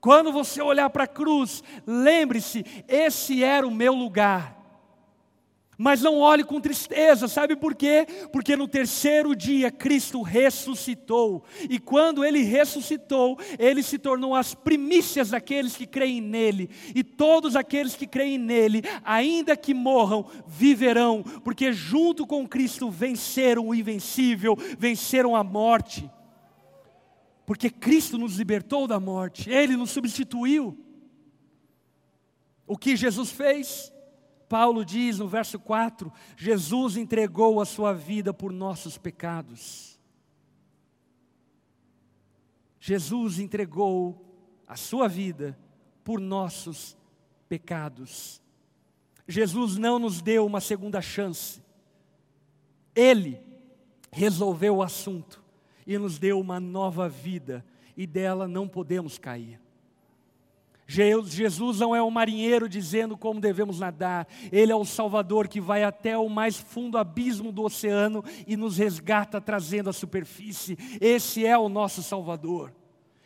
Quando 0.00 0.30
você 0.30 0.62
olhar 0.62 0.90
para 0.90 1.04
a 1.04 1.08
cruz, 1.08 1.64
lembre-se: 1.86 2.64
esse 2.86 3.42
era 3.42 3.66
o 3.66 3.70
meu 3.70 3.94
lugar. 3.94 4.55
Mas 5.78 6.00
não 6.00 6.18
olhe 6.18 6.42
com 6.42 6.58
tristeza, 6.58 7.28
sabe 7.28 7.54
por 7.54 7.74
quê? 7.74 8.06
Porque 8.32 8.56
no 8.56 8.66
terceiro 8.66 9.36
dia 9.36 9.70
Cristo 9.70 10.22
ressuscitou, 10.22 11.44
e 11.68 11.78
quando 11.78 12.24
ele 12.24 12.42
ressuscitou, 12.42 13.38
ele 13.58 13.82
se 13.82 13.98
tornou 13.98 14.34
as 14.34 14.54
primícias 14.54 15.30
daqueles 15.30 15.76
que 15.76 15.86
creem 15.86 16.22
nele, 16.22 16.70
e 16.94 17.04
todos 17.04 17.54
aqueles 17.56 17.94
que 17.94 18.06
creem 18.06 18.38
nele, 18.38 18.82
ainda 19.04 19.54
que 19.54 19.74
morram, 19.74 20.26
viverão, 20.46 21.22
porque 21.44 21.72
junto 21.72 22.26
com 22.26 22.48
Cristo 22.48 22.90
venceram 22.90 23.68
o 23.68 23.74
invencível, 23.74 24.56
venceram 24.78 25.36
a 25.36 25.44
morte. 25.44 26.10
Porque 27.44 27.68
Cristo 27.68 28.16
nos 28.16 28.36
libertou 28.36 28.88
da 28.88 28.98
morte, 28.98 29.50
ele 29.50 29.76
nos 29.76 29.90
substituiu. 29.90 30.76
O 32.66 32.76
que 32.76 32.96
Jesus 32.96 33.30
fez? 33.30 33.92
Paulo 34.48 34.84
diz 34.84 35.18
no 35.18 35.28
verso 35.28 35.58
4: 35.58 36.12
Jesus 36.36 36.96
entregou 36.96 37.60
a 37.60 37.64
sua 37.64 37.92
vida 37.92 38.32
por 38.32 38.52
nossos 38.52 38.96
pecados. 38.96 39.98
Jesus 42.78 43.38
entregou 43.38 44.24
a 44.66 44.76
sua 44.76 45.08
vida 45.08 45.58
por 46.04 46.20
nossos 46.20 46.96
pecados. 47.48 48.40
Jesus 49.26 49.76
não 49.76 49.98
nos 49.98 50.22
deu 50.22 50.46
uma 50.46 50.60
segunda 50.60 51.02
chance. 51.02 51.60
Ele 52.94 53.40
resolveu 54.12 54.76
o 54.76 54.82
assunto 54.82 55.42
e 55.86 55.98
nos 55.98 56.18
deu 56.18 56.40
uma 56.40 56.58
nova 56.58 57.08
vida, 57.08 57.64
e 57.96 58.06
dela 58.06 58.48
não 58.48 58.66
podemos 58.66 59.18
cair. 59.18 59.60
Jesus 60.86 61.80
não 61.80 61.96
é 61.96 62.02
um 62.02 62.10
marinheiro 62.10 62.68
dizendo 62.68 63.16
como 63.16 63.40
devemos 63.40 63.80
nadar, 63.80 64.28
Ele 64.52 64.70
é 64.70 64.76
o 64.76 64.84
Salvador 64.84 65.48
que 65.48 65.60
vai 65.60 65.82
até 65.82 66.16
o 66.16 66.28
mais 66.28 66.56
fundo 66.56 66.96
abismo 66.96 67.50
do 67.50 67.64
oceano 67.64 68.22
e 68.46 68.56
nos 68.56 68.78
resgata 68.78 69.40
trazendo 69.40 69.90
a 69.90 69.92
superfície. 69.92 70.78
Esse 71.00 71.44
é 71.44 71.58
o 71.58 71.68
nosso 71.68 72.04
Salvador, 72.04 72.72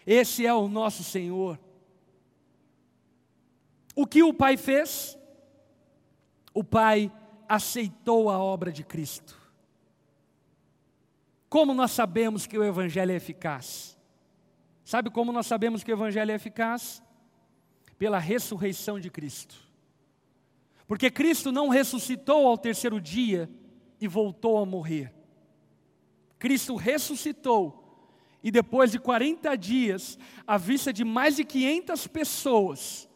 esse 0.07 0.47
é 0.47 0.55
o 0.55 0.69
nosso 0.69 1.05
Senhor. 1.05 1.59
O 3.95 4.07
que 4.07 4.23
o 4.23 4.33
Pai 4.33 4.57
fez? 4.57 5.19
O 6.55 6.65
Pai 6.65 7.13
aceitou 7.47 8.31
a 8.31 8.39
obra 8.39 8.73
de 8.73 8.83
Cristo. 8.83 9.39
Como 11.51 11.75
nós 11.75 11.91
sabemos 11.91 12.47
que 12.47 12.57
o 12.57 12.65
Evangelho 12.65 13.13
é 13.13 13.17
eficaz? 13.17 13.99
Sabe 14.83 15.11
como 15.11 15.31
nós 15.31 15.47
sabemos 15.47 15.85
que 15.85 15.93
o 15.93 15.95
Evangelho 15.95 16.31
é 16.31 16.35
eficaz? 16.35 17.03
Pela 18.01 18.19
ressurreição 18.19 18.99
de 18.99 19.11
Cristo. 19.11 19.57
Porque 20.87 21.11
Cristo 21.11 21.53
não 21.53 21.69
ressuscitou 21.69 22.47
ao 22.47 22.57
terceiro 22.57 22.99
dia 22.99 23.47
e 24.01 24.09
voltou 24.09 24.57
a 24.57 24.65
morrer. 24.65 25.13
Cristo 26.39 26.77
ressuscitou 26.77 27.77
e 28.43 28.51
depois 28.51 28.91
de 28.91 28.99
40 28.99 29.55
dias, 29.55 30.19
à 30.47 30.57
vista 30.57 30.95
de 30.95 31.05
mais 31.05 31.37
de 31.37 31.45
500 31.45 32.07
pessoas, 32.07 33.07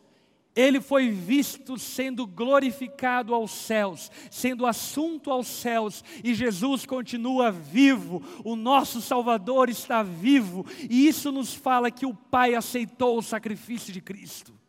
ele 0.55 0.82
foi 0.82 1.09
visto 1.09 1.78
sendo 1.78 2.26
glorificado 2.26 3.35
aos 3.35 3.53
céus, 3.53 4.11
sendo 4.30 4.66
assunto 4.66 5.30
aos 5.30 5.47
céus, 5.47 6.05
e 6.22 6.35
Jesus 6.35 6.85
continua 6.85 7.51
vivo, 7.51 8.22
o 8.45 8.55
nosso 8.55 9.01
Salvador 9.01 9.70
está 9.70 10.03
vivo, 10.03 10.66
e 10.91 11.09
isso 11.09 11.32
nos 11.32 11.55
fala 11.55 11.91
que 11.91 12.05
o 12.05 12.12
Pai 12.12 12.55
aceitou 12.55 13.16
o 13.16 13.22
sacrifício 13.22 13.91
de 13.91 14.03
Cristo 14.03 14.62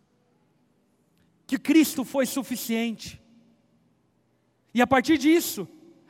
que 1.46 1.58
Cristo 1.58 2.04
foi 2.04 2.26
suficiente. 2.26 3.22
E 4.74 4.82
a 4.82 4.88
partir 4.88 5.18
disso, 5.18 5.68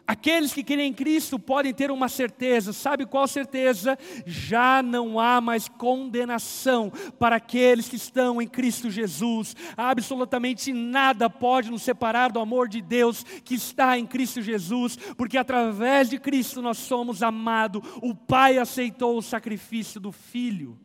Aqueles 0.08 0.54
que 0.54 0.64
creem 0.64 0.92
em 0.92 0.94
Cristo 0.94 1.40
podem 1.40 1.74
ter 1.74 1.90
uma 1.90 2.08
certeza, 2.08 2.72
sabe 2.72 3.08
qual 3.08 3.28
certeza? 3.28 3.98
Já 4.24 4.84
não 4.84 5.20
há 5.20 5.42
mais 5.42 5.68
condenação 5.68 6.92
para 7.18 7.38
aqueles 7.38 7.90
que 7.90 7.96
estão 7.96 8.40
em 8.40 8.48
Cristo 8.48 8.92
Jesus. 8.92 9.56
Absolutamente 9.76 10.72
nada 10.72 11.28
pode 11.28 11.72
nos 11.72 11.82
separar 11.82 12.32
do 12.32 12.40
amor 12.40 12.70
de 12.70 12.84
Deus 12.84 13.24
que 13.24 13.56
está 13.56 13.98
em 13.98 14.06
Cristo 14.06 14.44
Jesus, 14.44 14.96
porque 15.18 15.40
através 15.40 16.08
de 16.08 16.20
Cristo 16.20 16.62
nós 16.62 16.78
somos 16.78 17.24
amados. 17.24 17.82
O 18.00 18.14
Pai 18.14 18.60
aceitou 18.60 19.18
o 19.18 19.24
sacrifício 19.24 20.00
do 20.00 20.12
Filho. 20.12 20.80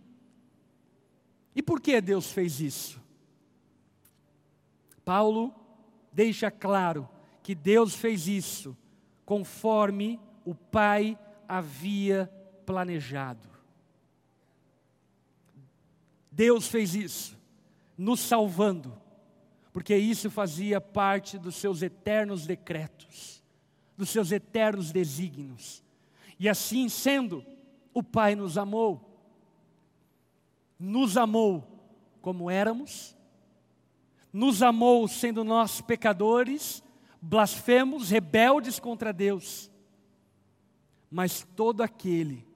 E 1.55 1.61
por 1.61 1.79
que 1.79 2.01
Deus 2.01 2.33
fez 2.33 2.59
isso? 2.59 3.00
Paulo 5.11 5.53
deixa 6.13 6.53
claro 6.53 7.09
que 7.43 7.53
Deus 7.53 7.97
fez 7.97 8.29
isso 8.29 8.77
conforme 9.25 10.21
o 10.45 10.55
Pai 10.55 11.19
havia 11.49 12.31
planejado. 12.65 13.49
Deus 16.31 16.69
fez 16.69 16.95
isso, 16.95 17.37
nos 17.99 18.21
salvando, 18.21 18.97
porque 19.73 19.97
isso 19.97 20.31
fazia 20.31 20.81
parte 20.81 21.39
dos 21.39 21.57
seus 21.57 21.83
eternos 21.83 22.47
decretos, 22.47 23.43
dos 23.97 24.11
seus 24.11 24.31
eternos 24.31 24.93
desígnios. 24.93 25.83
E 26.39 26.49
assim 26.49 26.89
sendo, 26.89 27.45
o 27.93 28.01
Pai 28.01 28.37
nos 28.37 28.57
amou, 28.57 29.21
nos 30.79 31.17
amou 31.17 31.67
como 32.23 32.49
éramos, 32.49 33.19
nos 34.33 34.63
amou 34.63 35.09
sendo 35.09 35.43
nós 35.43 35.81
pecadores, 35.81 36.83
blasfemos, 37.21 38.11
rebeldes 38.11 38.79
contra 38.79 39.13
Deus. 39.13 39.71
Mas 41.11 41.47
todo 41.57 41.83
aquele 41.83 42.47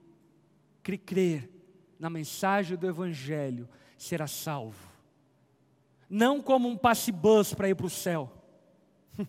que 0.83 0.97
crer 0.97 1.51
na 1.99 2.09
mensagem 2.09 2.77
do 2.77 2.87
Evangelho 2.87 3.69
será 3.99 4.27
salvo. 4.27 4.93
Não 6.09 6.41
como 6.41 6.69
um 6.69 6.77
passe-bus 6.77 7.55
para 7.55 7.69
ir 7.69 7.75
para 7.75 7.87
o 7.87 7.91
céu, 7.91 8.31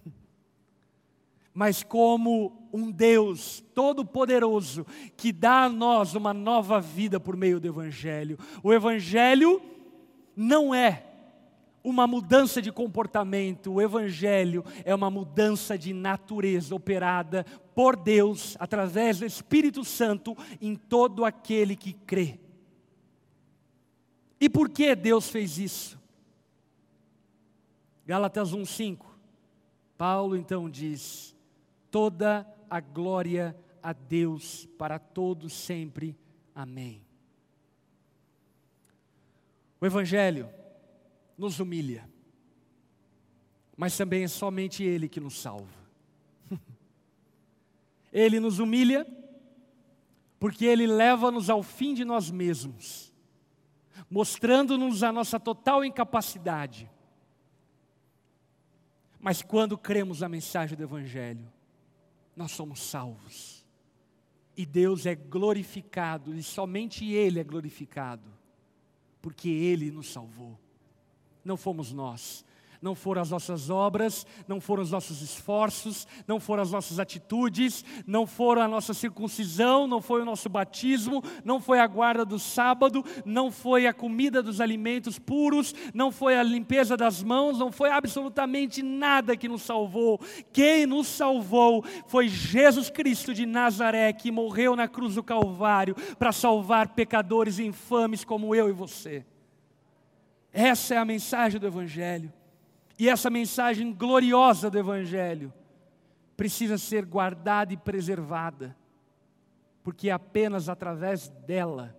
mas 1.54 1.82
como 1.82 2.70
um 2.72 2.92
Deus 2.92 3.64
todo-poderoso 3.74 4.86
que 5.16 5.32
dá 5.32 5.64
a 5.64 5.70
nós 5.70 6.14
uma 6.14 6.34
nova 6.34 6.82
vida 6.82 7.20
por 7.20 7.38
meio 7.38 7.60
do 7.60 7.68
Evangelho. 7.68 8.38
O 8.62 8.74
Evangelho 8.74 9.62
não 10.36 10.76
é 10.76 11.15
uma 11.86 12.08
mudança 12.08 12.60
de 12.62 12.72
comportamento. 12.72 13.74
O 13.74 13.82
Evangelho 13.82 14.66
é 14.84 14.94
uma 14.94 15.12
mudança 15.12 15.78
de 15.78 15.94
natureza 15.94 16.74
operada 16.74 17.46
por 17.76 17.96
Deus, 17.96 18.58
através 18.60 19.20
do 19.20 19.26
Espírito 19.26 19.86
Santo, 19.86 20.36
em 20.60 20.76
todo 20.76 21.24
aquele 21.24 21.76
que 21.76 21.94
crê. 21.94 22.40
E 24.42 24.50
por 24.50 24.70
que 24.70 24.96
Deus 24.96 25.30
fez 25.30 25.60
isso? 25.60 26.00
Gálatas 28.06 28.52
1,5. 28.52 29.06
Paulo 29.96 30.36
então 30.36 30.70
diz: 30.70 31.36
toda 31.92 32.48
a 32.68 32.80
glória 32.80 33.56
a 33.82 33.94
Deus 33.94 34.68
para 34.78 34.98
todos 34.98 35.54
sempre. 35.54 36.18
Amém. 36.54 37.02
O 39.80 39.86
Evangelho 39.86 40.50
nos 41.38 41.60
humilha, 41.60 42.10
mas 43.76 43.96
também 43.98 44.24
é 44.24 44.28
somente 44.28 44.84
Ele 44.84 45.10
que 45.10 45.20
nos 45.20 45.40
salva. 45.40 45.86
Ele 48.12 48.40
nos 48.40 48.60
humilha, 48.60 49.06
porque 50.40 50.66
Ele 50.66 50.88
leva-nos 50.88 51.50
ao 51.50 51.62
fim 51.62 51.94
de 51.94 52.06
nós 52.06 52.32
mesmos, 52.32 53.12
mostrando-nos 54.10 55.04
a 55.04 55.12
nossa 55.12 55.40
total 55.40 55.84
incapacidade. 55.84 56.90
Mas 59.20 59.42
quando 59.42 59.78
cremos 59.78 60.22
na 60.22 60.30
mensagem 60.30 60.78
do 60.78 60.84
Evangelho, 60.84 61.52
nós 62.36 62.52
somos 62.52 62.80
salvos. 62.80 63.66
E 64.56 64.66
Deus 64.66 65.06
é 65.06 65.16
glorificado, 65.16 66.34
e 66.34 66.42
somente 66.42 67.06
Ele 67.12 67.40
é 67.40 67.44
glorificado, 67.44 68.32
porque 69.22 69.50
Ele 69.50 69.92
nos 69.92 70.08
salvou 70.08 70.58
não 71.46 71.56
fomos 71.56 71.94
nós. 71.94 72.44
Não 72.82 72.94
foram 72.94 73.22
as 73.22 73.32
nossas 73.32 73.70
obras, 73.70 74.28
não 74.48 74.60
foram 74.62 74.84
os 74.84 74.92
nossos 74.92 75.22
esforços, 75.22 76.08
não 76.28 76.40
foram 76.40 76.62
as 76.62 76.72
nossas 76.72 77.00
atitudes, 77.00 77.84
não 78.06 78.28
foram 78.28 78.62
a 78.62 78.68
nossa 78.68 78.94
circuncisão, 78.94 79.88
não 79.88 80.02
foi 80.02 80.22
o 80.22 80.26
nosso 80.26 80.50
batismo, 80.50 81.24
não 81.44 81.60
foi 81.60 81.80
a 81.80 81.88
guarda 81.88 82.24
do 82.24 82.38
sábado, 82.38 83.04
não 83.26 83.50
foi 83.50 83.88
a 83.88 83.94
comida 83.94 84.44
dos 84.44 84.62
alimentos 84.62 85.18
puros, 85.18 85.74
não 85.96 86.12
foi 86.12 86.38
a 86.38 86.44
limpeza 86.44 86.96
das 86.96 87.24
mãos, 87.24 87.58
não 87.58 87.72
foi 87.72 87.90
absolutamente 87.90 88.84
nada 88.84 89.36
que 89.36 89.48
nos 89.48 89.64
salvou. 89.64 90.20
Quem 90.54 90.86
nos 90.86 91.08
salvou 91.08 91.84
foi 92.06 92.28
Jesus 92.28 92.90
Cristo 92.92 93.34
de 93.34 93.48
Nazaré, 93.48 94.14
que 94.14 94.32
morreu 94.32 94.76
na 94.76 94.88
cruz 94.88 95.16
do 95.16 95.24
Calvário 95.24 95.96
para 96.20 96.32
salvar 96.32 96.90
pecadores 96.90 97.58
infames 97.58 98.24
como 98.24 98.54
eu 98.54 98.70
e 98.70 98.74
você. 98.74 99.26
Essa 100.58 100.96
é 100.96 100.98
a 100.98 101.04
mensagem 101.04 101.60
do 101.60 101.68
Evangelho. 101.68 102.32
E 102.98 103.10
essa 103.10 103.30
mensagem 103.30 103.92
gloriosa 103.92 104.70
do 104.70 104.80
Evangelho 104.80 105.54
precisa 106.38 106.78
ser 106.78 107.04
guardada 107.04 107.74
e 107.74 107.78
preservada, 107.78 108.74
porque 109.84 110.08
é 110.08 110.14
apenas 110.14 110.70
através 110.70 111.28
dela 111.28 111.94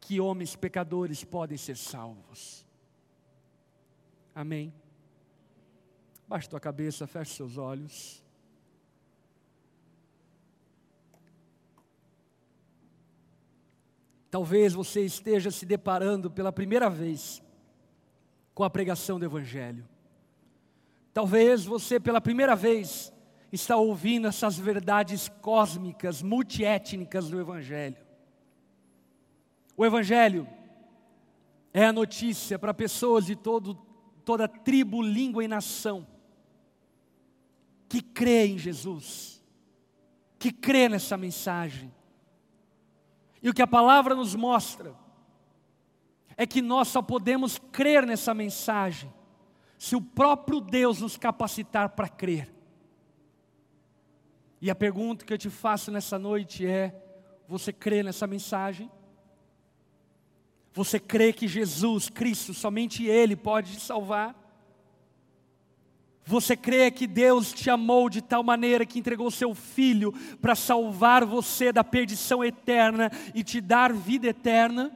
que 0.00 0.20
homens 0.20 0.54
pecadores 0.54 1.24
podem 1.24 1.58
ser 1.58 1.76
salvos. 1.76 2.64
Amém. 4.32 4.72
Baixe 6.28 6.48
tua 6.48 6.60
cabeça, 6.60 7.08
feche 7.08 7.34
seus 7.34 7.58
olhos. 7.58 8.22
Talvez 14.30 14.74
você 14.74 15.04
esteja 15.04 15.50
se 15.50 15.66
deparando 15.66 16.30
pela 16.30 16.52
primeira 16.52 16.88
vez 16.88 17.43
com 18.54 18.62
a 18.62 18.70
pregação 18.70 19.18
do 19.18 19.24
Evangelho. 19.24 19.86
Talvez 21.12 21.64
você, 21.64 21.98
pela 21.98 22.20
primeira 22.20 22.54
vez, 22.54 23.12
está 23.52 23.76
ouvindo 23.76 24.26
essas 24.26 24.58
verdades 24.58 25.28
cósmicas, 25.40 26.22
multiétnicas 26.22 27.28
do 27.28 27.40
Evangelho. 27.40 27.96
O 29.76 29.84
Evangelho 29.84 30.48
é 31.72 31.84
a 31.84 31.92
notícia 31.92 32.58
para 32.58 32.72
pessoas 32.72 33.26
de 33.26 33.34
todo, 33.34 33.74
toda 34.24 34.46
tribo, 34.46 35.02
língua 35.02 35.44
e 35.44 35.48
nação 35.48 36.06
que 37.88 38.00
crê 38.00 38.46
em 38.46 38.58
Jesus, 38.58 39.40
que 40.38 40.50
crê 40.50 40.88
nessa 40.88 41.16
mensagem. 41.16 41.92
E 43.40 43.48
o 43.48 43.54
que 43.54 43.62
a 43.62 43.66
palavra 43.66 44.14
nos 44.16 44.34
mostra 44.34 44.94
é 46.36 46.46
que 46.46 46.60
nós 46.62 46.88
só 46.88 47.00
podemos 47.02 47.58
crer 47.70 48.06
nessa 48.06 48.34
mensagem 48.34 49.12
se 49.78 49.94
o 49.94 50.00
próprio 50.00 50.60
Deus 50.60 51.00
nos 51.00 51.16
capacitar 51.16 51.90
para 51.90 52.08
crer. 52.08 52.52
E 54.60 54.70
a 54.70 54.74
pergunta 54.74 55.24
que 55.24 55.32
eu 55.32 55.38
te 55.38 55.50
faço 55.50 55.90
nessa 55.90 56.18
noite 56.18 56.66
é: 56.66 56.94
você 57.46 57.72
crê 57.72 58.02
nessa 58.02 58.26
mensagem? 58.26 58.90
Você 60.72 60.98
crê 60.98 61.32
que 61.32 61.46
Jesus 61.46 62.08
Cristo, 62.08 62.54
somente 62.54 63.04
Ele 63.04 63.36
pode 63.36 63.72
te 63.72 63.80
salvar? 63.80 64.34
Você 66.24 66.56
crê 66.56 66.90
que 66.90 67.06
Deus 67.06 67.52
te 67.52 67.68
amou 67.68 68.08
de 68.08 68.22
tal 68.22 68.42
maneira 68.42 68.86
que 68.86 68.98
entregou 68.98 69.30
seu 69.30 69.54
Filho 69.54 70.12
para 70.40 70.54
salvar 70.54 71.24
você 71.24 71.70
da 71.70 71.84
perdição 71.84 72.42
eterna 72.42 73.10
e 73.34 73.44
te 73.44 73.60
dar 73.60 73.92
vida 73.92 74.28
eterna? 74.28 74.90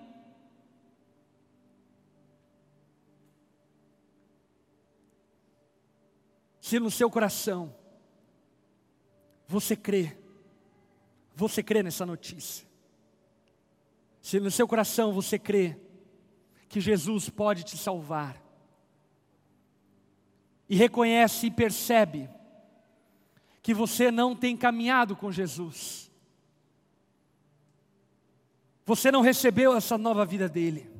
Se 6.69 6.79
no 6.79 6.91
seu 6.91 7.11
coração 7.11 7.75
você 9.47 9.75
crê, 9.75 10.19
você 11.35 11.63
crê 11.63 11.83
nessa 11.83 12.05
notícia, 12.05 12.69
se 14.21 14.39
no 14.39 14.51
seu 14.51 14.69
coração 14.69 15.11
você 15.11 15.39
crê 15.39 15.81
que 16.69 16.79
Jesus 16.79 17.31
pode 17.31 17.65
te 17.65 17.79
salvar, 17.79 18.39
e 20.69 20.77
reconhece 20.77 21.47
e 21.47 21.51
percebe 21.51 22.29
que 23.63 23.73
você 23.73 24.11
não 24.11 24.37
tem 24.37 24.55
caminhado 24.55 25.17
com 25.17 25.33
Jesus, 25.33 26.13
você 28.85 29.11
não 29.11 29.23
recebeu 29.23 29.75
essa 29.75 29.97
nova 29.97 30.27
vida 30.27 30.51
dele, 30.51 30.91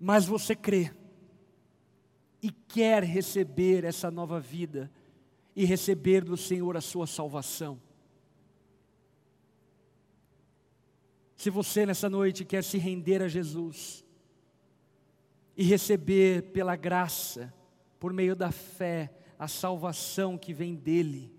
mas 0.00 0.24
você 0.24 0.56
crê 0.56 0.94
e 2.42 2.50
quer 2.50 3.02
receber 3.02 3.84
essa 3.84 4.10
nova 4.10 4.40
vida 4.40 4.90
e 5.54 5.64
receber 5.64 6.24
do 6.24 6.36
Senhor 6.36 6.76
a 6.76 6.80
sua 6.80 7.06
salvação. 7.06 7.80
Se 11.36 11.50
você 11.50 11.86
nessa 11.86 12.08
noite 12.08 12.44
quer 12.44 12.62
se 12.62 12.78
render 12.78 13.22
a 13.22 13.28
Jesus 13.28 14.04
e 15.56 15.64
receber 15.64 16.52
pela 16.52 16.76
graça, 16.76 17.52
por 17.98 18.12
meio 18.12 18.36
da 18.36 18.50
fé, 18.52 19.12
a 19.38 19.48
salvação 19.48 20.36
que 20.36 20.52
vem 20.52 20.74
dEle, 20.74 21.32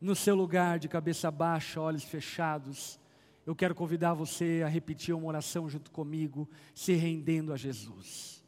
no 0.00 0.14
seu 0.14 0.34
lugar 0.34 0.78
de 0.78 0.88
cabeça 0.88 1.30
baixa, 1.30 1.80
olhos 1.80 2.04
fechados, 2.04 2.98
eu 3.46 3.54
quero 3.54 3.76
convidar 3.76 4.12
você 4.12 4.62
a 4.64 4.68
repetir 4.68 5.14
uma 5.14 5.28
oração 5.28 5.68
junto 5.68 5.92
comigo, 5.92 6.48
se 6.74 6.94
rendendo 6.94 7.52
a 7.52 7.56
Jesus. 7.56 8.44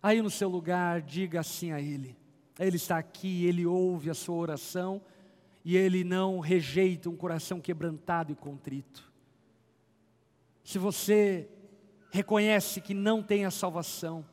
Aí 0.00 0.22
no 0.22 0.30
seu 0.30 0.48
lugar, 0.48 1.02
diga 1.02 1.40
assim 1.40 1.72
a 1.72 1.80
Ele. 1.80 2.16
Ele 2.56 2.76
está 2.76 2.96
aqui, 2.96 3.44
Ele 3.44 3.66
ouve 3.66 4.08
a 4.08 4.14
sua 4.14 4.36
oração 4.36 5.02
e 5.64 5.76
Ele 5.76 6.04
não 6.04 6.38
rejeita 6.38 7.10
um 7.10 7.16
coração 7.16 7.60
quebrantado 7.60 8.30
e 8.30 8.36
contrito. 8.36 9.10
Se 10.62 10.78
você 10.78 11.50
reconhece 12.12 12.80
que 12.80 12.94
não 12.94 13.24
tem 13.24 13.44
a 13.44 13.50
salvação, 13.50 14.24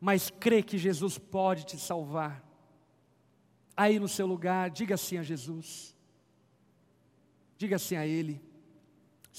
mas 0.00 0.30
crê 0.30 0.62
que 0.62 0.78
Jesus 0.78 1.18
pode 1.18 1.66
te 1.66 1.76
salvar, 1.76 2.42
aí 3.76 3.98
no 3.98 4.08
seu 4.08 4.26
lugar, 4.26 4.70
diga 4.70 4.94
assim 4.94 5.18
a 5.18 5.22
Jesus, 5.22 5.94
diga 7.58 7.76
assim 7.76 7.96
a 7.96 8.06
Ele: 8.06 8.47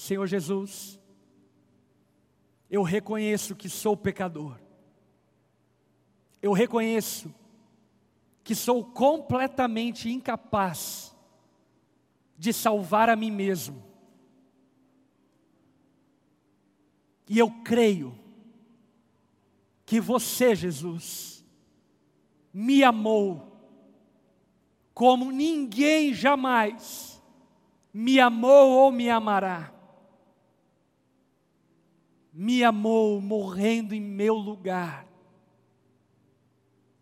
Senhor 0.00 0.26
Jesus, 0.26 0.98
eu 2.70 2.82
reconheço 2.82 3.54
que 3.54 3.68
sou 3.68 3.94
pecador, 3.94 4.58
eu 6.40 6.52
reconheço 6.52 7.30
que 8.42 8.54
sou 8.54 8.82
completamente 8.82 10.08
incapaz 10.08 11.14
de 12.38 12.50
salvar 12.50 13.10
a 13.10 13.14
mim 13.14 13.30
mesmo. 13.30 13.84
E 17.28 17.38
eu 17.38 17.50
creio 17.62 18.18
que 19.84 20.00
você, 20.00 20.54
Jesus, 20.54 21.44
me 22.54 22.82
amou 22.82 23.54
como 24.94 25.30
ninguém 25.30 26.14
jamais 26.14 27.20
me 27.92 28.18
amou 28.18 28.70
ou 28.70 28.90
me 28.90 29.10
amará. 29.10 29.74
Me 32.32 32.62
amou 32.62 33.20
morrendo 33.20 33.94
em 33.94 34.00
meu 34.00 34.34
lugar, 34.34 35.06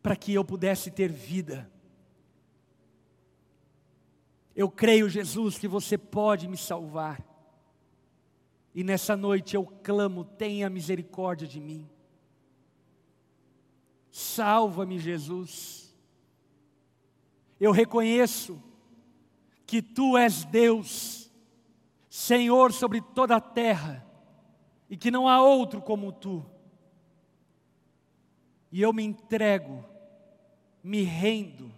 para 0.02 0.16
que 0.16 0.32
eu 0.32 0.44
pudesse 0.44 0.90
ter 0.90 1.12
vida. 1.12 1.70
Eu 4.56 4.70
creio, 4.70 5.08
Jesus, 5.08 5.58
que 5.58 5.68
você 5.68 5.96
pode 5.96 6.48
me 6.48 6.56
salvar. 6.56 7.24
E 8.74 8.82
nessa 8.82 9.16
noite 9.16 9.54
eu 9.54 9.64
clamo: 9.64 10.24
tenha 10.24 10.70
misericórdia 10.70 11.46
de 11.46 11.60
mim. 11.60 11.88
Salva-me, 14.10 14.98
Jesus. 14.98 15.94
Eu 17.60 17.70
reconheço 17.70 18.60
que 19.66 19.82
tu 19.82 20.16
és 20.16 20.44
Deus, 20.44 21.30
Senhor 22.08 22.72
sobre 22.72 23.00
toda 23.00 23.36
a 23.36 23.40
terra, 23.40 24.07
e 24.88 24.96
que 24.96 25.10
não 25.10 25.28
há 25.28 25.42
outro 25.42 25.82
como 25.82 26.12
tu. 26.12 26.44
E 28.70 28.80
eu 28.80 28.92
me 28.92 29.02
entrego, 29.02 29.84
me 30.82 31.02
rendo, 31.02 31.72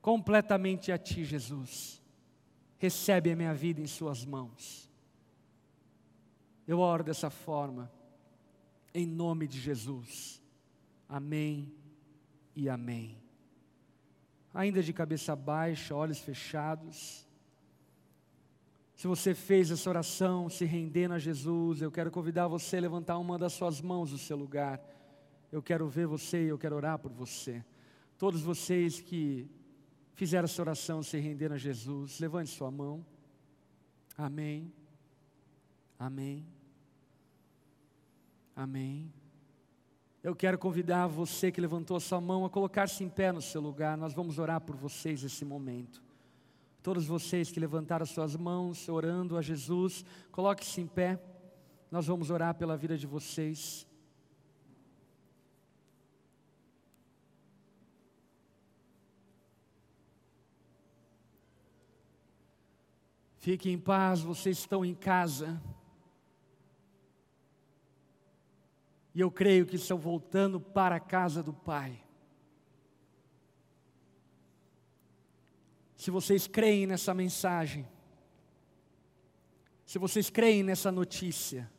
completamente 0.00 0.90
a 0.90 0.98
Ti, 0.98 1.24
Jesus. 1.24 2.02
Recebe 2.78 3.32
a 3.32 3.36
minha 3.36 3.54
vida 3.54 3.80
em 3.80 3.86
Suas 3.86 4.24
mãos. 4.24 4.88
Eu 6.66 6.80
oro 6.80 7.02
dessa 7.02 7.30
forma, 7.30 7.90
em 8.94 9.06
nome 9.06 9.46
de 9.46 9.58
Jesus. 9.58 10.42
Amém 11.08 11.72
e 12.54 12.68
amém. 12.68 13.16
Ainda 14.52 14.82
de 14.82 14.92
cabeça 14.92 15.36
baixa, 15.36 15.94
olhos 15.94 16.18
fechados. 16.18 17.27
Se 18.98 19.06
você 19.06 19.32
fez 19.32 19.70
essa 19.70 19.88
oração 19.88 20.48
se 20.48 20.64
rendendo 20.64 21.14
a 21.14 21.20
Jesus, 21.20 21.80
eu 21.80 21.88
quero 21.88 22.10
convidar 22.10 22.48
você 22.48 22.78
a 22.78 22.80
levantar 22.80 23.16
uma 23.18 23.38
das 23.38 23.52
suas 23.52 23.80
mãos 23.80 24.10
do 24.10 24.18
seu 24.18 24.36
lugar. 24.36 24.82
Eu 25.52 25.62
quero 25.62 25.88
ver 25.88 26.08
você 26.08 26.46
e 26.46 26.48
eu 26.48 26.58
quero 26.58 26.74
orar 26.74 26.98
por 26.98 27.12
você. 27.12 27.64
Todos 28.18 28.42
vocês 28.42 29.00
que 29.00 29.48
fizeram 30.16 30.46
essa 30.46 30.60
oração, 30.60 31.00
se 31.00 31.16
renderam 31.16 31.54
a 31.54 31.58
Jesus, 31.58 32.18
levante 32.18 32.50
sua 32.50 32.72
mão. 32.72 33.06
Amém. 34.16 34.72
Amém. 35.96 36.44
Amém. 38.56 39.12
Eu 40.24 40.34
quero 40.34 40.58
convidar 40.58 41.06
você 41.06 41.52
que 41.52 41.60
levantou 41.60 41.96
a 41.96 42.00
sua 42.00 42.20
mão 42.20 42.44
a 42.44 42.50
colocar-se 42.50 43.04
em 43.04 43.08
pé 43.08 43.30
no 43.30 43.40
seu 43.40 43.60
lugar. 43.60 43.96
Nós 43.96 44.12
vamos 44.12 44.40
orar 44.40 44.60
por 44.60 44.74
vocês 44.74 45.22
nesse 45.22 45.44
momento. 45.44 46.07
Todos 46.82 47.06
vocês 47.06 47.50
que 47.50 47.60
levantaram 47.60 48.06
suas 48.06 48.36
mãos, 48.36 48.88
orando 48.88 49.36
a 49.36 49.42
Jesus, 49.42 50.04
coloque-se 50.30 50.80
em 50.80 50.86
pé. 50.86 51.20
Nós 51.90 52.06
vamos 52.06 52.30
orar 52.30 52.54
pela 52.54 52.76
vida 52.76 52.96
de 52.96 53.06
vocês. 53.06 53.86
Fiquem 63.38 63.74
em 63.74 63.78
paz, 63.78 64.20
vocês 64.20 64.58
estão 64.58 64.84
em 64.84 64.94
casa. 64.94 65.60
E 69.14 69.20
eu 69.20 69.30
creio 69.30 69.66
que 69.66 69.76
estão 69.76 69.98
voltando 69.98 70.60
para 70.60 70.96
a 70.96 71.00
casa 71.00 71.42
do 71.42 71.52
Pai. 71.52 72.07
Se 76.08 76.10
vocês 76.10 76.46
creem 76.46 76.86
nessa 76.86 77.12
mensagem, 77.12 77.86
se 79.84 79.98
vocês 79.98 80.30
creem 80.30 80.62
nessa 80.62 80.90
notícia, 80.90 81.70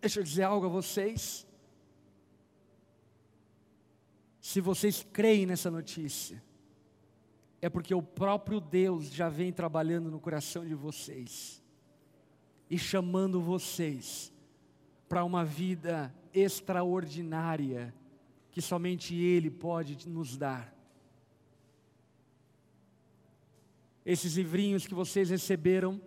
deixa 0.00 0.18
eu 0.18 0.24
dizer 0.24 0.42
algo 0.42 0.66
a 0.66 0.68
vocês. 0.68 1.46
Se 4.40 4.60
vocês 4.60 5.06
creem 5.12 5.46
nessa 5.46 5.70
notícia, 5.70 6.42
é 7.62 7.70
porque 7.70 7.94
o 7.94 8.02
próprio 8.02 8.58
Deus 8.60 9.12
já 9.12 9.28
vem 9.28 9.52
trabalhando 9.52 10.10
no 10.10 10.18
coração 10.18 10.66
de 10.66 10.74
vocês 10.74 11.62
e 12.68 12.76
chamando 12.76 13.40
vocês 13.40 14.32
para 15.08 15.22
uma 15.22 15.44
vida 15.44 16.12
extraordinária 16.32 17.94
que 18.50 18.60
somente 18.60 19.14
Ele 19.14 19.48
pode 19.48 20.08
nos 20.08 20.36
dar. 20.36 20.74
Esses 24.04 24.36
livrinhos 24.36 24.86
que 24.86 24.94
vocês 24.94 25.30
receberam 25.30 26.00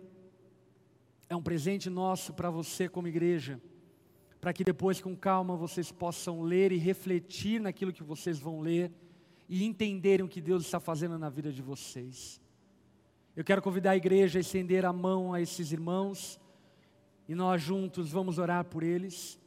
é 1.28 1.34
um 1.34 1.42
presente 1.42 1.90
nosso 1.90 2.32
para 2.32 2.48
você 2.48 2.88
como 2.88 3.08
igreja, 3.08 3.60
para 4.40 4.52
que 4.52 4.62
depois 4.62 5.00
com 5.00 5.16
calma 5.16 5.56
vocês 5.56 5.90
possam 5.90 6.42
ler 6.42 6.70
e 6.70 6.76
refletir 6.76 7.60
naquilo 7.60 7.92
que 7.92 8.04
vocês 8.04 8.38
vão 8.38 8.60
ler 8.60 8.92
e 9.48 9.64
entenderem 9.64 10.24
o 10.24 10.28
que 10.28 10.40
Deus 10.40 10.64
está 10.64 10.78
fazendo 10.78 11.18
na 11.18 11.28
vida 11.28 11.52
de 11.52 11.60
vocês. 11.60 12.40
Eu 13.34 13.42
quero 13.44 13.60
convidar 13.60 13.90
a 13.92 13.96
igreja 13.96 14.38
a 14.38 14.40
estender 14.40 14.84
a 14.84 14.92
mão 14.92 15.32
a 15.34 15.40
esses 15.40 15.72
irmãos 15.72 16.40
e 17.28 17.34
nós 17.34 17.60
juntos 17.60 18.10
vamos 18.10 18.38
orar 18.38 18.64
por 18.64 18.84
eles. 18.84 19.40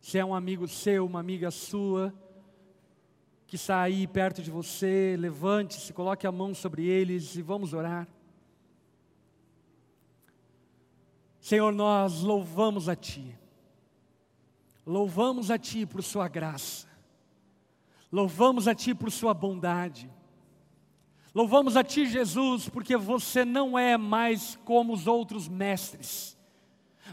Se 0.00 0.18
é 0.18 0.24
um 0.24 0.34
amigo 0.34 0.68
seu, 0.68 1.04
uma 1.04 1.20
amiga 1.20 1.50
sua, 1.50 2.14
que 3.50 3.56
está 3.56 3.82
aí 3.82 4.06
perto 4.06 4.40
de 4.44 4.48
você, 4.48 5.16
levante-se, 5.18 5.92
coloque 5.92 6.24
a 6.24 6.30
mão 6.30 6.54
sobre 6.54 6.86
eles 6.86 7.34
e 7.34 7.42
vamos 7.42 7.72
orar. 7.74 8.06
Senhor, 11.40 11.72
nós 11.72 12.20
louvamos 12.20 12.88
a 12.88 12.94
Ti, 12.94 13.36
louvamos 14.86 15.50
a 15.50 15.58
Ti 15.58 15.84
por 15.84 16.00
Sua 16.00 16.28
graça, 16.28 16.86
Louvamos 18.12 18.68
a 18.68 18.74
Ti 18.74 18.94
por 18.94 19.10
Sua 19.10 19.34
bondade. 19.34 20.08
Louvamos 21.34 21.76
a 21.76 21.82
Ti, 21.82 22.06
Jesus, 22.06 22.68
porque 22.68 22.96
você 22.96 23.44
não 23.44 23.76
é 23.76 23.96
mais 23.96 24.56
como 24.64 24.92
os 24.92 25.08
outros 25.08 25.48
mestres. 25.48 26.38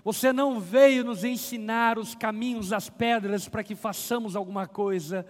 Você 0.03 0.31
não 0.31 0.59
veio 0.59 1.03
nos 1.03 1.23
ensinar 1.23 1.97
os 1.97 2.13
caminhos 2.13 2.69
das 2.69 2.91
pedras 2.91 3.49
para 3.49 3.63
que 3.63 3.73
façamos 3.73 4.35
alguma 4.35 4.67
coisa. 4.67 5.25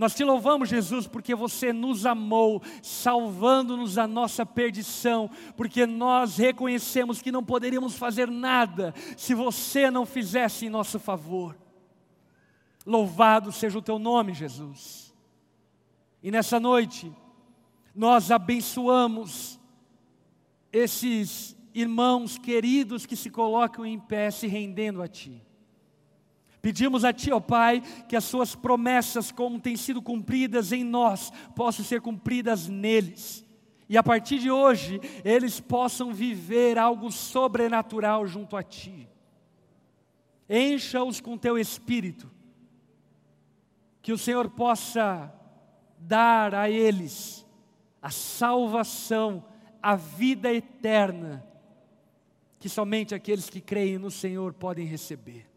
Nós 0.00 0.14
te 0.14 0.24
louvamos, 0.24 0.70
Jesus, 0.70 1.06
porque 1.06 1.34
você 1.34 1.74
nos 1.74 2.06
amou, 2.06 2.62
salvando-nos 2.82 3.96
da 3.96 4.06
nossa 4.06 4.46
perdição, 4.46 5.28
porque 5.58 5.84
nós 5.84 6.38
reconhecemos 6.38 7.20
que 7.20 7.30
não 7.30 7.44
poderíamos 7.44 7.96
fazer 7.96 8.26
nada 8.26 8.94
se 9.14 9.34
você 9.34 9.90
não 9.90 10.06
fizesse 10.06 10.64
em 10.64 10.70
nosso 10.70 10.98
favor. 10.98 11.54
Louvado 12.86 13.52
seja 13.52 13.78
o 13.78 13.82
teu 13.82 13.98
nome, 13.98 14.32
Jesus. 14.32 15.14
E 16.22 16.30
nessa 16.30 16.58
noite, 16.58 17.12
nós 17.94 18.30
abençoamos 18.30 19.60
esses 20.72 21.54
irmãos 21.74 22.38
queridos 22.38 23.04
que 23.04 23.16
se 23.16 23.28
colocam 23.28 23.84
em 23.84 24.00
pé, 24.00 24.30
se 24.30 24.46
rendendo 24.46 25.02
a 25.02 25.08
Ti. 25.08 25.42
Pedimos 26.62 27.04
a 27.04 27.12
Ti, 27.12 27.32
ó 27.32 27.40
Pai, 27.40 27.80
que 28.08 28.14
as 28.14 28.24
Suas 28.24 28.54
promessas, 28.54 29.32
como 29.32 29.60
têm 29.60 29.76
sido 29.76 30.02
cumpridas 30.02 30.72
em 30.72 30.84
nós, 30.84 31.32
possam 31.54 31.84
ser 31.84 32.00
cumpridas 32.00 32.68
neles. 32.68 33.44
E 33.88 33.96
a 33.96 34.02
partir 34.02 34.38
de 34.38 34.50
hoje, 34.50 35.00
eles 35.24 35.58
possam 35.58 36.12
viver 36.12 36.78
algo 36.78 37.10
sobrenatural 37.10 38.26
junto 38.26 38.56
a 38.56 38.62
Ti. 38.62 39.08
Encha-os 40.48 41.20
com 41.20 41.36
Teu 41.36 41.58
Espírito. 41.58 42.30
Que 44.02 44.12
o 44.12 44.18
Senhor 44.18 44.50
possa 44.50 45.32
dar 45.98 46.54
a 46.54 46.70
eles 46.70 47.44
a 48.02 48.10
salvação, 48.10 49.44
a 49.82 49.94
vida 49.94 50.52
eterna, 50.52 51.46
que 52.58 52.68
somente 52.68 53.14
aqueles 53.14 53.50
que 53.50 53.60
creem 53.60 53.98
no 53.98 54.10
Senhor 54.10 54.54
podem 54.54 54.86
receber. 54.86 55.49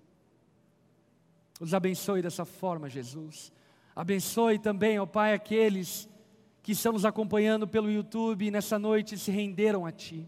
Os 1.60 1.74
abençoe 1.74 2.22
dessa 2.22 2.46
forma, 2.46 2.90
Jesus. 2.90 3.52
Abençoe 3.96 4.58
também, 4.58 5.00
ó 5.00 5.06
Pai, 5.06 5.34
aqueles 5.34 6.10
que 6.64 6.72
estão 6.72 6.94
nos 6.94 7.06
acompanhando 7.06 7.68
pelo 7.68 7.92
YouTube 7.92 8.46
e 8.46 8.52
nessa 8.52 8.80
noite 8.80 9.18
se 9.18 9.32
renderam 9.32 9.86
a 9.86 9.92
Ti. 9.92 10.28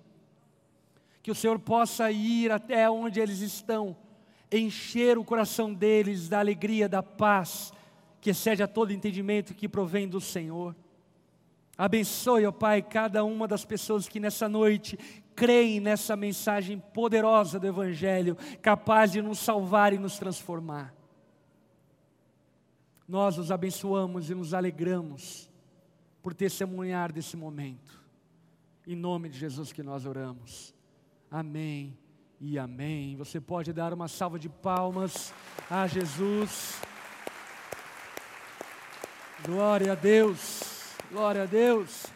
Que 1.23 1.31
o 1.31 1.35
Senhor 1.35 1.57
possa 1.59 2.11
ir 2.11 2.51
até 2.51 2.89
onde 2.89 3.19
eles 3.19 3.39
estão, 3.39 3.95
encher 4.51 5.17
o 5.17 5.23
coração 5.23 5.73
deles 5.73 6.29
da 6.29 6.39
alegria, 6.39 6.87
da 6.87 7.01
paz, 7.01 7.73
que 8.21 8.29
excede 8.29 8.61
a 8.61 8.67
todo 8.67 8.93
entendimento 8.93 9.53
que 9.53 9.67
provém 9.67 10.07
do 10.07 10.21
Senhor. 10.21 10.75
Abençoe, 11.77 12.45
ó 12.45 12.51
Pai, 12.51 12.81
cada 12.81 13.23
uma 13.23 13.47
das 13.47 13.65
pessoas 13.65 14.07
que 14.07 14.19
nessa 14.19 14.47
noite 14.47 14.97
creem 15.35 15.81
nessa 15.81 16.15
mensagem 16.15 16.79
poderosa 16.79 17.59
do 17.59 17.67
Evangelho, 17.67 18.37
capaz 18.61 19.11
de 19.11 19.21
nos 19.21 19.39
salvar 19.39 19.91
e 19.91 19.97
nos 19.97 20.17
transformar. 20.17 20.94
Nós 23.07 23.37
os 23.37 23.51
abençoamos 23.51 24.29
e 24.29 24.35
nos 24.35 24.53
alegramos 24.53 25.49
por 26.23 26.33
testemunhar 26.33 27.11
desse 27.11 27.37
momento. 27.37 28.03
Em 28.87 28.95
nome 28.95 29.29
de 29.29 29.37
Jesus 29.37 29.71
que 29.71 29.83
nós 29.83 30.05
oramos. 30.05 30.73
Amém 31.29 31.97
e 32.39 32.57
amém. 32.57 33.15
Você 33.15 33.39
pode 33.39 33.71
dar 33.71 33.93
uma 33.93 34.07
salva 34.07 34.39
de 34.39 34.49
palmas 34.49 35.33
a 35.69 35.85
Jesus. 35.85 36.81
Glória 39.45 39.91
a 39.91 39.95
Deus. 39.95 40.95
Glória 41.11 41.43
a 41.43 41.45
Deus. 41.45 42.14